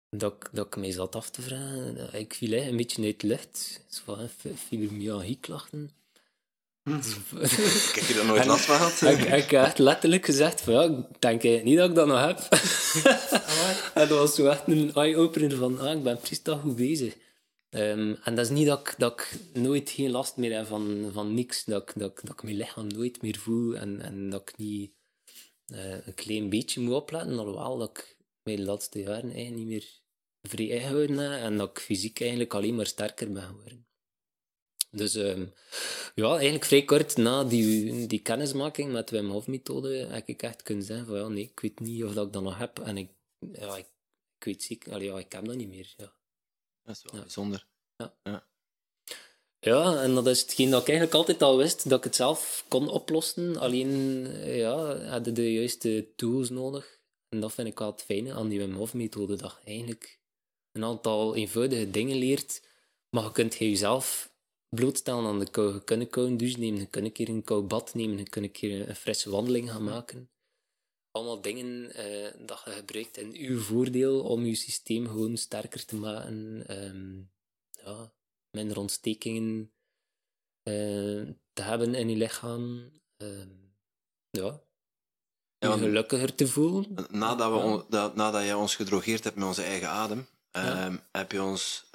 dat, 0.09 0.49
dat 0.51 0.65
ik 0.65 0.75
mij 0.77 0.91
zat 0.91 1.15
af 1.15 1.29
te 1.29 1.41
vragen. 1.41 2.13
Ik 2.13 2.33
viel 2.33 2.53
een 2.53 2.77
beetje 2.77 3.03
uit 3.03 3.19
de 3.19 3.27
lucht. 3.27 3.85
Fibromyalgie-klachten? 4.55 5.91
Ik 6.95 7.95
heb 7.95 8.03
je 8.03 8.19
er 8.19 8.25
nooit 8.25 8.45
last 8.45 8.65
van 8.65 8.75
gehad? 8.75 9.19
ik, 9.19 9.19
ik 9.19 9.49
heb 9.49 9.63
echt 9.63 9.77
letterlijk 9.77 10.25
gezegd 10.25 10.61
van, 10.61 10.73
ja, 10.73 10.83
ik 10.83 11.21
denk 11.21 11.43
eigenlijk 11.43 11.63
niet 11.63 11.77
dat 11.77 11.89
ik 11.89 11.95
dat 11.95 12.07
nog 12.07 12.25
heb. 12.25 12.39
en 13.93 14.07
dat 14.07 14.17
was 14.17 14.35
zo 14.35 14.45
echt 14.45 14.67
een 14.67 14.93
eye-opener 14.93 15.55
van, 15.55 15.79
ah, 15.79 15.97
ik 15.97 16.03
ben 16.03 16.17
precies 16.17 16.43
dat 16.43 16.59
goed 16.59 16.75
bezig. 16.75 17.15
Ehm, 17.69 18.15
en 18.23 18.35
dat 18.35 18.45
is 18.45 18.51
niet 18.51 18.67
dat 18.67 18.79
ik, 18.79 18.95
dat 18.97 19.13
ik 19.13 19.39
nooit 19.53 19.89
geen 19.89 20.11
last 20.11 20.37
meer 20.37 20.55
heb 20.55 20.65
van, 20.65 21.09
van 21.13 21.33
niks. 21.33 21.63
Dat 21.65 21.89
ik, 21.89 21.99
dat, 21.99 22.11
ik, 22.11 22.19
dat 22.21 22.33
ik 22.33 22.43
mijn 22.43 22.55
lichaam 22.55 22.87
nooit 22.87 23.21
meer 23.21 23.37
voel 23.37 23.75
en, 23.75 24.01
en 24.01 24.29
dat 24.29 24.41
ik 24.41 24.57
niet 24.57 24.91
eh, 25.65 26.05
een 26.05 26.13
klein 26.13 26.49
beetje 26.49 26.81
moet 26.81 26.93
opletten. 26.93 27.39
Alhoewel 27.39 27.77
dat 27.77 27.89
ik 27.89 28.17
mij 28.43 28.55
de 28.55 28.63
laatste 28.63 28.99
jaren 28.99 29.31
eigenlijk 29.31 29.55
niet 29.55 29.67
meer 29.67 29.87
vrij 30.41 30.77
heb 30.77 31.09
en 31.17 31.57
dat 31.57 31.69
ik 31.69 31.79
fysiek 31.79 32.19
eigenlijk 32.19 32.53
alleen 32.53 32.75
maar 32.75 32.85
sterker 32.85 33.31
ben 33.31 33.43
geworden. 33.43 33.88
Dus 34.91 35.15
ehm, 35.15 35.45
ja, 36.15 36.31
eigenlijk 36.31 36.65
vrij 36.65 36.83
kort 36.83 37.17
na 37.17 37.43
die, 37.43 38.07
die 38.07 38.19
kennismaking 38.21 38.91
met 38.91 39.07
de 39.07 39.15
Wim 39.19 39.29
Hof 39.29 39.47
methode 39.47 39.95
heb 39.95 40.27
ik 40.27 40.41
echt 40.43 40.61
kunnen 40.61 40.85
zeggen 40.85 41.05
van 41.05 41.17
ja, 41.17 41.27
nee, 41.27 41.43
ik 41.43 41.59
weet 41.59 41.79
niet 41.79 42.03
of 42.03 42.13
dat 42.13 42.27
ik 42.27 42.33
dat 42.33 42.43
nog 42.43 42.57
heb. 42.57 42.79
En 42.79 42.97
ik, 42.97 43.09
ja, 43.51 43.77
ik, 43.77 43.85
ik 44.37 44.43
weet 44.45 44.93
allee, 44.93 45.07
ja, 45.07 45.17
ik 45.17 45.31
heb 45.31 45.45
dat 45.45 45.55
niet 45.55 45.67
meer. 45.67 45.93
Ja. 45.97 46.13
Dat 46.83 46.95
is 46.95 47.03
wel 47.03 47.15
Ja. 47.15 47.21
bijzonder. 47.21 47.67
Ja, 49.59 50.01
en 50.01 50.13
dat 50.15 50.27
is 50.27 50.41
hetgeen 50.41 50.69
dat 50.69 50.81
ik 50.81 50.87
eigenlijk 50.87 51.17
altijd 51.17 51.41
al 51.41 51.57
wist, 51.57 51.89
dat 51.89 51.97
ik 51.97 52.03
het 52.03 52.15
zelf 52.15 52.65
kon 52.67 52.89
oplossen. 52.89 53.57
Alleen, 53.57 53.89
ja, 54.45 54.97
had 54.97 55.25
de 55.35 55.53
juiste 55.53 56.07
tools 56.15 56.49
nodig. 56.49 56.99
En 57.29 57.39
dat 57.39 57.53
vind 57.53 57.67
ik 57.67 57.79
wel 57.79 57.91
het 57.91 58.01
fijne 58.01 58.33
aan 58.33 58.47
die 58.47 58.59
Wim 58.59 58.73
Hof 58.75 58.93
methode, 58.93 59.35
dat 59.35 59.57
je 59.63 59.69
eigenlijk 59.69 60.19
een 60.71 60.83
aantal 60.83 61.35
eenvoudige 61.35 61.91
dingen 61.91 62.17
leert, 62.17 62.61
maar 63.09 63.23
je 63.23 63.31
kunt 63.31 63.55
je 63.55 63.69
jezelf 63.69 64.28
blootstellen 64.69 65.25
aan 65.25 65.39
de 65.39 65.49
kou. 65.49 65.73
Je 65.73 65.83
kunt 65.83 66.01
een 66.01 66.09
koude 66.09 66.35
douche 66.35 66.59
nemen, 66.59 66.79
je 66.79 66.85
kunt 66.85 67.05
een 67.05 67.11
keer 67.11 67.29
een 67.29 67.43
koud 67.43 67.67
bad 67.67 67.93
nemen, 67.93 68.17
je 68.17 68.29
kunt 68.29 68.45
een 68.45 68.51
keer 68.51 68.89
een 68.89 68.95
frisse 68.95 69.29
wandeling 69.29 69.71
gaan 69.71 69.83
maken. 69.83 70.29
Allemaal 71.11 71.41
dingen 71.41 71.93
eh, 71.93 72.45
dat 72.45 72.61
je 72.65 72.71
gebruikt 72.71 73.17
in 73.17 73.33
uw 73.35 73.59
voordeel 73.59 74.21
om 74.23 74.45
je 74.45 74.55
systeem 74.55 75.07
gewoon 75.07 75.37
sterker 75.37 75.85
te 75.85 75.95
maken. 75.95 76.67
Ehm, 76.67 77.17
ja, 77.85 78.13
minder 78.51 78.77
ontstekingen 78.77 79.71
eh, 80.63 80.73
te 81.53 81.61
hebben 81.61 81.95
in 81.95 82.09
je 82.09 82.15
lichaam. 82.15 82.91
Ehm, 83.17 83.49
ja, 84.29 84.61
gelukkiger 85.59 86.35
te 86.35 86.47
voelen. 86.47 86.95
Nadat, 87.09 87.51
we 87.51 87.57
on- 87.57 87.83
dat, 87.89 88.15
nadat 88.15 88.43
jij 88.43 88.53
ons 88.53 88.75
gedrogeerd 88.75 89.23
hebt 89.23 89.35
met 89.35 89.47
onze 89.47 89.63
eigen 89.63 89.89
adem, 89.89 90.27
Ja. 90.51 90.85
ehm, 90.85 90.97
heb 91.11 91.31
je 91.31 91.41
ons 91.43 91.89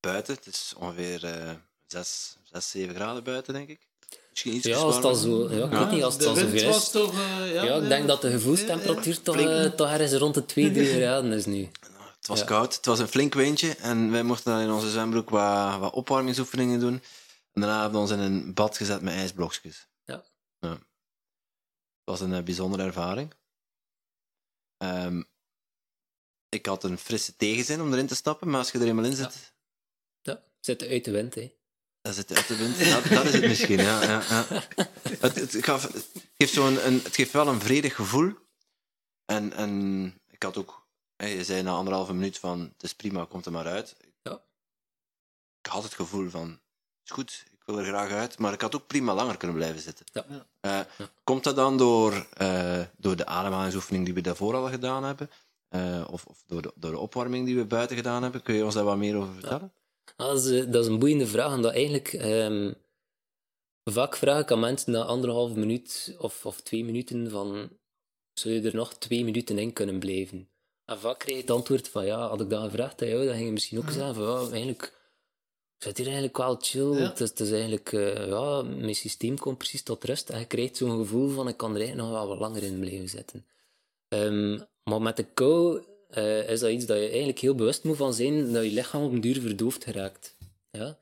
buiten, 0.00 0.34
het 0.34 0.46
is 0.46 0.74
ongeveer 0.76 1.24
eh 1.24 1.54
6, 1.86 2.36
6, 2.42 2.70
7 2.70 2.94
graden 2.94 3.24
buiten, 3.24 3.52
denk 3.54 3.68
ik. 3.68 3.86
Misschien 4.30 4.54
iets 4.54 4.66
Ja, 4.66 4.76
als 4.76 4.96
het 4.96 5.04
al 5.04 5.14
zo... 5.14 5.50
Ja, 5.52 5.64
ik 5.64 5.70
weet 5.70 5.90
niet, 5.90 6.02
als 6.02 6.14
het 6.14 6.24
al 6.26 6.34
was 6.34 6.42
is. 6.52 6.90
toch... 6.90 7.12
eh, 7.12 7.52
ja, 7.54 7.64
Ja, 7.64 7.74
ik 7.76 7.88
denk 7.88 8.06
dat 8.06 8.20
de 8.22 8.30
gevoelstemperatuur 8.30 9.22
toch, 9.22 9.36
eh, 9.36 9.64
toch 9.64 9.88
ergens 9.90 10.12
rond 10.12 10.34
de 10.34 10.44
2, 10.46 10.72
3 10.72 10.86
graden 10.86 11.32
is 11.32 11.46
nu. 11.46 11.68
Het 12.18 12.26
was 12.26 12.38
Ja. 12.38 12.44
koud, 12.44 12.76
het 12.76 12.86
was 12.86 12.98
een 12.98 13.08
flink 13.08 13.34
windje 13.34 13.74
en 13.76 14.10
wij 14.10 14.22
mochten 14.22 14.52
dan 14.52 14.60
in 14.60 14.70
onze 14.70 14.90
zwembroek 14.90 15.30
wat, 15.30 15.78
wat 15.78 15.92
opwarmingsoefeningen 15.92 16.80
doen. 16.80 17.02
En 17.52 17.60
daarna 17.60 17.80
hebben 17.80 17.92
we 17.92 18.06
ons 18.06 18.10
in 18.10 18.18
een 18.18 18.54
bad 18.54 18.76
gezet 18.76 19.00
met 19.02 19.14
ijsblokjes. 19.14 19.86
Ja. 20.04 20.24
Het 20.60 20.78
was 22.04 22.20
een 22.20 22.34
eh, 22.34 22.42
bijzondere 22.42 22.82
ervaring. 22.82 23.34
Ehm, 24.76 25.22
ik 26.48 26.66
had 26.66 26.84
een 26.84 26.98
frisse 26.98 27.36
tegenzin 27.36 27.80
om 27.80 27.92
erin 27.92 28.06
te 28.06 28.14
stappen, 28.14 28.48
maar 28.50 28.58
als 28.58 28.70
je 28.70 28.78
er 28.78 28.86
eenmaal 28.86 29.04
in 29.04 29.16
zit, 29.16 29.34
Ja, 29.34 29.40
zit 30.68 30.88
uit 30.88 31.04
de 31.04 31.10
wind, 31.10 31.34
hè. 31.34 31.52
dan 32.00 32.12
zit 32.12 32.28
je 32.28 32.34
uit 32.34 32.46
de 32.48 32.56
wind. 32.56 32.78
Dat, 32.90 33.04
dat 33.04 33.24
is 33.24 33.32
het 33.32 33.46
misschien, 33.46 33.78
ja. 33.78 34.02
ja, 34.02 34.22
ja. 34.28 34.46
Het, 35.18 35.34
het, 35.34 35.56
gaf, 35.60 35.92
het, 35.92 36.08
geeft 36.38 36.52
zo'n 36.52 36.86
een, 36.86 37.00
het 37.02 37.14
geeft 37.14 37.32
wel 37.32 37.48
een 37.48 37.60
vredig 37.60 37.94
gevoel. 37.94 38.32
En, 39.24 39.52
en 39.52 39.72
ik 40.30 40.42
had 40.42 40.56
ook... 40.56 40.86
hè, 41.16 41.26
Je 41.26 41.44
zei 41.44 41.62
na 41.62 41.72
anderhalve 41.72 42.14
minuut 42.14 42.38
van, 42.38 42.60
het 42.72 42.82
is 42.82 42.94
prima, 42.94 43.24
komt 43.24 43.46
er 43.46 43.52
maar 43.52 43.66
uit. 43.66 43.96
Ja. 44.22 44.40
Ik 45.60 45.70
had 45.70 45.82
het 45.82 45.94
gevoel 45.94 46.30
van, 46.30 46.48
het 46.48 47.04
is 47.04 47.10
goed, 47.10 47.44
ik 47.52 47.62
wil 47.64 47.78
er 47.78 47.84
graag 47.84 48.10
uit. 48.10 48.38
Maar 48.38 48.52
ik 48.52 48.60
had 48.60 48.74
ook 48.74 48.86
prima 48.86 49.14
langer 49.14 49.36
kunnen 49.36 49.56
blijven 49.56 49.80
zitten. 49.80 50.06
Ja. 50.12 50.46
Eh, 50.60 50.80
Komt 51.24 51.44
dat 51.44 51.56
dan 51.56 51.76
door, 51.76 52.26
eh, 52.32 52.82
door 52.96 53.16
de 53.16 53.26
ademhalingsoefening 53.26 54.04
die 54.04 54.14
we 54.14 54.20
daarvoor 54.20 54.54
al 54.54 54.68
gedaan 54.68 55.04
hebben? 55.04 55.30
Eh, 55.68 56.04
of 56.10 56.24
of 56.24 56.42
door, 56.46 56.62
de, 56.62 56.72
door 56.74 56.90
de 56.90 56.98
opwarming 56.98 57.46
die 57.46 57.56
we 57.56 57.64
buiten 57.64 57.96
gedaan 57.96 58.22
hebben? 58.22 58.42
Kun 58.42 58.54
je 58.54 58.64
ons 58.64 58.74
daar 58.74 58.84
wat 58.84 58.96
meer 58.96 59.16
over 59.16 59.32
vertellen? 59.32 59.72
Ah, 60.18 60.26
dat, 60.26 60.44
is, 60.44 60.50
eh, 60.50 60.72
dat 60.72 60.82
is 60.82 60.90
een 60.90 60.98
boeiende 60.98 61.26
vraag, 61.26 61.54
omdat 61.54 61.72
eigenlijk... 61.72 62.12
ehm, 62.12 62.72
vaak 63.84 64.16
vraag 64.16 64.40
ik 64.40 64.50
aan 64.50 64.60
mensen 64.60 64.92
na 64.92 65.02
anderhalf 65.02 65.54
minuut 65.54 66.16
of, 66.18 66.46
of 66.46 66.60
twee 66.60 66.84
minuten 66.84 67.30
van... 67.30 67.70
Zou 68.32 68.54
je 68.54 68.62
er 68.62 68.74
nog 68.74 68.94
twee 68.94 69.24
minuten 69.24 69.58
in 69.58 69.72
kunnen 69.72 69.98
blijven? 69.98 70.48
En 70.84 70.98
vaak 70.98 71.18
krijg 71.18 71.36
je 71.36 71.42
het 71.42 71.50
antwoord 71.50 71.88
van 71.88 72.06
ja, 72.06 72.28
had 72.28 72.40
ik 72.40 72.50
dat 72.50 72.62
gevraagd 72.62 73.02
aan 73.02 73.08
jou, 73.08 73.24
dan 73.24 73.34
ging 73.34 73.46
je 73.46 73.52
misschien 73.52 73.78
ook 73.78 73.90
zeggen 73.90 74.14
van 74.14 74.24
ja, 74.24 74.38
eigenlijk... 74.50 74.82
Ik 75.76 75.84
zit 75.84 75.96
hier 75.96 76.06
eigenlijk 76.06 76.36
wel 76.36 76.56
chill. 76.60 76.92
Ja. 76.92 77.08
Het, 77.08 77.20
is, 77.20 77.28
het 77.28 77.40
is 77.40 77.50
eigenlijk... 77.50 77.92
eh, 77.92 78.26
ja, 78.26 78.62
mijn 78.62 78.94
systeem 78.94 79.38
komt 79.38 79.58
precies 79.58 79.82
tot 79.82 80.04
rust. 80.04 80.30
En 80.30 80.38
je 80.38 80.46
krijgt 80.46 80.76
zo'n 80.76 80.98
gevoel 80.98 81.28
van 81.28 81.48
ik 81.48 81.56
kan 81.56 81.70
er 81.70 81.80
eigenlijk 81.80 82.08
nog 82.08 82.18
wel 82.18 82.28
wat 82.28 82.38
langer 82.38 82.62
in 82.62 82.80
blijven 82.80 83.08
zitten. 83.08 83.46
Ehm, 84.08 84.60
maar 84.82 85.02
met 85.02 85.16
de 85.16 85.24
kou 85.24 85.82
eh, 86.08 86.50
is 86.50 86.60
dat 86.60 86.70
iets 86.70 86.86
dat 86.86 86.96
je 86.96 87.08
eigenlijk 87.08 87.38
heel 87.38 87.54
bewust 87.54 87.84
moet 87.84 87.96
van 87.96 88.14
zijn, 88.14 88.52
dat 88.52 88.64
je 88.64 88.70
lichaam 88.70 89.02
op 89.02 89.12
een 89.12 89.20
duur 89.20 89.40
verdoofd 89.40 89.84
geraakt. 89.84 90.36
Ja? 90.70 90.98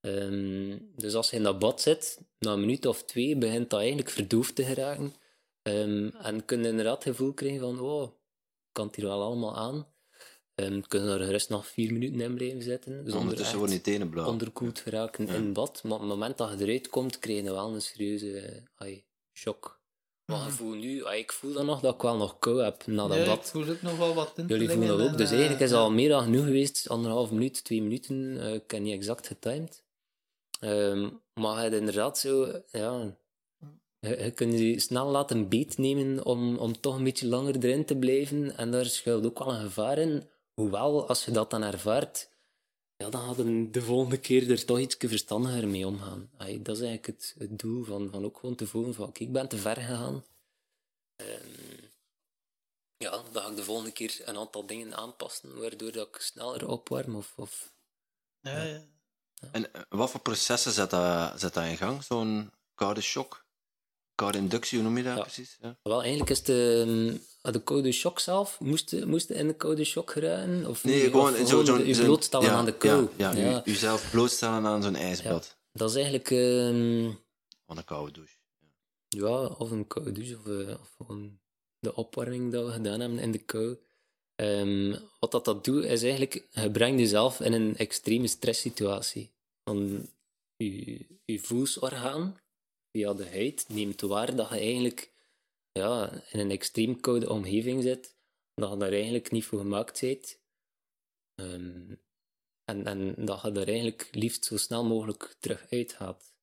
Ehm, 0.00 0.76
dus 0.96 1.14
als 1.14 1.30
je 1.30 1.36
in 1.36 1.42
dat 1.42 1.58
bad 1.58 1.80
zit, 1.80 2.20
na 2.38 2.52
een 2.52 2.60
minuut 2.60 2.86
of 2.86 3.02
twee 3.04 3.36
begint 3.36 3.70
dat 3.70 3.78
eigenlijk 3.80 4.10
verdoofd 4.10 4.54
te 4.54 4.64
geraken. 4.64 5.14
Ehm, 5.62 6.08
en 6.22 6.44
kun 6.44 6.62
je 6.62 6.68
inderdaad 6.68 7.04
het 7.04 7.16
gevoel 7.16 7.32
krijgen 7.32 7.60
van, 7.60 7.80
oh, 7.80 8.10
kan 8.72 8.86
het 8.86 8.96
hier 8.96 9.04
wel 9.04 9.22
allemaal 9.22 9.56
aan. 9.56 9.86
Um, 10.60 10.86
kun 10.86 11.04
je 11.04 11.10
er 11.10 11.24
gerust 11.24 11.48
nog 11.48 11.66
vier 11.66 11.92
minuten 11.92 12.20
in 12.20 12.34
blijven 12.34 12.62
zitten, 12.62 12.92
zonder 12.94 13.16
Ondertussen 13.16 13.58
worden 13.58 13.76
je 13.76 13.82
tenen 13.82 14.08
blauw. 14.08 14.26
onderkoeld 14.26 14.78
geraken 14.78 15.28
in 15.28 15.52
bad. 15.52 15.82
Maar 15.82 15.92
op 15.92 16.00
het 16.00 16.08
moment 16.08 16.38
dat 16.38 16.58
je 16.58 16.64
eruit 16.64 16.88
komt, 16.88 17.18
krijg 17.18 17.44
je 17.44 17.52
wel 17.52 17.74
een 17.74 17.82
serieuze 17.82 18.62
ai, 18.76 19.04
shock. 19.32 19.77
Maar 20.30 20.44
je 20.44 20.50
voelt 20.50 20.76
nu, 20.76 21.04
ai, 21.06 21.18
ik 21.20 21.32
voel 21.32 21.52
dan 21.52 21.66
nog 21.66 21.80
dat 21.80 21.94
ik 21.94 22.00
wel 22.02 22.16
nog 22.16 22.38
kou 22.38 22.62
heb 22.62 22.86
na 22.86 23.06
dat 23.06 23.38
ik 23.38 23.42
voel 23.42 23.68
ook 23.68 23.82
nog 23.82 23.96
wel 23.98 24.14
wat 24.14 24.32
Jullie 24.46 24.68
voelen 24.70 24.88
dat 24.88 25.00
ook. 25.00 25.08
en, 25.10 25.16
Dus 25.16 25.26
eh, 25.30 25.32
eigenlijk 25.32 25.62
is 25.62 25.70
het 25.70 25.78
ja. 25.78 25.84
al 25.84 25.90
meer 25.90 26.08
dan 26.08 26.22
genoeg 26.22 26.44
geweest. 26.44 26.88
Anderhalf 26.88 27.30
minuut, 27.30 27.64
twee 27.64 27.82
minuten. 27.82 28.40
eh, 28.40 28.54
ik 28.54 28.70
heb 28.70 28.80
niet 28.80 28.92
exact 28.94 29.26
getimed. 29.26 29.82
Ehm, 30.60 31.08
maar 31.34 31.54
je 31.56 31.62
hebt 31.62 31.74
inderdaad 31.74 32.18
zo... 32.18 32.62
Ja, 32.72 33.16
je, 34.00 34.08
je 34.24 34.30
kunt 34.30 34.58
je 34.58 34.80
snel 34.80 35.06
laten 35.10 35.48
beetnemen 35.48 36.24
om, 36.24 36.56
om 36.56 36.80
toch 36.80 36.96
een 36.96 37.04
beetje 37.04 37.26
langer 37.26 37.56
erin 37.64 37.84
te 37.84 37.96
blijven. 37.96 38.56
En 38.56 38.70
daar 38.70 38.84
schuilt 38.86 39.26
ook 39.26 39.38
wel 39.38 39.52
een 39.52 39.60
gevaar 39.60 39.98
in. 39.98 40.28
Hoewel, 40.54 41.08
als 41.08 41.24
je 41.24 41.30
dat 41.30 41.50
dan 41.50 41.62
ervaart, 41.62 42.27
ja, 42.98 43.10
dan 43.10 43.24
hadden 43.24 43.72
de 43.72 43.82
volgende 43.82 44.18
keer 44.18 44.50
er 44.50 44.64
toch 44.64 44.78
iets 44.78 44.96
verstandiger 44.98 45.68
mee 45.68 45.86
omgaan. 45.86 46.30
Dat 46.38 46.76
is 46.76 46.82
eigenlijk 46.82 47.06
het, 47.06 47.34
het 47.38 47.58
doel 47.58 47.84
van, 47.84 48.10
van 48.10 48.24
ook 48.24 48.38
gewoon 48.38 48.54
te 48.54 48.66
voelen 48.66 48.94
van, 48.94 49.06
oké, 49.08 49.22
ik 49.22 49.32
ben 49.32 49.48
te 49.48 49.58
ver 49.58 49.76
gegaan. 49.76 50.24
Ehm, 51.16 51.84
ja, 52.96 53.10
dan 53.10 53.42
ga 53.42 53.48
ik 53.48 53.56
de 53.56 53.64
volgende 53.64 53.92
keer 53.92 54.20
een 54.24 54.38
aantal 54.38 54.66
dingen 54.66 54.96
aanpassen, 54.96 55.60
waardoor 55.60 55.92
dat 55.92 56.08
ik 56.08 56.20
sneller 56.20 56.68
opwarm 56.68 57.16
of... 57.16 57.32
of 57.36 57.72
Ja, 58.40 58.62
ja. 58.62 58.86
En 59.52 59.72
eh, 59.72 59.82
wat 59.88 60.10
voor 60.10 60.20
processen 60.20 60.72
zet 60.72 60.90
dat, 60.90 61.40
zet 61.40 61.54
dat 61.54 61.64
in 61.64 61.76
gang? 61.76 62.04
Zo'n 62.04 62.52
koude 62.74 63.00
shock? 63.00 63.46
Koude 64.18 64.38
inductie, 64.38 64.78
hoe 64.78 64.86
noem 64.86 64.96
je 64.96 65.02
dat 65.02 65.16
Ja. 65.16 65.22
precies? 65.22 65.56
Ja. 65.60 65.78
Wel, 65.82 66.00
eigenlijk 66.00 66.30
is 66.30 66.42
de, 66.42 66.84
ehm, 67.42 67.52
de 67.52 67.62
koude 67.62 67.92
shock 67.92 68.18
zelf, 68.18 68.60
moest 68.60 69.04
moest 69.04 69.30
in 69.30 69.46
de 69.46 69.54
koude 69.54 69.84
shock 69.84 70.10
geraken? 70.10 70.66
Of 70.66 70.84
Nee, 70.84 71.00
gewoon 71.10 71.46
zo, 71.46 71.64
zo'n... 71.64 71.86
je 71.86 72.02
blootstellen 72.02 72.46
ja, 72.46 72.52
aan 72.52 72.64
de 72.64 72.76
kou. 72.76 73.08
Ja, 73.16 73.32
ja, 73.32 73.62
U, 73.66 73.70
uzelf 73.70 74.10
blootstellen 74.10 74.66
aan 74.66 74.82
zo'n 74.82 74.94
ijsbad. 74.94 75.56
Dat 75.72 75.90
is 75.90 75.94
eigenlijk... 75.96 76.30
ehm, 76.30 77.12
Van 77.66 77.76
een 77.76 77.84
koude 77.84 78.12
douche. 78.12 78.36
Ja, 79.08 79.46
of 79.46 79.70
een 79.70 79.86
koude 79.86 80.12
douche, 80.12 80.36
of, 80.38 80.46
eh, 80.46 80.80
of 80.80 80.94
gewoon 80.96 81.38
de 81.78 81.94
opwarming 81.94 82.52
dat 82.52 82.66
we 82.66 82.72
gedaan 82.72 83.00
hebben 83.00 83.18
in 83.18 83.32
de 83.32 83.38
kou. 83.38 83.78
Ehm, 84.34 84.96
wat 85.20 85.30
dat, 85.30 85.44
dat 85.44 85.64
doet, 85.64 85.84
is 85.84 86.02
eigenlijk, 86.02 86.46
je 86.50 86.70
brengt 86.70 87.00
jezelf 87.00 87.40
in 87.40 87.52
een 87.52 87.76
extreme 87.76 88.26
stresssituatie. 88.26 89.32
Van 89.64 90.08
je, 90.56 91.06
je 91.24 91.38
voelsorgaan, 91.38 92.40
via 92.90 93.14
de 93.14 93.28
huid, 93.28 93.64
neemt 93.68 94.00
waar 94.00 94.36
dat 94.36 94.48
je 94.48 94.54
eigenlijk 94.54 95.12
ja, 95.72 96.22
in 96.30 96.38
een 96.38 96.50
extreem 96.50 97.00
koude 97.00 97.30
omgeving 97.30 97.82
zit, 97.82 98.16
dat 98.54 98.70
je 98.70 98.76
daar 98.76 98.92
eigenlijk 98.92 99.30
niet 99.30 99.44
voor 99.44 99.58
gemaakt 99.58 100.00
bent. 100.00 100.38
Ehm, 101.34 101.94
en, 102.64 102.84
en 102.84 103.14
dat 103.24 103.42
je 103.42 103.52
daar 103.52 103.66
eigenlijk 103.66 104.08
liefst 104.12 104.44
zo 104.44 104.56
snel 104.56 104.84
mogelijk 104.84 105.36
terug 105.38 105.66
uit 105.70 105.92
gaat. 105.92 106.34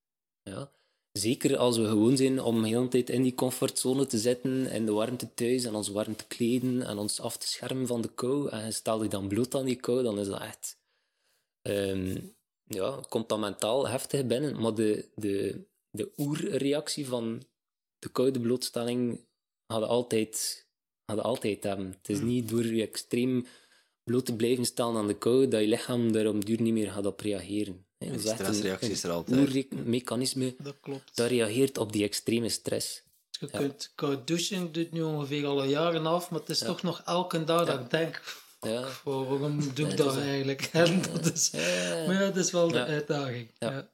Ja. 0.43 0.72
Zeker 1.12 1.58
als 1.58 1.78
we 1.78 1.88
gewoon 1.88 2.18
zijn 2.18 2.41
om 2.41 2.62
de 2.62 2.68
hele 2.68 2.88
tijd 2.88 3.10
in 3.10 3.24
die 3.24 3.36
comfortzone 3.36 4.06
te 4.06 4.18
zitten, 4.18 4.68
in 4.68 4.86
de 4.86 4.91
warmte 4.91 5.34
thuis 5.34 5.64
en 5.64 5.76
ons 5.76 5.88
warm 5.88 6.16
te 6.16 6.28
kleden 6.28 6.82
en 6.82 6.98
ons 6.98 7.20
af 7.20 7.38
te 7.38 7.48
schermen 7.48 7.88
van 7.88 8.02
de 8.02 8.14
kou. 8.14 8.50
En 8.50 8.74
stel 8.74 9.04
je 9.04 9.10
dan 9.10 9.28
bloot 9.28 9.56
aan 9.56 9.66
die 9.66 9.76
kou, 9.76 10.04
dan 10.04 10.20
is 10.20 10.28
dat 10.28 10.41
echt... 10.41 10.78
ehm, 11.62 12.18
ja, 12.64 13.04
komt 13.10 13.30
dat 13.30 13.39
mentaal 13.39 13.88
heftig 13.88 14.26
binnen. 14.26 14.62
Maar 14.62 14.76
de, 14.76 15.10
de, 15.16 15.66
de 15.96 16.12
oerreactie 16.18 17.08
van 17.08 17.43
de 18.00 18.10
koude 18.10 18.39
blootstelling 18.39 19.20
hadden 19.66 19.89
altijd, 19.89 20.66
hadden 21.06 21.26
altijd 21.26 21.64
hebben. 21.64 21.88
Het 21.98 22.10
is 22.10 22.20
niet 22.22 22.50
door 22.50 22.66
je 22.66 22.82
extreem 22.82 23.46
bloot 24.04 24.26
te 24.26 24.36
blijven 24.36 24.66
staan 24.66 24.98
aan 24.98 25.08
de 25.08 25.18
kou 25.18 25.48
dat 25.48 25.62
je 25.62 25.68
lichaam 25.68 26.12
daar 26.12 26.28
op 26.28 26.46
duur 26.46 26.62
niet 26.62 26.74
meer 26.74 26.91
gaat 26.91 27.06
op 27.06 27.20
reageren. 27.20 27.86
hè. 27.98 28.08
Dat 28.12 28.20
is 28.20 28.26
een- 28.30 28.36
stressreactie 28.36 28.89
is 28.91 29.04
er 29.04 29.10
een 29.10 29.16
altijd. 29.16 29.39
oermechanisme 29.74 30.56
Dat 30.60 30.76
klopt. 30.82 31.16
dat 31.16 31.30
reageert 31.30 31.78
op 31.78 31.91
die 31.93 32.04
extreme 32.04 32.50
stress. 32.50 33.04
Je 33.39 33.48
Ja. 33.52 33.58
kunt 33.60 33.91
koud 33.96 34.28
douchen, 34.28 34.72
doet 34.72 34.91
nu 34.91 35.02
ongeveer 35.02 35.46
al 35.46 35.64
een 35.64 35.70
jaren 35.70 36.06
af, 36.06 36.30
maar 36.30 36.39
het 36.39 36.50
is 36.50 36.60
toch 36.60 36.82
nog 36.82 37.02
elke 37.06 37.43
dag 37.43 37.66
dat 37.66 37.80
ik 37.80 37.89
denk, 37.89 38.22
Ja. 38.62 38.88
"Wow, 39.04 39.30
waarom 39.30 39.60
doe 39.74 39.86
ik 39.86 39.91
Ja, 39.98 39.98
dat 39.98 40.18
eigenlijk? 40.18 40.62
En 40.74 41.02
dat 41.14 41.34
is, 41.34 41.50
Ja. 41.52 42.04
maar 42.06 42.14
ja, 42.14 42.20
dat 42.20 42.36
is 42.38 42.52
wel 42.52 42.68
de 42.68 42.78
Ja. 42.78 42.86
uitdaging. 42.86 43.48
Ja. 43.58 43.89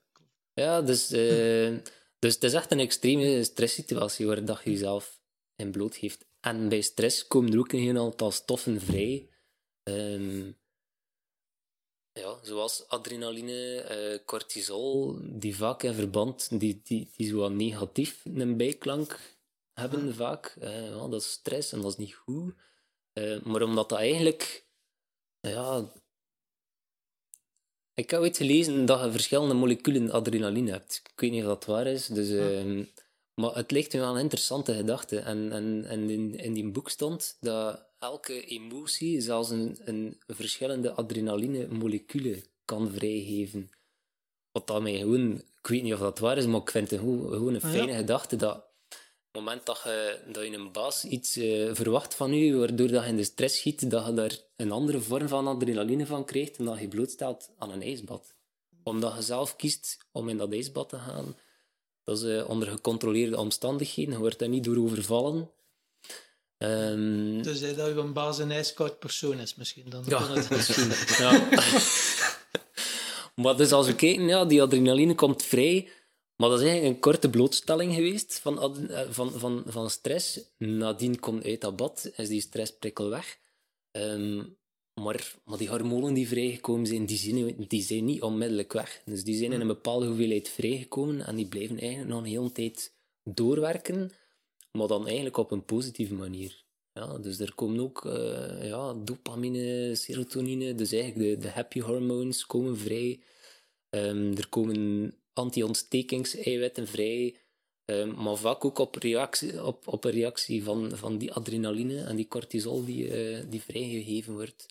Ja. 0.62 0.82
Dus, 0.82 1.12
eh, 1.12 1.78
dus 2.20 2.34
het 2.34 2.44
is 2.44 2.54
echt 2.54 2.72
een 2.72 2.80
extreme 2.80 3.44
stresssituatie 3.44 4.28
waar 4.28 4.46
dat 4.46 4.62
je 4.64 4.72
jezelf 4.72 5.20
in 5.56 5.72
blootgeeft. 5.72 6.26
En 6.40 6.70
bij 6.70 6.82
stress 6.82 7.28
komen 7.28 7.52
er 7.54 7.60
ook 7.60 7.72
een 7.72 7.80
heel 7.80 8.06
aantal 8.06 8.32
stoffen 8.32 8.82
vrij. 8.82 9.30
Ehm, 9.84 10.52
ja, 12.12 12.40
zoals 12.42 12.88
adrenaline, 12.88 13.82
eh, 13.82 14.26
cortisol, 14.26 15.20
die 15.22 15.56
vaak 15.56 15.84
in 15.84 15.94
verband, 15.94 16.60
die, 16.60 16.82
die, 16.84 17.10
die 17.16 17.28
zo 17.28 17.38
wat 17.38 17.52
negatief 17.52 18.26
een 18.26 18.58
bijklank 18.58 19.20
hebben 19.74 20.16
vaak. 20.16 20.56
Eh, 20.60 20.90
ja, 20.90 21.08
dat 21.08 21.22
is 21.22 21.32
stress 21.32 21.72
en 21.72 21.82
dat 21.82 21.92
is 21.92 21.98
niet 21.98 22.14
goed. 22.14 22.54
Maar 23.44 23.62
omdat 23.62 23.90
dat 23.90 24.00
eigenlijk, 24.00 24.66
ja, 25.40 25.92
ik 27.94 28.10
heb 28.10 28.20
ooit 28.20 28.38
gelezen 28.38 28.86
dat 28.86 29.04
je 29.04 29.12
verschillende 29.12 29.54
moleculen 29.54 30.12
adrenaline 30.12 30.72
hebt. 30.72 31.02
Ik 31.14 31.20
weet 31.20 31.32
niet 31.32 31.42
of 31.42 31.48
dat 31.48 31.66
waar 31.66 31.88
is. 31.88 32.08
Dus, 32.08 32.30
ehm, 32.30 32.84
maar 33.34 33.56
het 33.56 33.72
me 33.72 34.00
wel 34.00 34.16
een 34.16 34.22
interessante 34.22 34.74
gedachte. 34.74 35.20
En, 35.20 35.52
en, 35.52 35.86
en 35.86 36.10
in, 36.10 36.36
in 36.36 36.54
die 36.54 36.72
boek 36.72 36.90
stond 36.90 37.38
dat 37.40 37.86
elke 38.00 38.46
emotie 38.46 39.22
zelfs 39.22 39.50
een, 39.50 39.78
een 39.86 40.20
verschillende 40.28 40.92
adrenaline-moleculen 40.92 42.44
kan 42.66 42.92
vrijgeven. 42.92 43.70
Wat 44.52 44.68
dat 44.68 44.82
mij 44.82 44.98
gewoon... 44.98 45.42
Ik 45.62 45.68
weet 45.68 45.84
niet 45.84 45.94
of 45.94 46.00
dat 46.00 46.20
waar 46.20 46.38
is, 46.38 46.46
maar 46.46 46.62
ik 46.62 46.72
vind 46.72 46.90
het 46.90 47.00
gewoon, 47.00 47.30
gewoon 47.30 47.54
een 47.54 47.60
Ja. 47.64 47.70
fijne 47.70 47.94
gedachte 47.94 48.36
dat 48.36 48.66
het 49.32 49.42
moment 49.42 49.66
dat 49.66 49.82
je, 49.84 50.20
dat 50.32 50.44
je 50.44 50.54
een 50.54 50.72
baas 50.72 51.06
iets 51.06 51.36
eh, 51.36 51.70
verwacht 51.74 52.16
van 52.16 52.34
je, 52.34 52.56
waardoor 52.56 52.88
dat 52.88 53.04
je 53.04 53.10
in 53.10 53.16
de 53.16 53.24
stress 53.24 53.58
schiet, 53.58 53.90
dat 53.90 54.06
je 54.06 54.14
daar 54.14 54.38
een 54.56 54.72
andere 54.72 55.00
vorm 55.00 55.28
van 55.28 55.48
adrenaline 55.48 56.06
van 56.06 56.26
krijgt 56.26 56.58
en 56.58 56.66
dat 56.66 56.80
je 56.80 56.88
blootstelt 56.88 57.50
aan 57.58 57.72
een 57.72 57.82
ijsbad. 57.82 58.34
Omdat 58.84 59.16
je 59.16 59.22
zelf 59.22 59.56
kiest 59.56 59.98
om 60.12 60.30
in 60.30 60.38
dat 60.38 60.52
ijsbad 60.54 60.90
te 60.90 60.98
gaan, 60.98 61.36
Dat 62.04 62.18
is 62.18 62.24
eh, 62.24 62.50
onder 62.50 62.68
gecontroleerde 62.68 63.38
omstandigheden. 63.38 64.14
Je 64.14 64.20
wordt 64.20 64.40
daar 64.40 64.50
niet 64.50 64.64
door 64.64 64.78
overvallen. 64.78 65.50
Ehm, 66.58 67.42
Dus 67.42 67.60
dat 67.60 67.76
je 67.76 67.82
een 67.82 68.14
baas 68.14 68.38
een 68.40 68.52
ijskoud 68.52 69.00
persoon 69.00 69.40
is 69.40 69.56
misschien. 69.56 69.90
Dan 69.90 70.04
ja, 70.08 70.18
kan 70.28 70.38
het- 70.38 70.50
misschien. 70.58 70.92
Ja. 71.26 71.48
maar 73.42 73.58
dus 73.58 73.72
als 73.72 73.88
we 73.88 73.96
kijken, 73.96 74.28
ja, 74.28 74.46
die 74.46 74.62
adrenaline 74.62 75.16
komt 75.16 75.44
vrij. 75.44 75.90
Maar 76.42 76.50
dat 76.50 76.60
is 76.60 76.66
eigenlijk 76.66 76.96
een 76.96 77.02
korte 77.02 77.30
blootstelling 77.30 77.94
geweest 77.94 78.40
van, 78.40 78.90
eh, 78.90 79.10
van, 79.10 79.32
van, 79.32 79.64
van 79.66 79.90
stress. 79.90 80.40
Nadien 80.58 81.20
komt 81.20 81.46
uit 81.46 81.62
dat 81.62 81.76
bad, 81.76 82.12
is 82.16 82.28
die 82.28 82.42
stressprikkel 82.42 83.10
weg. 83.10 83.40
Ehm, 83.92 84.44
maar, 84.94 85.36
maar 85.46 85.58
die 85.58 85.70
hormonen 85.70 86.14
die 86.14 86.28
vrijgekomen 86.28 86.88
zijn, 86.88 87.06
die 87.06 87.18
zijn, 87.18 87.56
die 87.68 87.82
zijn 87.82 88.06
niet 88.06 88.22
onmiddellijk 88.22 88.74
weg. 88.74 89.02
Dus 89.06 89.24
die 89.24 89.36
zijn 89.36 89.52
in 89.52 89.62
een 89.62 89.68
bepaalde 89.68 90.06
hoeveelheid 90.06 90.50
vrijgekomen 90.50 91.26
en 91.26 91.36
die 91.36 91.48
blijven 91.48 91.80
eigenlijk 91.80 92.10
nog 92.10 92.20
een 92.20 92.30
hele 92.30 92.52
tijd 92.52 92.94
doorwerken, 93.24 94.12
maar 94.72 94.88
dan 94.88 95.06
eigenlijk 95.06 95.38
op 95.38 95.52
een 95.52 95.66
positieve 95.66 96.14
manier. 96.14 96.64
Ja, 96.94 97.18
dus 97.18 97.40
er 97.40 97.56
komen 97.56 97.80
ook 97.80 98.06
eh, 98.06 98.68
ja, 98.68 98.94
dopamine, 98.94 99.96
serotonine, 99.96 100.76
dus 100.76 100.92
eigenlijk 100.92 101.30
de, 101.30 101.38
de 101.48 101.50
happy 101.50 101.80
hormones 101.80 102.46
komen 102.46 102.78
vrij. 102.78 103.20
Ehm, 103.90 104.38
er 104.38 104.50
komen 104.50 105.14
anti-ontstekingseiwitten 105.34 106.88
vrij, 106.88 107.36
ehm, 107.86 108.24
maar 108.24 108.38
vaak 108.38 108.66
ook 108.66 108.78
op, 108.78 108.96
reactie, 108.96 109.64
op, 109.64 109.88
op 109.88 110.04
een 110.04 110.12
reactie 110.12 110.64
van, 110.64 110.98
van 110.98 111.18
die 111.18 111.34
adrenaline 111.34 112.04
en 112.04 112.16
die 112.16 112.28
cortisol 112.28 112.86
die, 112.86 113.12
eh, 113.12 113.46
die 113.50 113.62
vrijgegeven 113.62 114.34
wordt. 114.34 114.66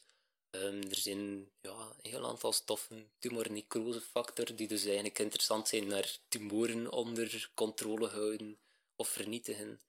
Ehm, 0.51 0.83
er 0.89 0.97
zijn 0.97 1.49
ja, 1.61 1.95
een 2.03 2.11
heel 2.11 2.29
aantal 2.29 2.53
stoffen, 2.53 3.11
tumornecrosefactor, 3.19 4.57
die 4.57 4.69
dus 4.69 4.85
eigenlijk 4.85 5.19
interessant 5.19 5.69
zijn 5.69 5.87
naar 5.87 6.19
tumoren 6.29 6.93
onder 6.93 7.51
controle 7.55 8.07
houden 8.07 8.59
of 8.97 9.09
vernietigen. 9.09 9.81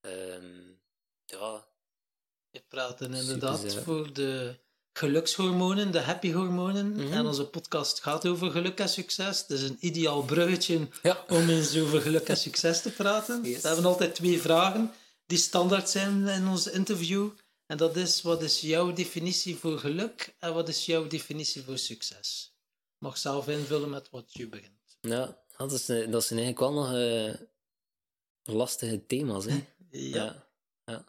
Ehm, 0.00 0.72
ja, 1.24 1.68
Je 2.50 2.62
praat 2.68 2.98
dan 2.98 3.14
inderdaad 3.14 3.74
voor 3.74 4.12
de 4.12 4.58
gelukshormonen, 4.96 5.92
de 5.92 6.00
happy 6.00 6.32
hormonen. 6.32 6.92
Mhm. 6.92 7.12
En 7.12 7.26
onze 7.26 7.46
podcast 7.46 8.02
gaat 8.02 8.26
over 8.26 8.50
geluk 8.50 8.78
en 8.78 8.88
succes. 8.88 9.40
Het 9.40 9.50
is 9.50 9.62
een 9.62 9.76
ideaal 9.80 10.22
bruggetje 10.22 10.88
ja. 11.02 11.24
om 11.28 11.48
eens 11.48 11.78
over 11.78 12.00
geluk 12.00 12.28
en 12.28 12.36
succes 12.36 12.82
te 12.82 12.90
praten. 12.90 13.44
Yes. 13.44 13.62
We 13.62 13.68
hebben 13.68 13.86
altijd 13.86 14.14
twee 14.14 14.40
vragen 14.40 14.92
die 15.26 15.38
standaard 15.38 15.90
zijn 15.90 16.28
in 16.28 16.48
ons 16.48 16.66
interview. 16.66 17.30
En 17.66 17.76
dat 17.76 17.96
is, 17.96 18.22
wat 18.22 18.42
is 18.42 18.60
jouw 18.60 18.92
definitie 18.92 19.56
voor 19.56 19.78
geluk 19.78 20.34
en 20.38 20.54
wat 20.54 20.68
is 20.68 20.86
jouw 20.86 21.06
definitie 21.06 21.62
voor 21.62 21.78
succes? 21.78 22.54
Je 22.98 23.06
mag 23.06 23.18
zelf 23.18 23.48
invullen 23.48 23.90
met 23.90 24.10
wat 24.10 24.32
je 24.32 24.48
begint. 24.48 24.96
Ja, 25.00 25.42
dat, 25.56 25.72
is, 25.72 25.88
eh, 25.88 26.10
dat 26.10 26.24
zijn 26.24 26.40
eigenlijk 26.40 26.58
wel 26.58 26.72
nog 26.72 26.94
eh, 26.94 27.34
lastige 28.56 29.06
thema's. 29.06 29.44
Hè? 29.44 29.64
Ja. 29.90 30.24
ja. 30.24 30.44
ja. 30.84 31.04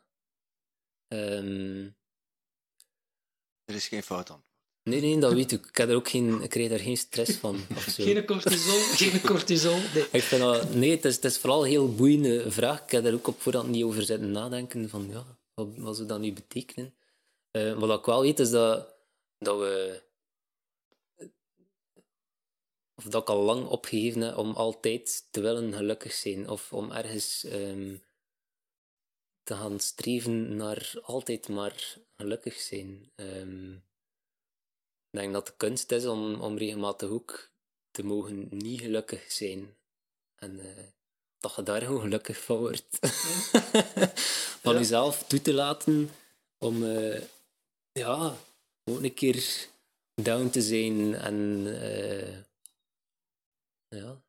Ehm, 1.07 1.89
Er 3.67 3.75
is 3.75 3.87
geen 3.87 4.03
fout 4.03 4.29
antwoord. 4.29 4.43
nee, 4.83 5.01
nee, 5.01 5.19
dat 5.19 5.33
weet 5.33 5.51
ik. 5.51 5.65
Ik, 5.65 5.77
heb 5.77 5.89
er 5.89 5.95
ook 5.95 6.09
geen, 6.09 6.41
ik 6.41 6.49
krijg 6.49 6.69
daar 6.69 6.79
geen 6.79 6.97
stress 6.97 7.31
van. 7.31 7.59
Of 7.75 7.83
zo. 7.83 8.03
Geen 8.03 8.25
cortisol, 8.25 8.79
geen 9.01 9.21
cortisol. 9.21 9.77
Nee. 9.93 10.07
Ik 10.11 10.21
vind 10.21 10.41
dat, 10.41 10.73
nee, 10.73 10.91
het 10.91 11.05
is, 11.05 11.15
het 11.15 11.25
is 11.25 11.37
vooral 11.37 11.63
een 11.63 11.69
heel 11.69 11.95
boeiende 11.95 12.51
vraag. 12.51 12.83
Ik 12.83 12.91
heb 12.91 13.05
er 13.05 13.13
ook 13.13 13.27
op 13.27 13.41
voorhand 13.41 13.69
niet 13.69 13.83
over 13.83 14.03
zitten 14.03 14.31
nadenken 14.31 14.89
van 14.89 15.07
ja, 15.09 15.25
wat, 15.53 15.67
wat 15.77 15.95
zou 15.95 16.07
dat 16.07 16.19
nu 16.19 16.33
betekenen. 16.33 16.93
Eh, 17.51 17.79
wat 17.79 17.99
ik 17.99 18.05
wel 18.05 18.21
weet 18.21 18.39
is 18.39 18.49
dat, 18.49 18.93
dat 19.37 19.59
we. 19.59 20.01
Of 22.95 23.03
dat 23.03 23.21
ik 23.21 23.29
al 23.29 23.43
lang 23.43 23.67
opgegeven 23.67 24.21
heb 24.21 24.37
om 24.37 24.53
altijd 24.53 25.27
te 25.31 25.41
willen 25.41 25.73
gelukkig 25.73 26.13
zijn. 26.13 26.49
Of 26.49 26.73
om 26.73 26.91
ergens 26.91 27.43
ehm, 27.43 27.95
te 29.47 29.55
gaan 29.55 29.79
streven 29.79 30.55
naar 30.55 30.93
altijd 31.01 31.47
maar 31.49 31.97
gelukkig 32.17 32.59
zijn. 32.59 33.11
Ehm, 33.15 33.73
ik 35.09 35.19
denk 35.19 35.33
dat 35.33 35.45
de 35.47 35.53
kunst 35.57 35.91
is 35.91 36.05
om, 36.05 36.41
om 36.41 36.57
regelmatig 36.57 37.09
ook 37.09 37.51
te 37.91 38.03
mogen 38.03 38.47
niet 38.49 38.81
gelukkig 38.81 39.31
zijn. 39.31 39.75
En 40.35 40.59
eh, 40.59 40.83
dat 41.37 41.55
je 41.55 41.63
daar 41.63 41.81
gewoon 41.81 42.01
gelukkig 42.01 42.43
van 42.43 42.57
wordt. 42.57 42.97
van 44.63 44.73
Ja. 44.73 44.79
jezelf 44.79 45.23
toe 45.23 45.41
te 45.41 45.53
laten 45.53 46.09
om 46.57 46.83
eh, 46.83 47.21
ja, 47.91 48.37
een 48.83 49.13
keer 49.13 49.67
down 50.21 50.49
te 50.49 50.61
zijn 50.61 51.15
en 51.15 51.65
eh, 51.81 52.37
ja. 53.87 54.21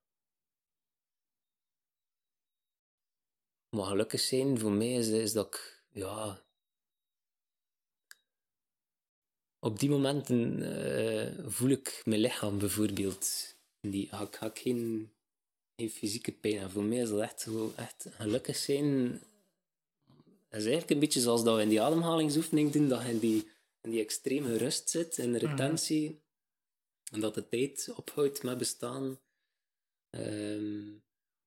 Maar 3.78 3.86
gelukkig 3.86 4.20
zijn 4.20 4.58
voor 4.58 4.70
mij 4.72 4.92
is, 4.92 5.08
is 5.08 5.32
dat 5.32 5.46
ik 5.46 5.82
ja, 5.92 6.42
op 9.58 9.78
die 9.78 9.88
momenten 9.90 10.62
eh, 10.62 11.44
voel 11.46 11.70
ik 11.70 12.02
mijn 12.04 12.20
lichaam 12.20 12.58
bijvoorbeeld. 12.58 13.54
Die, 13.80 14.08
ga, 14.08 14.20
ik- 14.22 14.36
ga 14.36 14.46
ik 14.46 14.58
geen, 14.58 15.10
geen 15.76 15.90
fysieke 15.90 16.32
pijn 16.32 16.54
hebben. 16.54 16.70
Voor 16.72 16.82
mij 16.82 16.98
is 16.98 17.08
dat 17.08 17.20
echt 17.20 17.46
echt 17.76 18.06
gelukkig 18.10 18.56
zijn. 18.56 19.10
Dat 20.48 20.60
is 20.60 20.66
eigenlijk 20.66 20.90
een 20.90 20.98
beetje 20.98 21.20
zoals 21.20 21.44
dat 21.44 21.56
we 21.56 21.62
in 21.62 21.68
die 21.68 21.80
ademhalingsoefening 21.82 22.72
doen, 22.72 22.88
dat 22.88 23.02
je 23.02 23.08
in 23.08 23.18
die, 23.18 23.48
in 23.80 23.90
die 23.90 24.00
extreme 24.00 24.56
rust 24.56 24.90
zit, 24.90 25.18
in 25.18 25.32
de 25.32 25.38
retentie, 25.38 26.22
en 27.12 27.20
dat 27.20 27.34
de 27.34 27.48
tijd 27.48 27.92
ophoudt 27.96 28.42
met 28.42 28.58
bestaan. 28.58 29.18
Ehm, 30.10 30.86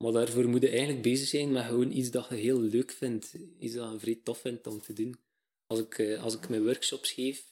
maar 0.01 0.11
daarvoor 0.11 0.49
moet 0.49 0.61
je 0.61 0.69
eigenlijk 0.69 1.01
bezig 1.01 1.27
zijn 1.27 1.51
met 1.51 1.65
gewoon 1.65 1.91
iets 1.91 2.11
dat 2.11 2.29
je 2.29 2.35
heel 2.35 2.59
leuk 2.59 2.91
vindt, 2.91 3.33
iets 3.59 3.73
dat 3.73 3.91
je 3.91 3.99
vrij 3.99 4.19
tof 4.23 4.39
vindt 4.39 4.67
om 4.67 4.81
te 4.81 4.93
doen. 4.93 5.19
Als 5.67 5.79
ik, 5.79 5.97
eh, 5.97 6.23
als 6.23 6.35
ik 6.35 6.49
mijn 6.49 6.63
workshops 6.63 7.11
geef, 7.11 7.51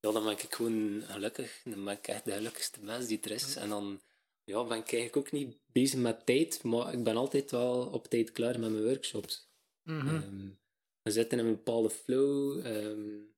ja, 0.00 0.12
dan 0.12 0.24
ben 0.24 0.32
ik 0.32 0.54
gewoon 0.54 1.02
gelukkig. 1.02 1.60
Dan 1.64 1.84
ben 1.84 1.96
ik 1.96 2.06
echt 2.06 2.24
de 2.24 2.32
gelukkigste 2.32 2.80
mens 2.82 3.06
die 3.06 3.20
er 3.20 3.30
is. 3.30 3.56
En 3.56 3.68
dan 3.68 4.00
ja, 4.44 4.64
ben 4.64 4.78
ik 4.78 4.92
eigenlijk 4.92 5.16
ook 5.16 5.32
niet 5.32 5.56
bezig 5.72 6.00
met 6.00 6.26
tijd, 6.26 6.62
maar 6.62 6.92
ik 6.92 7.04
ben 7.04 7.16
altijd 7.16 7.50
wel 7.50 7.86
op 7.86 8.06
tijd 8.06 8.32
klaar 8.32 8.60
met 8.60 8.70
mijn 8.70 8.84
workshops. 8.84 9.48
Mhm. 9.82 10.08
Ehm, 10.08 10.48
we 11.02 11.10
zitten 11.10 11.38
in 11.38 11.44
een 11.44 11.54
bepaalde 11.54 11.90
flow. 11.90 12.66
ehm, 12.66 13.28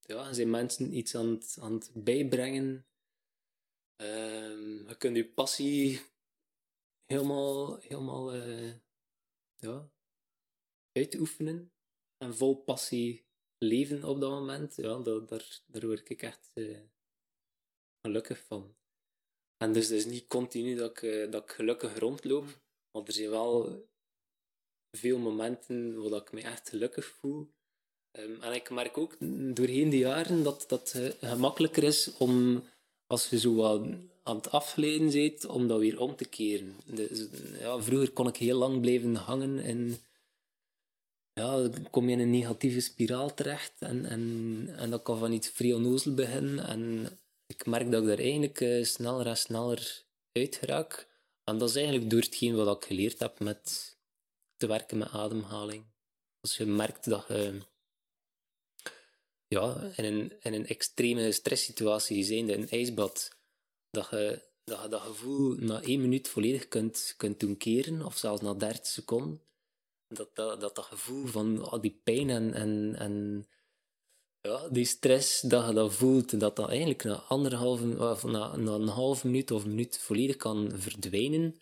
ja, 0.00 0.32
zijn 0.32 0.50
mensen 0.50 0.96
iets 0.96 1.14
aan 1.14 1.28
het, 1.28 1.56
aan 1.60 1.72
het 1.72 1.90
bijbrengen. 1.94 2.86
Ehm, 3.96 4.88
je 4.88 4.94
kunt 4.98 5.16
je 5.16 5.28
passie 5.28 6.00
helemaal, 7.08 7.78
helemaal 7.80 8.32
eh, 8.32 8.72
ja, 9.56 9.90
uitoefenen. 10.92 11.72
En 12.16 12.36
vol 12.36 12.56
passie 12.56 13.26
leven 13.58 14.04
op 14.04 14.20
dat 14.20 14.30
moment. 14.30 14.76
Ja, 14.76 14.98
dat, 14.98 15.28
daar, 15.28 15.60
daar 15.66 15.86
word 15.86 16.10
ik 16.10 16.22
echt 16.22 16.50
eh, 16.54 16.78
gelukkig 18.00 18.38
van. 18.38 18.76
En 19.56 19.72
dus 19.72 19.88
het 19.88 19.96
is 19.96 20.06
niet 20.06 20.26
continu 20.26 20.74
dat 20.74 20.90
ik, 20.90 21.02
eh, 21.02 21.30
dat 21.30 21.42
ik 21.42 21.50
gelukkig 21.50 21.98
rondloop. 21.98 22.60
Maar 22.90 23.02
er 23.02 23.12
zijn 23.12 23.30
wel 23.30 23.86
veel 24.96 25.18
momenten 25.18 26.02
waar 26.10 26.20
ik 26.20 26.32
me 26.32 26.42
echt 26.42 26.68
gelukkig 26.68 27.06
voel. 27.06 27.48
Ehm, 28.10 28.42
en 28.42 28.52
ik 28.52 28.70
merk 28.70 28.98
ook 28.98 29.16
doorheen 29.56 29.90
de 29.90 29.98
jaren 29.98 30.42
dat 30.42 30.92
eh, 30.94 31.30
gemakkelijker 31.30 31.82
is 31.82 32.16
om, 32.16 32.64
als 33.06 33.28
je 33.28 33.38
zo 33.38 33.54
wat 33.54 33.86
aan 34.28 34.36
het 34.36 34.50
afgeleiden 34.50 35.10
bent, 35.10 35.46
om 35.46 35.68
dat 35.68 35.78
weer 35.78 36.00
om 36.00 36.16
te 36.16 36.24
keren. 36.24 36.76
Dus, 36.84 37.26
ja, 37.58 37.80
vroeger 37.80 38.10
kon 38.10 38.28
ik 38.28 38.36
heel 38.36 38.58
lang 38.58 38.80
blijven 38.80 39.14
hangen 39.14 39.58
en 39.60 39.98
ja, 41.32 41.56
dan 41.56 41.90
kom 41.90 42.08
je 42.08 42.12
in 42.12 42.20
een 42.20 42.30
negatieve 42.30 42.80
spiraal 42.80 43.34
terecht 43.34 43.72
en, 43.78 44.04
en, 44.04 44.74
en 44.76 44.90
dat 44.90 45.02
kan 45.02 45.18
van 45.18 45.32
iets 45.32 45.48
vrij 45.48 46.00
beginnen. 46.14 46.66
En 46.66 47.08
ik 47.46 47.66
merk 47.66 47.90
dat 47.90 48.02
ik 48.02 48.08
daar 48.08 48.18
eigenlijk 48.18 48.60
eh, 48.60 48.84
sneller 48.84 49.26
en 49.26 49.36
sneller 49.36 50.02
uit 50.32 50.56
geraak. 50.56 51.06
En 51.44 51.58
dat 51.58 51.68
is 51.68 51.76
eigenlijk 51.76 52.10
door 52.10 52.20
hetgeen 52.20 52.54
wat 52.54 52.76
ik 52.76 52.84
geleerd 52.84 53.18
heb 53.18 53.38
met 53.38 53.96
te 54.56 54.66
werken 54.66 54.98
met 54.98 55.08
ademhaling. 55.08 55.84
Als 56.40 56.56
je 56.56 56.66
merkt 56.66 57.04
dat 57.04 57.24
je 57.28 57.60
ja, 59.48 59.92
in, 59.96 60.04
een, 60.04 60.32
in 60.40 60.54
een 60.54 60.66
extreme 60.66 61.32
stresssituatie 61.32 62.24
zijnde, 62.24 62.54
een 62.54 62.68
ijsbad, 62.68 63.37
dat 63.90 64.10
je 64.10 64.46
dat, 64.64 64.82
je 64.82 64.88
dat 64.88 65.00
gevoel 65.00 65.54
na 65.54 65.82
één 65.82 66.00
minuut 66.00 66.28
volledig 66.28 66.68
kunt, 66.68 67.14
kunt 67.16 67.40
doen 67.40 68.04
of 68.04 68.16
zelfs 68.16 68.42
na 68.42 68.54
30 68.54 68.86
seconden, 68.86 69.40
dat 70.08 70.30
dat, 70.34 70.60
dat, 70.60 70.78
gevoel 70.78 71.26
van 71.26 71.70
al 71.70 71.80
die 71.80 72.00
pijn 72.04 72.30
en, 72.30 72.54
en, 72.54 72.94
en 72.98 73.46
ja, 74.40 74.68
die 74.68 74.84
stress, 74.84 75.40
dat 75.40 75.66
je 75.66 75.72
dat 75.72 75.94
voelt, 75.94 76.40
dat 76.40 76.56
dat 76.56 76.68
eigenlijk 76.68 77.04
na, 77.04 77.14
anderhalve, 77.14 77.86
na, 78.26 78.56
na 78.56 78.72
een 78.72 78.88
half 78.88 79.24
minuut 79.24 79.50
of 79.50 79.62
een 79.62 79.68
minuut 79.68 79.98
volledig 79.98 80.36
kan 80.36 80.70
verdwijnen 80.74 81.60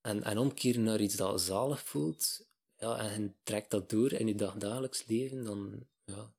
en, 0.00 0.22
en 0.22 0.38
omkeren 0.38 0.82
naar 0.82 1.00
iets 1.00 1.16
dat 1.16 1.40
zalig 1.40 1.82
voelt, 1.82 2.46
ja, 2.76 2.98
en 2.98 3.36
trekt 3.42 3.70
dat 3.70 3.90
door 3.90 4.12
in 4.12 4.26
je 4.26 4.34
dagdagelijks 4.34 5.06
leven, 5.06 5.44
dan 5.44 5.86
ja, 6.04 6.34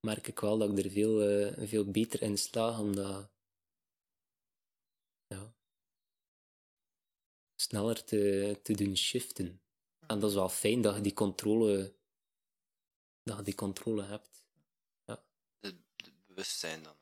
merk 0.00 0.26
ik 0.26 0.40
wel 0.40 0.58
dat 0.58 0.78
ik 0.78 0.84
er 0.84 0.90
veel, 0.90 1.22
eh, 1.22 1.68
veel 1.68 1.90
beter 1.90 2.22
in 2.22 2.38
slaag 2.38 2.78
om 2.78 2.94
dat 2.96 3.30
ja, 5.26 5.54
sneller 7.64 8.04
te, 8.04 8.58
te 8.62 8.72
doen 8.72 8.96
shiften. 8.96 9.60
En 10.06 10.18
dat 10.18 10.30
is 10.30 10.36
wel 10.36 10.48
fijn 10.48 10.80
dat 10.80 10.94
je 10.94 11.00
die 11.00 11.12
controle, 11.12 11.94
dat 13.22 13.36
je 13.36 13.42
die 13.42 13.54
controle 13.54 14.02
hebt. 14.02 14.32
Het 15.60 15.74
bewustzijn 16.26 16.82
dan. 16.82 16.94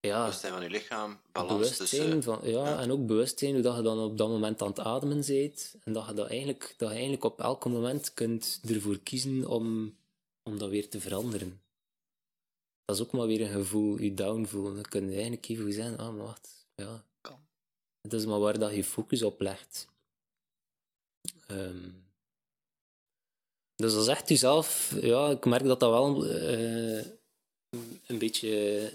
Ja, 0.00 0.20
Bewustzijn 0.20 0.52
van 0.52 0.62
je 0.62 0.70
lichaam, 0.70 1.20
balans 1.32 1.52
bewustzijn 1.52 2.02
tussen... 2.02 2.22
van, 2.22 2.40
ja, 2.42 2.68
ja. 2.68 2.80
en 2.80 2.90
ook 2.90 3.06
bewustzijn 3.06 3.52
hoe 3.52 3.62
dat 3.62 3.76
je 3.76 3.82
dan 3.82 3.98
op 3.98 4.18
dat 4.18 4.28
moment 4.28 4.62
aan 4.62 4.68
het 4.68 4.78
ademen 4.78 5.26
bent. 5.26 5.74
En 5.84 5.92
dat 5.92 6.06
je, 6.06 6.14
dat 6.14 6.28
eigenlijk, 6.28 6.74
dat 6.76 6.88
je 6.88 6.94
eigenlijk 6.94 7.24
op 7.24 7.40
elk 7.40 7.64
moment 7.64 8.14
kunt 8.14 8.60
ervoor 8.68 8.98
kiezen 8.98 9.46
om, 9.46 9.96
om 10.42 10.58
dat 10.58 10.70
weer 10.70 10.88
te 10.88 11.00
veranderen. 11.00 11.62
Dat 12.84 12.96
is 12.96 13.02
ook 13.02 13.12
maar 13.12 13.26
weer 13.26 13.40
een 13.40 13.52
gevoel, 13.52 14.00
je 14.00 14.14
down 14.14 14.44
voelen. 14.44 14.74
Dan 14.74 14.82
kun 14.82 15.04
je 15.08 15.12
eigenlijk 15.14 15.48
even 15.48 15.72
zeggen, 15.72 15.98
ah, 15.98 16.14
maar 16.14 16.24
wacht, 16.24 16.66
ja. 16.74 17.04
Het 18.04 18.12
is 18.12 18.26
maar 18.26 18.38
waar 18.38 18.58
dat 18.58 18.74
je 18.74 18.84
focus 18.84 19.22
op 19.22 19.40
legt. 19.40 19.88
Ehm, 21.46 21.90
dus 23.74 23.92
dat 23.92 24.02
is 24.02 24.08
echt 24.08 24.28
jezelf, 24.28 24.96
ja, 25.00 25.30
ik 25.30 25.44
merk 25.44 25.64
dat 25.64 25.80
dat 25.80 25.90
wel 25.90 26.26
eh, 26.26 27.06
een 28.06 28.18
beetje, 28.18 28.92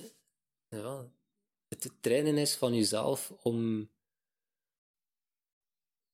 ja, 0.68 1.12
het 1.68 1.92
trainen 2.00 2.38
is 2.38 2.56
van 2.56 2.74
jezelf 2.74 3.34
om 3.44 3.90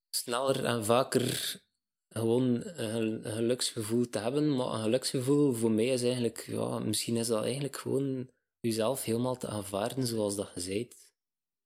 sneller 0.10 0.66
en 0.66 0.86
vaker 0.86 1.62
gewoon 2.10 2.66
een, 2.66 3.24
geluksgevoel 3.24 4.10
te 4.10 4.20
hebben. 4.20 4.56
Maar 4.56 4.74
een 4.74 4.82
geluksgevoel 4.82 5.54
voor 5.54 5.72
mij 5.72 5.88
is 5.88 6.04
eigenlijk, 6.04 6.46
ja, 6.48 6.80
misschien 6.80 7.18
is 7.18 7.28
dat 7.28 7.44
eigenlijk 7.44 7.78
gewoon 7.78 8.30
jezelf 8.60 9.04
helemaal 9.04 9.38
te 9.38 9.48
aanvaarden 9.48 10.08
zoals 10.08 10.36
dat 10.36 10.52
je 10.56 10.70
bent. 10.70 10.96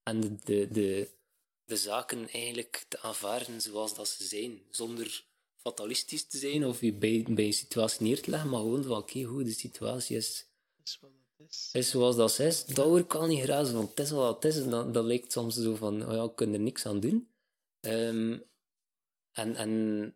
En 0.03 0.39
de, 0.43 0.67
de, 0.71 1.17
de 1.69 1.77
zaken 1.77 2.29
eigenlijk 2.29 2.85
te 2.87 3.01
aanvaarden 3.01 3.61
zoals 3.61 3.95
dat 3.95 4.07
ze 4.07 4.23
zijn. 4.23 4.61
Zonder 4.69 5.25
fatalistisch 5.55 6.27
te 6.27 6.37
zijn 6.37 6.65
of 6.65 6.81
je 6.81 6.93
bij, 6.93 7.25
bij 7.29 7.45
een 7.45 7.53
situatie 7.53 8.03
neer 8.03 8.21
te 8.21 8.29
leggen, 8.29 8.49
maar 8.49 8.59
gewoon 8.59 8.83
van 8.83 8.97
oké, 8.97 9.23
goed, 9.23 9.45
de 9.45 9.51
situatie 9.51 10.17
is 10.17 10.47
is 10.83 10.99
wat 11.01 11.11
het 11.37 11.49
is. 11.49 11.69
is 11.73 11.89
zoals 11.89 12.15
dat 12.15 12.39
is. 12.39 12.65
Dat 12.65 12.85
hoor 12.85 12.99
ik 12.99 13.15
al 13.15 13.27
niet 13.27 13.43
graag, 13.43 13.71
want 13.71 13.89
het 13.89 13.99
is 13.99 14.11
wat 14.11 14.43
het 14.43 14.53
is. 14.53 14.61
En 14.61 14.69
Dat, 14.69 14.93
dat 14.93 15.05
lijkt 15.05 15.31
soms 15.31 15.55
zo 15.55 15.75
van, 15.75 16.05
oh 16.05 16.13
ja, 16.13 16.23
ik 16.23 16.35
kan 16.35 16.53
er 16.53 16.59
niks 16.59 16.85
aan 16.85 16.99
doen. 16.99 17.29
Ehm, 17.79 18.39
en 19.31 19.55
en 19.55 20.13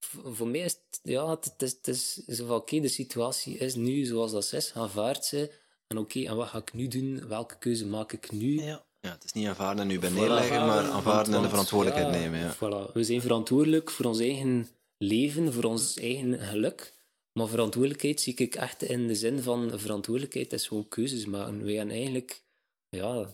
voor 0.00 0.48
mij 0.48 0.60
is 0.60 0.72
het, 0.72 1.00
ja, 1.02 1.30
het, 1.30 1.44
het 1.44 1.62
is, 1.62 1.72
het 1.72 1.86
is 1.86 2.14
zo 2.36 2.46
van, 2.46 2.56
oké, 2.56 2.80
de 2.80 2.88
situatie 2.88 3.58
is 3.58 3.74
nu 3.74 4.04
zoals 4.04 4.32
dat 4.32 4.52
is, 4.52 4.72
aanvaard 4.72 5.24
ze. 5.24 5.52
En 5.86 5.98
oké, 5.98 6.24
en 6.24 6.36
wat 6.36 6.48
ga 6.48 6.58
ik 6.58 6.72
nu 6.72 6.88
doen? 6.88 7.28
Welke 7.28 7.58
keuze 7.58 7.86
maak 7.86 8.12
ik 8.12 8.30
nu? 8.30 8.62
Ja. 8.62 8.88
Ja, 9.00 9.10
het 9.10 9.24
is 9.24 9.32
niet 9.32 9.46
aanvaarden 9.46 9.84
en 9.84 9.90
u 9.90 9.98
bij 9.98 10.10
Voilà. 10.10 10.14
neerleggen, 10.14 10.66
maar 10.66 10.84
aanvaarden 10.84 11.34
en 11.34 11.42
de 11.42 11.48
verantwoordelijkheid 11.48 12.14
ja, 12.14 12.20
nemen. 12.20 12.38
Ja. 12.38 12.54
Voilà. 12.54 12.92
We 12.92 13.04
zijn 13.04 13.20
verantwoordelijk 13.20 13.90
voor 13.90 14.06
ons 14.06 14.20
eigen 14.20 14.68
leven, 14.98 15.52
voor 15.52 15.64
ons 15.64 15.96
eigen 15.96 16.38
geluk. 16.38 16.94
Maar 17.32 17.48
verantwoordelijkheid 17.48 18.20
zie 18.20 18.34
ik 18.34 18.54
echt 18.54 18.82
in 18.82 19.06
de 19.06 19.14
zin 19.14 19.42
van 19.42 19.78
verantwoordelijkheid 19.78 20.52
is 20.52 20.66
gewoon 20.66 20.88
keuzes 20.88 21.26
maken. 21.26 21.64
Wij 21.64 21.74
gaan 21.74 21.90
eigenlijk, 21.90 22.42
ja, 22.88 23.30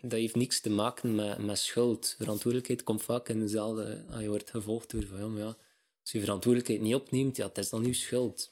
dat, 0.00 0.12
heeft 0.12 0.36
niks 0.36 0.60
te 0.60 0.70
maken 0.70 1.14
met, 1.14 1.38
met 1.38 1.58
schuld. 1.58 2.14
Verantwoordelijkheid 2.18 2.82
komt 2.82 3.02
vaak 3.02 3.28
in 3.28 3.40
dezelfde, 3.40 4.04
ah, 4.10 4.20
je 4.20 4.28
wordt 4.28 4.50
gevolgd 4.50 4.90
door 4.90 5.06
van 5.06 5.18
ja, 5.18 5.26
maar 5.26 5.42
ja, 5.42 5.56
als 6.02 6.12
je 6.12 6.20
verantwoordelijkheid 6.20 6.80
niet 6.80 6.94
opneemt, 6.94 7.36
ja, 7.36 7.46
het 7.46 7.58
is 7.58 7.68
dan 7.68 7.84
uw 7.84 7.92
schuld. 7.92 8.48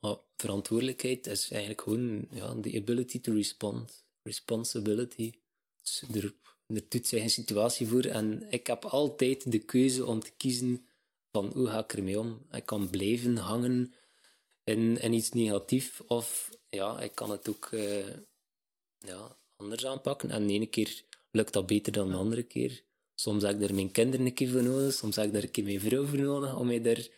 Maar 0.00 0.16
verantwoordelijkheid 0.36 1.26
is 1.26 1.50
eigenlijk 1.50 1.82
gewoon 1.82 2.26
ja, 2.30 2.54
the 2.60 2.76
ability 2.76 3.20
to 3.20 3.32
respond. 3.32 4.04
Responsibility. 4.22 5.32
Dus 5.82 6.04
er, 6.14 6.34
er 6.66 6.82
doet 6.88 7.06
zich 7.06 7.22
een 7.22 7.30
situatie 7.30 7.86
voor 7.86 8.04
en 8.04 8.46
ik 8.50 8.66
heb 8.66 8.84
altijd 8.84 9.52
de 9.52 9.58
keuze 9.58 10.06
om 10.06 10.20
te 10.20 10.32
kiezen 10.36 10.86
van 11.32 11.52
hoe 11.54 11.66
ga 11.66 11.78
ik 11.78 11.92
ermee 11.92 12.18
om. 12.18 12.46
Ik 12.52 12.66
kan 12.66 12.90
blijven 12.90 13.36
hangen 13.36 13.94
in, 14.64 15.00
in 15.00 15.12
iets 15.12 15.30
negatiefs 15.30 16.00
of 16.06 16.50
ja, 16.68 17.00
ik 17.00 17.14
kan 17.14 17.30
het 17.30 17.48
ook 17.48 17.68
eh, 17.72 18.08
ja, 18.98 19.36
anders 19.56 19.86
aanpakken. 19.86 20.30
En 20.30 20.46
de 20.46 20.52
ene 20.52 20.66
keer 20.66 21.02
lukt 21.30 21.52
dat 21.52 21.66
beter 21.66 21.92
dan 21.92 22.08
de 22.08 22.16
andere 22.16 22.42
keer. 22.42 22.82
Soms 23.14 23.42
heb 23.42 23.52
ik 23.54 23.60
daar 23.60 23.74
mijn 23.74 23.90
kinderen 23.90 24.26
een 24.26 24.34
keer 24.34 24.50
voor 24.50 24.62
nodig, 24.62 24.92
soms 24.94 25.16
heb 25.16 25.24
ik 25.24 25.32
daar 25.32 25.42
een 25.42 25.50
keer 25.50 25.64
mijn 25.64 25.80
vrouw 25.80 26.06
voor 26.06 26.18
nodig 26.18 26.56
om 26.56 26.66
mij 26.66 26.82
daar 26.82 27.08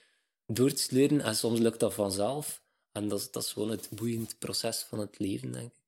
door 0.46 0.72
te 0.72 0.82
sleuren. 0.82 1.20
En 1.20 1.36
soms 1.36 1.59
lukt 1.59 1.80
dat 1.80 1.94
vanzelf. 1.94 2.62
En 2.92 3.09
dat, 3.09 3.28
dat 3.32 3.42
is 3.42 3.53
gewoon 3.53 3.70
het 3.70 3.88
boeiend 3.90 4.38
proces 4.38 4.82
van 4.82 4.98
het 4.98 5.18
leven, 5.18 5.53
denk 5.53 5.66
ik. 5.66 5.82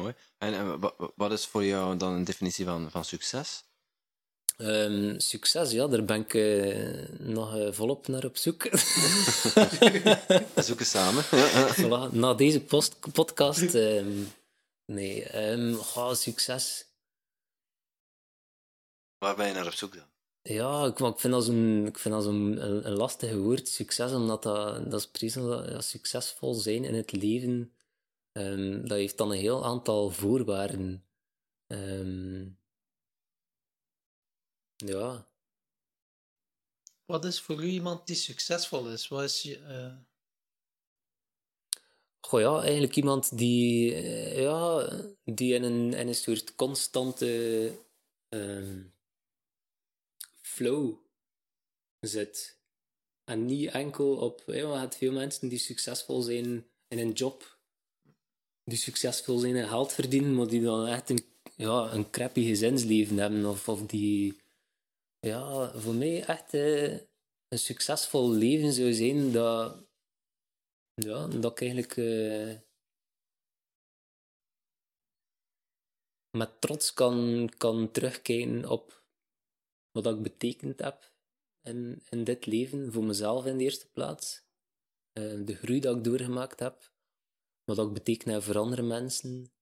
Mooi. 0.00 0.14
En, 0.38 0.54
en 0.54 0.80
wa- 0.80 0.94
wa- 0.96 1.10
wat 1.14 1.32
is 1.32 1.46
voor 1.46 1.64
jou 1.64 1.96
dan 1.96 2.12
een 2.12 2.24
definitie 2.24 2.64
van, 2.64 2.90
van 2.90 3.04
succes? 3.04 3.64
Ehm, 4.56 5.18
succes, 5.18 5.70
ja, 5.70 5.86
daar 5.86 6.04
ben 6.04 6.20
ik 6.20 6.34
eh, 6.34 7.08
nog 7.18 7.56
eh, 7.56 7.72
volop 7.72 8.08
naar 8.08 8.24
op 8.24 8.36
zoek. 8.36 8.62
We 10.54 10.62
zoeken 10.62 10.86
samen. 10.86 11.24
voilà, 11.80 12.12
na 12.12 12.34
deze 12.34 12.60
post 12.60 13.12
podcast. 13.12 13.74
ehm, 13.74 14.22
nee, 14.84 15.24
ehm 15.24 15.74
succes. 16.12 16.84
Waar 19.18 19.36
ben 19.36 19.46
je 19.46 19.52
naar 19.54 19.66
op 19.66 19.72
zoek 19.72 19.94
dan? 19.94 20.08
Ja, 20.42 20.84
ik, 20.84 20.98
ik 20.98 21.18
vind 21.18 21.32
dat 22.14 22.24
zo'n 22.24 22.62
een, 22.62 22.86
een 22.86 22.96
lastige 22.96 23.38
woord, 23.38 23.68
succes, 23.68 24.12
omdat 24.12 24.42
dat, 24.42 24.90
dat 24.90 25.00
is 25.00 25.06
precies 25.06 25.34
dat 25.34 25.68
ja, 25.68 25.80
succesvol 25.80 26.54
zijn 26.54 26.84
in 26.84 26.94
het 26.94 27.12
leven, 27.12 27.72
ehm, 28.32 28.80
dat 28.80 28.98
heeft 28.98 29.18
dan 29.18 29.30
een 29.30 29.38
heel 29.38 29.64
aantal 29.64 30.10
voorwaarden. 30.10 31.04
Ehm, 31.66 32.48
ja, 34.76 35.30
Wat 37.10 37.24
is 37.24 37.40
voor 37.40 37.64
u 37.64 37.66
iemand 37.66 38.06
die 38.06 38.16
succesvol 38.16 38.88
is? 38.88 39.08
Wat 39.08 39.22
is 39.22 39.42
je, 39.42 39.56
Goh 42.20 42.40
ja, 42.40 42.60
eigenlijk 42.62 42.96
iemand 42.96 43.38
die, 43.38 43.94
eh, 43.94 44.40
ja, 44.40 44.90
die 45.24 45.54
in 45.54 45.62
een, 45.62 45.92
in 45.92 46.08
een 46.08 46.14
soort 46.14 46.54
constante 46.54 47.72
ehm, 48.28 48.82
flow 50.40 50.94
zit. 52.00 52.58
En 53.24 53.44
niet 53.44 53.70
enkel 53.70 54.16
op... 54.16 54.42
Ja, 54.46 54.54
je 54.54 54.66
hebt 54.66 54.96
veel 54.96 55.12
mensen 55.12 55.48
die 55.48 55.58
succesvol 55.58 56.22
zijn 56.22 56.66
in 56.88 56.98
een 56.98 57.12
job. 57.12 57.59
Die 58.64 58.78
succesvol 58.78 59.38
zijn 59.38 59.56
in 59.56 59.68
geld 59.68 59.92
verdienen, 59.92 60.34
maar 60.34 60.46
die 60.46 60.62
dan 60.62 60.86
echt 60.86 61.10
een, 61.10 61.24
ja, 61.56 61.92
een 61.92 62.10
crappy 62.10 62.44
gezinsleven 62.44 63.16
hebben. 63.16 63.46
Of, 63.46 63.68
of 63.68 63.86
die... 63.86 64.40
Ja, 65.20 65.72
voor 65.78 65.94
mij 65.94 66.24
echt 66.24 66.54
eh, 66.54 66.92
een 67.48 67.58
succesvol 67.58 68.30
leven 68.30 68.72
zou 68.72 68.92
zijn 68.92 69.32
dat... 69.32 69.84
Ja, 70.94 71.26
dat 71.26 71.52
ik 71.52 71.60
eigenlijk 71.60 71.96
eh, 71.96 72.54
met 76.30 76.60
trots 76.60 76.92
kan, 76.92 77.48
kan 77.56 77.90
terugkijken 77.90 78.68
op 78.68 79.04
wat 79.92 80.06
ik 80.06 80.22
betekend 80.22 80.80
heb 80.80 81.12
in, 81.62 82.02
in 82.10 82.24
dit 82.24 82.46
leven, 82.46 82.92
voor 82.92 83.04
mezelf 83.04 83.46
in 83.46 83.56
de 83.56 83.64
eerste 83.64 83.88
plaats. 83.88 84.42
Eh, 85.12 85.44
de 85.44 85.54
groei 85.54 85.80
dat 85.80 85.96
ik 85.96 86.04
doorgemaakt 86.04 86.60
heb, 86.60 86.92
wat 87.76 87.84
dat 87.84 87.92
betekent 87.92 88.44
voor 88.44 88.58
andere 88.58 88.82
mensen. 88.82 89.52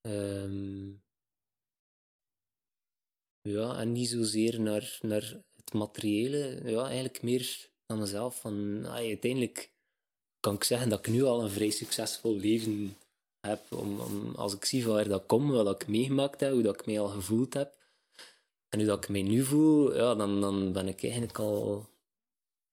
Ehm, 0.00 0.88
ja, 3.40 3.78
en 3.78 3.92
niet 3.92 4.08
zozeer 4.08 4.60
naar, 4.60 4.98
naar 5.02 5.42
het 5.56 5.72
materiële, 5.72 6.60
ja, 6.64 6.84
eigenlijk 6.84 7.22
meer 7.22 7.68
naar 7.86 7.98
mezelf. 7.98 8.40
Van, 8.40 8.84
ah, 8.84 8.94
uiteindelijk 8.94 9.70
kan 10.40 10.54
ik 10.54 10.64
zeggen 10.64 10.88
dat 10.88 10.98
ik 10.98 11.12
nu 11.12 11.22
al 11.22 11.42
een 11.42 11.50
vrij 11.50 11.70
succesvol 11.70 12.36
leven 12.36 12.96
heb. 13.40 13.72
Om, 13.72 14.00
als 14.34 14.54
ik 14.54 14.64
zie 14.64 14.82
van 14.82 14.92
waar 14.92 15.08
dat 15.08 15.26
komt, 15.26 15.50
wat 15.50 15.82
ik 15.82 15.88
meegemaakt 15.88 16.40
heb, 16.40 16.52
hoe 16.52 16.62
dat 16.62 16.80
ik 16.80 16.86
mij 16.86 17.00
al 17.00 17.08
gevoeld 17.08 17.54
heb. 17.54 17.74
En 18.68 18.78
hoe 18.78 18.88
dat 18.88 19.02
ik 19.02 19.08
mij 19.08 19.22
nu 19.22 19.44
voel, 19.44 19.96
ja, 19.96 20.14
dan, 20.14 20.40
dan 20.40 20.72
ben 20.72 20.88
ik 20.88 21.02
eigenlijk 21.02 21.38
al... 21.38 21.86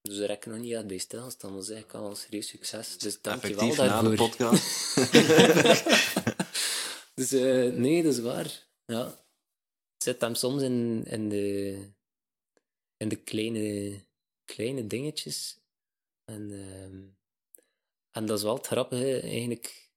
Dus 0.07 0.17
daar 0.17 0.29
heb 0.29 0.37
ik 0.37 0.45
nog 0.45 0.59
niet 0.59 0.75
uit 0.75 0.87
bij 0.87 0.97
stilstaan. 0.97 1.53
Dat 1.53 1.63
is 1.63 1.69
eigenlijk 1.69 2.03
al 2.03 2.09
een 2.09 2.15
serieus 2.15 2.47
succes. 2.47 2.97
Dus 2.97 3.21
dank 3.21 3.45
je 3.45 3.55
wel 3.55 3.75
na 3.75 4.01
de 4.01 4.15
podcast. 4.15 4.95
dus 7.15 7.31
eh, 7.31 7.73
nee, 7.73 8.03
dat 8.03 8.13
is 8.13 8.19
waar. 8.19 8.67
Ja. 8.85 9.05
Het 9.93 10.03
zit 10.03 10.21
hem 10.21 10.35
soms 10.35 10.61
in, 10.61 11.03
in, 11.05 11.29
de, 11.29 11.77
in 12.97 13.09
de 13.09 13.15
kleine, 13.15 13.99
kleine 14.45 14.87
dingetjes. 14.87 15.57
En, 16.25 16.51
ehm, 16.51 17.01
en 18.11 18.25
dat 18.25 18.37
is 18.37 18.43
wel 18.43 18.55
het 18.55 18.67
grappige, 18.67 19.19
eigenlijk. 19.19 19.91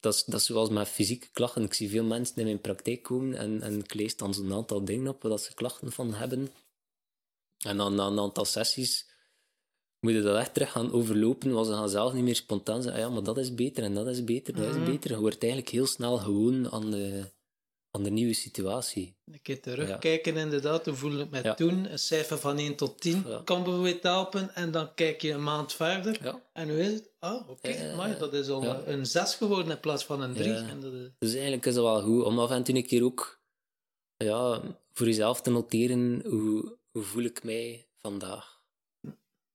Dat 0.00 0.14
is, 0.14 0.24
dat 0.24 0.40
is 0.40 0.46
zoals 0.46 0.68
met 0.68 0.88
fysieke 0.88 1.28
klachten. 1.32 1.64
Ik 1.64 1.74
zie 1.74 1.90
veel 1.90 2.04
mensen 2.04 2.36
in 2.36 2.44
mijn 2.44 2.60
praktijk 2.60 3.02
komen 3.02 3.38
en, 3.38 3.62
en 3.62 3.78
ik 3.78 3.94
lees 3.94 4.16
dan 4.16 4.34
zo'n 4.34 4.52
aantal 4.52 4.84
dingen 4.84 5.08
op 5.08 5.22
waar 5.22 5.38
ze 5.38 5.54
klachten 5.54 5.92
van 5.92 6.14
hebben. 6.14 6.48
En 7.64 7.76
dan 7.76 7.94
na 7.94 8.06
een 8.06 8.18
aantal 8.18 8.44
sessies 8.44 9.08
moet 10.00 10.12
je 10.12 10.22
dat 10.22 10.36
echt 10.36 10.54
terug 10.54 10.70
gaan 10.70 10.92
overlopen, 10.92 11.52
want 11.52 11.66
ze 11.66 11.72
gaan 11.72 11.88
zelf 11.88 12.12
niet 12.12 12.24
meer 12.24 12.34
spontaan 12.36 12.82
zeggen, 12.82 13.02
ah 13.02 13.08
ja, 13.08 13.14
maar 13.14 13.22
dat 13.24 13.38
is 13.38 13.54
beter 13.54 13.84
en 13.84 13.94
dat 13.94 14.06
is 14.06 14.24
beter, 14.24 14.54
dat 14.56 14.68
is 14.68 14.76
Mhm. 14.76 14.84
beter. 14.90 15.10
Je 15.10 15.18
wordt 15.18 15.42
eigenlijk 15.42 15.72
heel 15.72 15.86
snel 15.86 16.18
gewoon 16.18 16.70
aan 16.70 16.90
de, 16.90 17.24
aan 17.90 18.02
de 18.02 18.10
nieuwe 18.10 18.32
situatie. 18.32 19.14
Een 19.24 19.42
keer 19.42 19.60
terugkijken, 19.60 20.36
inderdaad. 20.36 20.84
Hoe 20.86 20.94
voel 20.94 21.18
ik 21.18 21.30
me 21.30 21.40
Ja. 21.42 21.54
toen? 21.54 21.92
Een 21.92 21.98
cijfer 21.98 22.38
van 22.38 22.58
1 22.58 22.74
tot 22.76 23.00
10 23.00 23.24
Ja. 23.28 23.40
kan 23.44 23.62
bijvoorbeeld 23.62 24.02
helpen. 24.02 24.54
En 24.54 24.70
dan 24.70 24.94
kijk 24.94 25.22
je 25.22 25.32
een 25.32 25.42
maand 25.42 25.72
verder. 25.72 26.18
Ja. 26.22 26.42
En 26.52 26.68
hoe 26.68 26.78
is 26.80 26.92
het? 26.92 27.10
Ah, 27.18 27.48
oké. 27.48 27.68
Ja, 27.68 27.96
maar 27.96 28.18
dat 28.18 28.32
is 28.34 28.48
al 28.48 28.62
ja. 28.62 28.82
een 28.86 29.06
6 29.06 29.34
geworden 29.34 29.72
in 29.72 29.80
plaats 29.80 30.04
van 30.04 30.20
een 30.22 30.34
3. 30.34 30.48
Ja. 30.48 30.68
En 30.68 30.80
dat 30.80 30.92
is... 30.92 31.08
Dus 31.18 31.32
eigenlijk 31.32 31.66
is 31.66 31.74
het 31.74 31.84
wel 31.84 32.02
goed 32.02 32.24
om 32.24 32.38
af 32.38 32.50
en 32.50 32.62
toe 32.62 32.74
een 32.76 32.86
keer 32.86 33.04
ook 33.04 33.40
ja, 34.16 34.62
voor 34.92 35.06
jezelf 35.06 35.40
te 35.40 35.50
noteren 35.50 36.22
hoe, 36.26 36.78
hoe 36.90 37.02
voel 37.02 37.24
ik 37.24 37.44
mij 37.44 37.86
vandaag. 37.96 38.62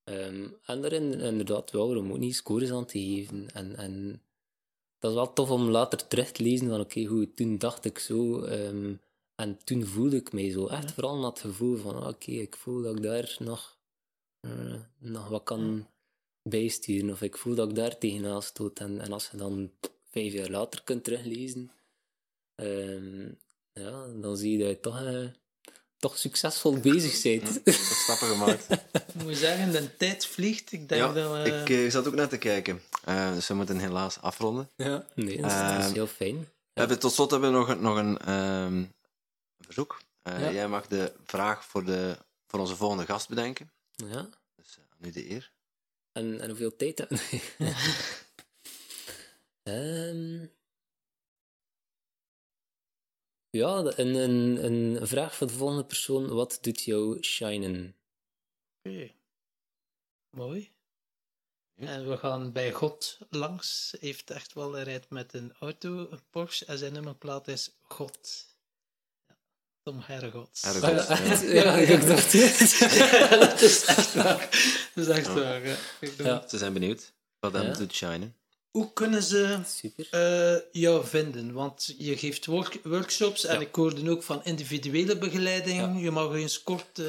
Ehm, 0.03 0.47
en 0.65 0.81
daarin 0.81 1.13
inderdaad 1.13 1.71
wel, 1.71 1.97
om 1.97 2.11
ook 2.11 2.17
niet 2.17 2.35
scores 2.35 2.71
aan 2.71 2.85
te 2.85 2.99
geven. 2.99 3.51
En, 3.53 3.75
en 3.75 4.21
dat 4.99 5.11
is 5.11 5.17
wel 5.17 5.33
tof 5.33 5.49
om 5.49 5.69
later 5.69 6.07
terug 6.07 6.31
te 6.31 6.43
lezen 6.43 6.67
van 6.67 6.79
oké, 6.79 7.05
goed, 7.05 7.35
toen 7.35 7.57
dacht 7.57 7.85
ik 7.85 7.99
zo 7.99 8.41
ehm, 8.41 8.93
en 9.35 9.63
toen 9.63 9.85
voelde 9.85 10.15
ik 10.15 10.33
mij 10.33 10.49
zo. 10.49 10.67
Echt 10.67 10.91
vooral 10.91 11.21
dat 11.21 11.39
gevoel 11.39 11.77
van 11.77 12.07
oké, 12.07 12.31
ik 12.31 12.55
voel 12.55 12.81
dat 12.81 12.95
ik 12.95 13.03
daar 13.03 13.35
nog, 13.39 13.77
eh, 14.39 14.81
nog 14.99 15.27
wat 15.27 15.43
kan 15.43 15.87
bijsturen. 16.41 17.09
Of 17.09 17.21
ik 17.21 17.37
voel 17.37 17.55
dat 17.55 17.69
ik 17.69 17.75
daar 17.75 17.97
tegenaan 17.97 18.41
stoot. 18.41 18.79
En, 18.79 18.99
en 18.99 19.11
als 19.11 19.29
je 19.31 19.37
dan 19.37 19.71
vijf 20.03 20.33
jaar 20.33 20.49
later 20.49 20.83
kunt 20.83 21.03
teruglezen, 21.03 21.71
ehm, 22.55 23.31
ja, 23.73 24.07
dan 24.07 24.37
zie 24.37 24.51
je 24.51 24.57
dat 24.57 24.69
je 24.69 24.79
toch, 24.79 25.01
eh, 25.01 25.27
toch 26.05 26.17
succesvol 26.17 26.77
bezig 26.79 27.21
bent. 27.21 27.61
Wat 27.65 27.75
stappen 27.75 28.27
gemaakt. 28.27 28.67
Ik 28.93 29.23
moet 29.23 29.37
zeggen, 29.37 29.71
de 29.71 29.97
tijd 29.97 30.25
vliegt. 30.25 30.71
Ik 30.71 30.89
denk 30.89 31.01
ja, 31.01 31.13
dat 31.13 31.31
we... 31.31 31.49
ik 31.61 31.69
eh, 31.69 31.91
zat 31.91 32.07
ook 32.07 32.13
net 32.13 32.29
te 32.29 32.37
kijken. 32.37 32.81
Eh, 33.03 33.33
dus 33.33 33.47
we 33.47 33.53
moeten 33.53 33.79
helaas 33.79 34.21
afronden. 34.21 34.69
ja, 34.75 35.05
nee, 35.15 35.41
dat 35.41 35.51
is, 35.51 35.57
dat 35.57 35.69
is 35.79 35.85
Ehm, 35.85 35.93
heel 35.93 36.07
fijn. 36.07 36.35
We 36.73 36.79
hebben, 36.81 36.99
tot 36.99 37.13
slot 37.13 37.31
hebben 37.31 37.51
we 37.51 37.57
nog, 37.57 37.67
een- 37.69 37.81
nog 37.81 37.97
een 37.97 38.17
ehm, 38.17 38.83
verzoek. 39.59 40.01
Eh, 40.21 40.39
Ja. 40.39 40.51
Jij 40.51 40.67
mag 40.67 40.87
de 40.87 41.13
vraag 41.25 41.65
voor, 41.65 41.85
de, 41.85 42.17
voor 42.47 42.59
onze 42.59 42.75
volgende 42.75 43.05
gast 43.05 43.29
bedenken. 43.29 43.71
Ja. 43.91 44.29
Dus 44.55 44.77
uh, 44.79 44.83
nu 44.97 45.11
de 45.11 45.29
eer. 45.31 45.51
En, 46.11 46.39
en 46.41 46.47
hoeveel 46.49 46.75
tijd 46.75 46.97
hebben 46.97 47.19
we? 49.63 50.49
Ja, 53.55 53.77
een, 53.95 54.15
een, 54.15 54.65
een 54.65 55.07
vraag 55.07 55.35
voor 55.35 55.47
de 55.47 55.53
volgende 55.53 55.85
persoon. 55.85 56.27
Wat 56.27 56.57
doet 56.61 56.81
jou 56.81 57.23
shinen? 57.23 57.95
Oké. 58.83 59.11
Mooi. 60.29 60.71
Ja. 61.75 61.87
En 61.87 62.09
we 62.09 62.17
gaan 62.17 62.51
bij 62.51 62.71
God 62.71 63.17
langs. 63.29 63.87
Hij 63.99 64.09
heeft 64.09 64.29
echt 64.29 64.53
wel, 64.53 64.73
hij 64.73 64.83
rijdt 64.83 65.09
met 65.09 65.33
een 65.33 65.53
auto, 65.59 66.07
een 66.11 66.19
Porsche, 66.29 66.65
en 66.65 66.77
zijn 66.77 66.93
nummerplaat 66.93 67.47
is 67.47 67.75
God. 67.81 68.45
Ja. 69.27 69.37
Tom 69.83 69.99
Hergots. 69.99 70.61
Hergots. 70.61 71.07
Ah, 71.07 71.41
ja. 71.41 71.51
Ja, 71.51 71.75
ik 71.75 72.07
dacht 72.07 72.31
dat 73.39 73.61
is 73.61 73.85
echt 73.85 74.13
waar. 74.13 74.49
Dat 74.95 75.07
is 75.07 75.07
echt 75.07 75.33
waar. 75.33 75.61
Ja. 76.17 76.47
Ze 76.47 76.57
zijn 76.57 76.73
benieuwd 76.73 77.13
wat 77.39 77.53
hem 77.53 77.65
Ja. 77.65 77.73
doet 77.73 77.93
shinen. 77.93 78.35
Hoe 78.75 78.93
kunnen 78.93 79.23
ze 79.23 79.59
eh, 80.11 80.81
jou 80.81 81.05
vinden? 81.05 81.53
Want 81.53 81.93
je 81.97 82.17
geeft 82.17 82.45
work- 82.45 82.79
workshops 82.83 83.45
en 83.45 83.53
Ja. 83.53 83.59
ik 83.61 83.75
hoorde 83.75 84.09
ook 84.11 84.23
van 84.23 84.43
individuele 84.43 85.17
begeleiding. 85.17 85.77
Ja. 85.79 85.97
Je 86.03 86.11
mag 86.11 86.33
eens 86.33 86.63
kort... 86.63 86.99
eh, 86.99 87.05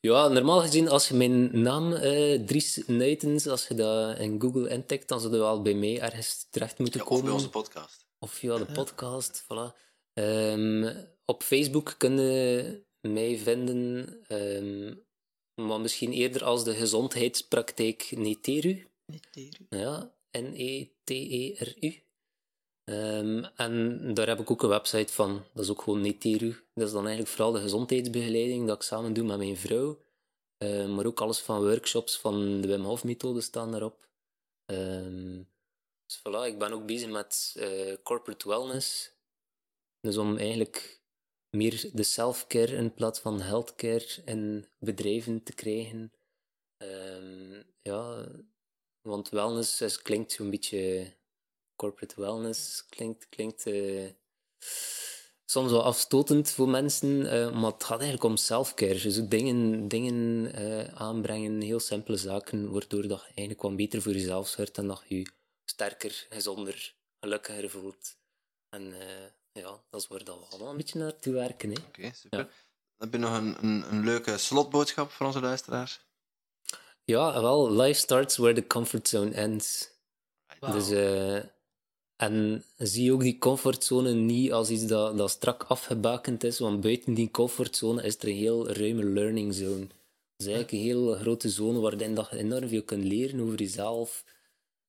Ja, 0.00 0.28
normaal 0.28 0.60
gezien, 0.60 0.88
als 0.88 1.08
je 1.08 1.14
mijn 1.14 1.60
naam, 1.62 1.92
eh, 1.92 2.40
Dries 2.46 2.80
Nuitens, 2.86 3.46
als 3.46 3.66
je 3.68 3.74
dat 3.74 4.18
in 4.18 4.40
Google 4.40 4.68
intikt, 4.68 5.08
dan 5.08 5.20
zou 5.20 5.32
je 5.32 5.38
wel 5.38 5.62
bij 5.62 5.74
mij 5.74 6.00
ergens 6.00 6.46
terecht 6.50 6.78
moeten 6.78 6.98
Ja, 7.00 7.04
of 7.06 7.08
komen. 7.10 7.24
bij 7.24 7.34
onze 7.34 7.48
podcast. 7.50 8.06
Of 8.18 8.32
via 8.32 8.56
de 8.56 8.64
podcast, 8.72 9.42
voilà. 9.44 9.76
Ehm, 10.12 10.94
op 11.24 11.42
Facebook 11.42 11.94
kunnen 11.98 12.84
mij 13.00 13.38
vinden, 13.38 14.08
ehm, 14.28 14.94
maar 15.66 15.80
misschien 15.80 16.12
eerder 16.12 16.44
als 16.44 16.64
de 16.64 16.74
gezondheidspraktijk 16.74 18.08
Neteru. 18.16 18.86
niet 19.06 19.26
tegen. 19.32 19.66
Ja, 19.70 20.12
N-E-T-E-R-U. 20.32 22.02
Ehm, 22.84 23.44
en 23.56 24.14
daar 24.14 24.28
heb 24.28 24.40
ik 24.40 24.50
ook 24.50 24.62
een 24.62 24.68
website 24.68 25.12
van. 25.12 25.44
Dat 25.52 25.64
is 25.64 25.70
ook 25.70 25.82
gewoon 25.82 26.00
Neteru. 26.00 26.64
Dat 26.74 26.86
is 26.86 26.92
dan 26.92 27.06
eigenlijk 27.06 27.34
vooral 27.34 27.52
de 27.52 27.60
gezondheidsbegeleiding 27.60 28.66
dat 28.66 28.76
ik 28.76 28.82
samen 28.82 29.12
doe 29.12 29.24
met 29.24 29.38
mijn 29.38 29.56
vrouw. 29.56 30.04
Ehm, 30.56 30.94
maar 30.94 31.06
ook 31.06 31.20
alles 31.20 31.40
van 31.40 31.62
workshops 31.62 32.18
van 32.18 32.60
de 32.60 32.68
Wim 32.68 32.84
Hof 32.84 33.04
methode 33.04 33.40
staan 33.40 33.70
daarop. 33.70 34.08
Ehm, 34.64 35.42
dus 36.06 36.18
voilà, 36.18 36.46
ik 36.46 36.58
ben 36.58 36.72
ook 36.72 36.86
bezig 36.86 37.10
met 37.10 37.54
eh, 37.56 37.96
corporate 38.02 38.48
wellness. 38.48 39.12
Dus 40.00 40.16
om 40.16 40.36
eigenlijk 40.36 41.00
meer 41.50 41.90
de 41.92 42.02
self-care 42.02 42.76
in 42.76 42.94
plaats 42.94 43.20
van 43.20 43.40
healthcare 43.40 44.22
in 44.24 44.66
bedrijven 44.78 45.42
te 45.42 45.52
krijgen. 45.52 46.12
Ja, 47.82 48.28
want 49.02 49.28
wellness 49.28 49.80
is, 49.80 50.02
klinkt 50.02 50.32
zo'n 50.32 50.50
beetje... 50.50 51.12
Corporate 51.76 52.20
wellness 52.20 52.86
klinkt, 52.88 53.28
klinkt 53.28 53.66
eh, 53.66 54.10
soms 55.44 55.70
wel 55.70 55.82
afstotend 55.82 56.50
voor 56.50 56.68
mensen, 56.68 57.30
eh, 57.30 57.60
maar 57.60 57.72
het 57.72 57.84
gaat 57.84 58.00
eigenlijk 58.00 58.24
om 58.24 58.36
self-care. 58.36 59.00
Dus 59.00 59.28
dingen, 59.28 59.88
dingen 59.88 60.52
eh, 60.54 60.94
aanbrengen, 60.94 61.60
heel 61.60 61.80
simpele 61.80 62.16
zaken, 62.16 62.70
waardoor 62.72 63.08
dat 63.08 63.20
je 63.20 63.26
eigenlijk 63.26 63.62
wat 63.62 63.76
beter 63.76 64.02
voor 64.02 64.12
jezelf 64.12 64.48
zorgt 64.48 64.78
en 64.78 64.86
dat 64.86 65.02
je 65.08 65.18
je 65.18 65.26
sterker, 65.64 66.26
gezonder, 66.30 66.94
gelukkiger 67.20 67.70
voelt. 67.70 68.16
En 68.68 68.94
ja, 69.52 69.82
dat 69.90 70.00
is 70.00 70.08
waar 70.08 70.24
dat 70.24 70.38
we 70.38 70.44
allemaal 70.44 70.70
een 70.70 70.76
beetje 70.76 70.98
naartoe 70.98 71.32
werken. 71.32 71.76
Oké, 71.86 72.12
super. 72.14 72.52
Heb 72.98 73.12
je 73.12 73.18
nog 73.18 73.36
een, 73.36 73.64
een, 73.64 73.92
een 73.92 74.04
leuke 74.04 74.38
slotboodschap 74.38 75.10
voor 75.10 75.26
onze 75.26 75.40
luisteraars? 75.40 76.00
Ja, 77.04 77.40
wel, 77.40 77.72
life 77.72 78.00
starts 78.00 78.36
where 78.36 78.54
the 78.54 78.66
comfort 78.66 79.08
zone 79.08 79.34
ends. 79.34 79.90
Dus, 80.60 80.90
eh, 80.90 81.42
en 82.16 82.64
zie 82.76 83.12
ook 83.12 83.20
die 83.20 83.38
comfortzone 83.38 84.14
niet 84.14 84.52
als 84.52 84.70
iets 84.70 84.86
dat, 84.86 85.16
dat 85.16 85.30
strak 85.30 85.62
afgebakend 85.62 86.44
is, 86.44 86.58
want 86.58 86.80
buiten 86.80 87.14
die 87.14 87.30
comfortzone 87.30 88.02
is 88.02 88.16
er 88.18 88.28
een 88.28 88.36
heel 88.36 88.68
ruime 88.68 89.04
learning 89.04 89.54
zone. 89.54 89.86
Dus 90.36 90.46
eigenlijk 90.46 90.72
een 90.72 90.78
heel 90.78 91.14
grote 91.14 91.48
zone 91.48 91.80
waarin 91.80 92.14
dat 92.14 92.30
je 92.30 92.36
enorm 92.36 92.68
veel 92.68 92.82
kunt 92.82 93.04
leren 93.04 93.40
over 93.40 93.58
jezelf. 93.58 94.24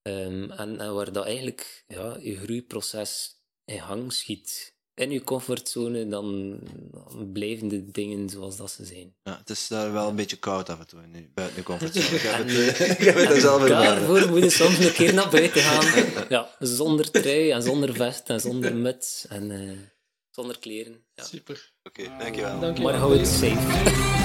Ehm, 0.02 0.52
en, 0.52 0.80
en 0.80 0.94
waar 0.94 1.12
dat 1.12 1.26
eigenlijk 1.26 1.84
ja, 1.88 2.18
je 2.22 2.36
groeiproces 2.36 3.36
in 3.66 3.82
gang 3.82 4.14
schiet. 4.14 4.73
In 4.96 5.12
je 5.12 5.24
comfortzone, 5.24 6.08
dan, 6.08 6.60
dan 6.92 7.32
blijven 7.32 7.68
de 7.68 7.92
dingen 7.92 8.30
zoals 8.30 8.58
dat 8.58 8.72
ze 8.72 8.86
zijn. 8.86 9.16
Ja, 9.24 9.38
het 9.38 9.50
is 9.50 9.68
daar 9.68 9.94
wel 9.94 10.10
een 10.10 10.16
beetje 10.16 10.38
koud 10.38 10.70
af 10.70 10.80
en 10.80 10.88
toe, 10.88 11.00
in, 11.14 11.32
buiten 11.34 11.58
de 11.58 11.64
comfortzone. 11.64 12.16
Ik 12.16 12.22
heb 12.22 12.48
het, 12.48 12.80
ik 13.00 13.06
heb 13.06 13.16
het 13.16 13.30
daar 13.30 13.40
zelf 13.40 13.62
ervaren. 13.62 13.96
Daarvoor 13.96 14.30
moet 14.30 14.44
je 14.44 14.50
soms 14.50 14.78
een 14.78 14.94
keer 14.94 15.14
naar 15.14 15.30
buiten 15.30 15.62
gaan. 15.62 16.26
Ja, 16.30 16.50
zonder 16.60 17.12
trui 17.12 17.50
en 17.50 17.62
zonder 17.62 17.94
vest 17.94 18.30
en 18.30 18.40
zonder 18.40 18.76
muts 18.76 19.28
en 19.28 19.52
eh, 19.52 19.78
zonder 20.30 20.60
kleren. 20.60 21.06
Ja. 21.14 21.24
Super. 21.24 21.74
Oké, 21.84 22.04
dankjewel. 22.20 22.60
Dankjewel. 22.60 22.92
Maar 22.92 23.00
hou 23.00 23.18
het 23.18 23.28
safe. 23.28 24.23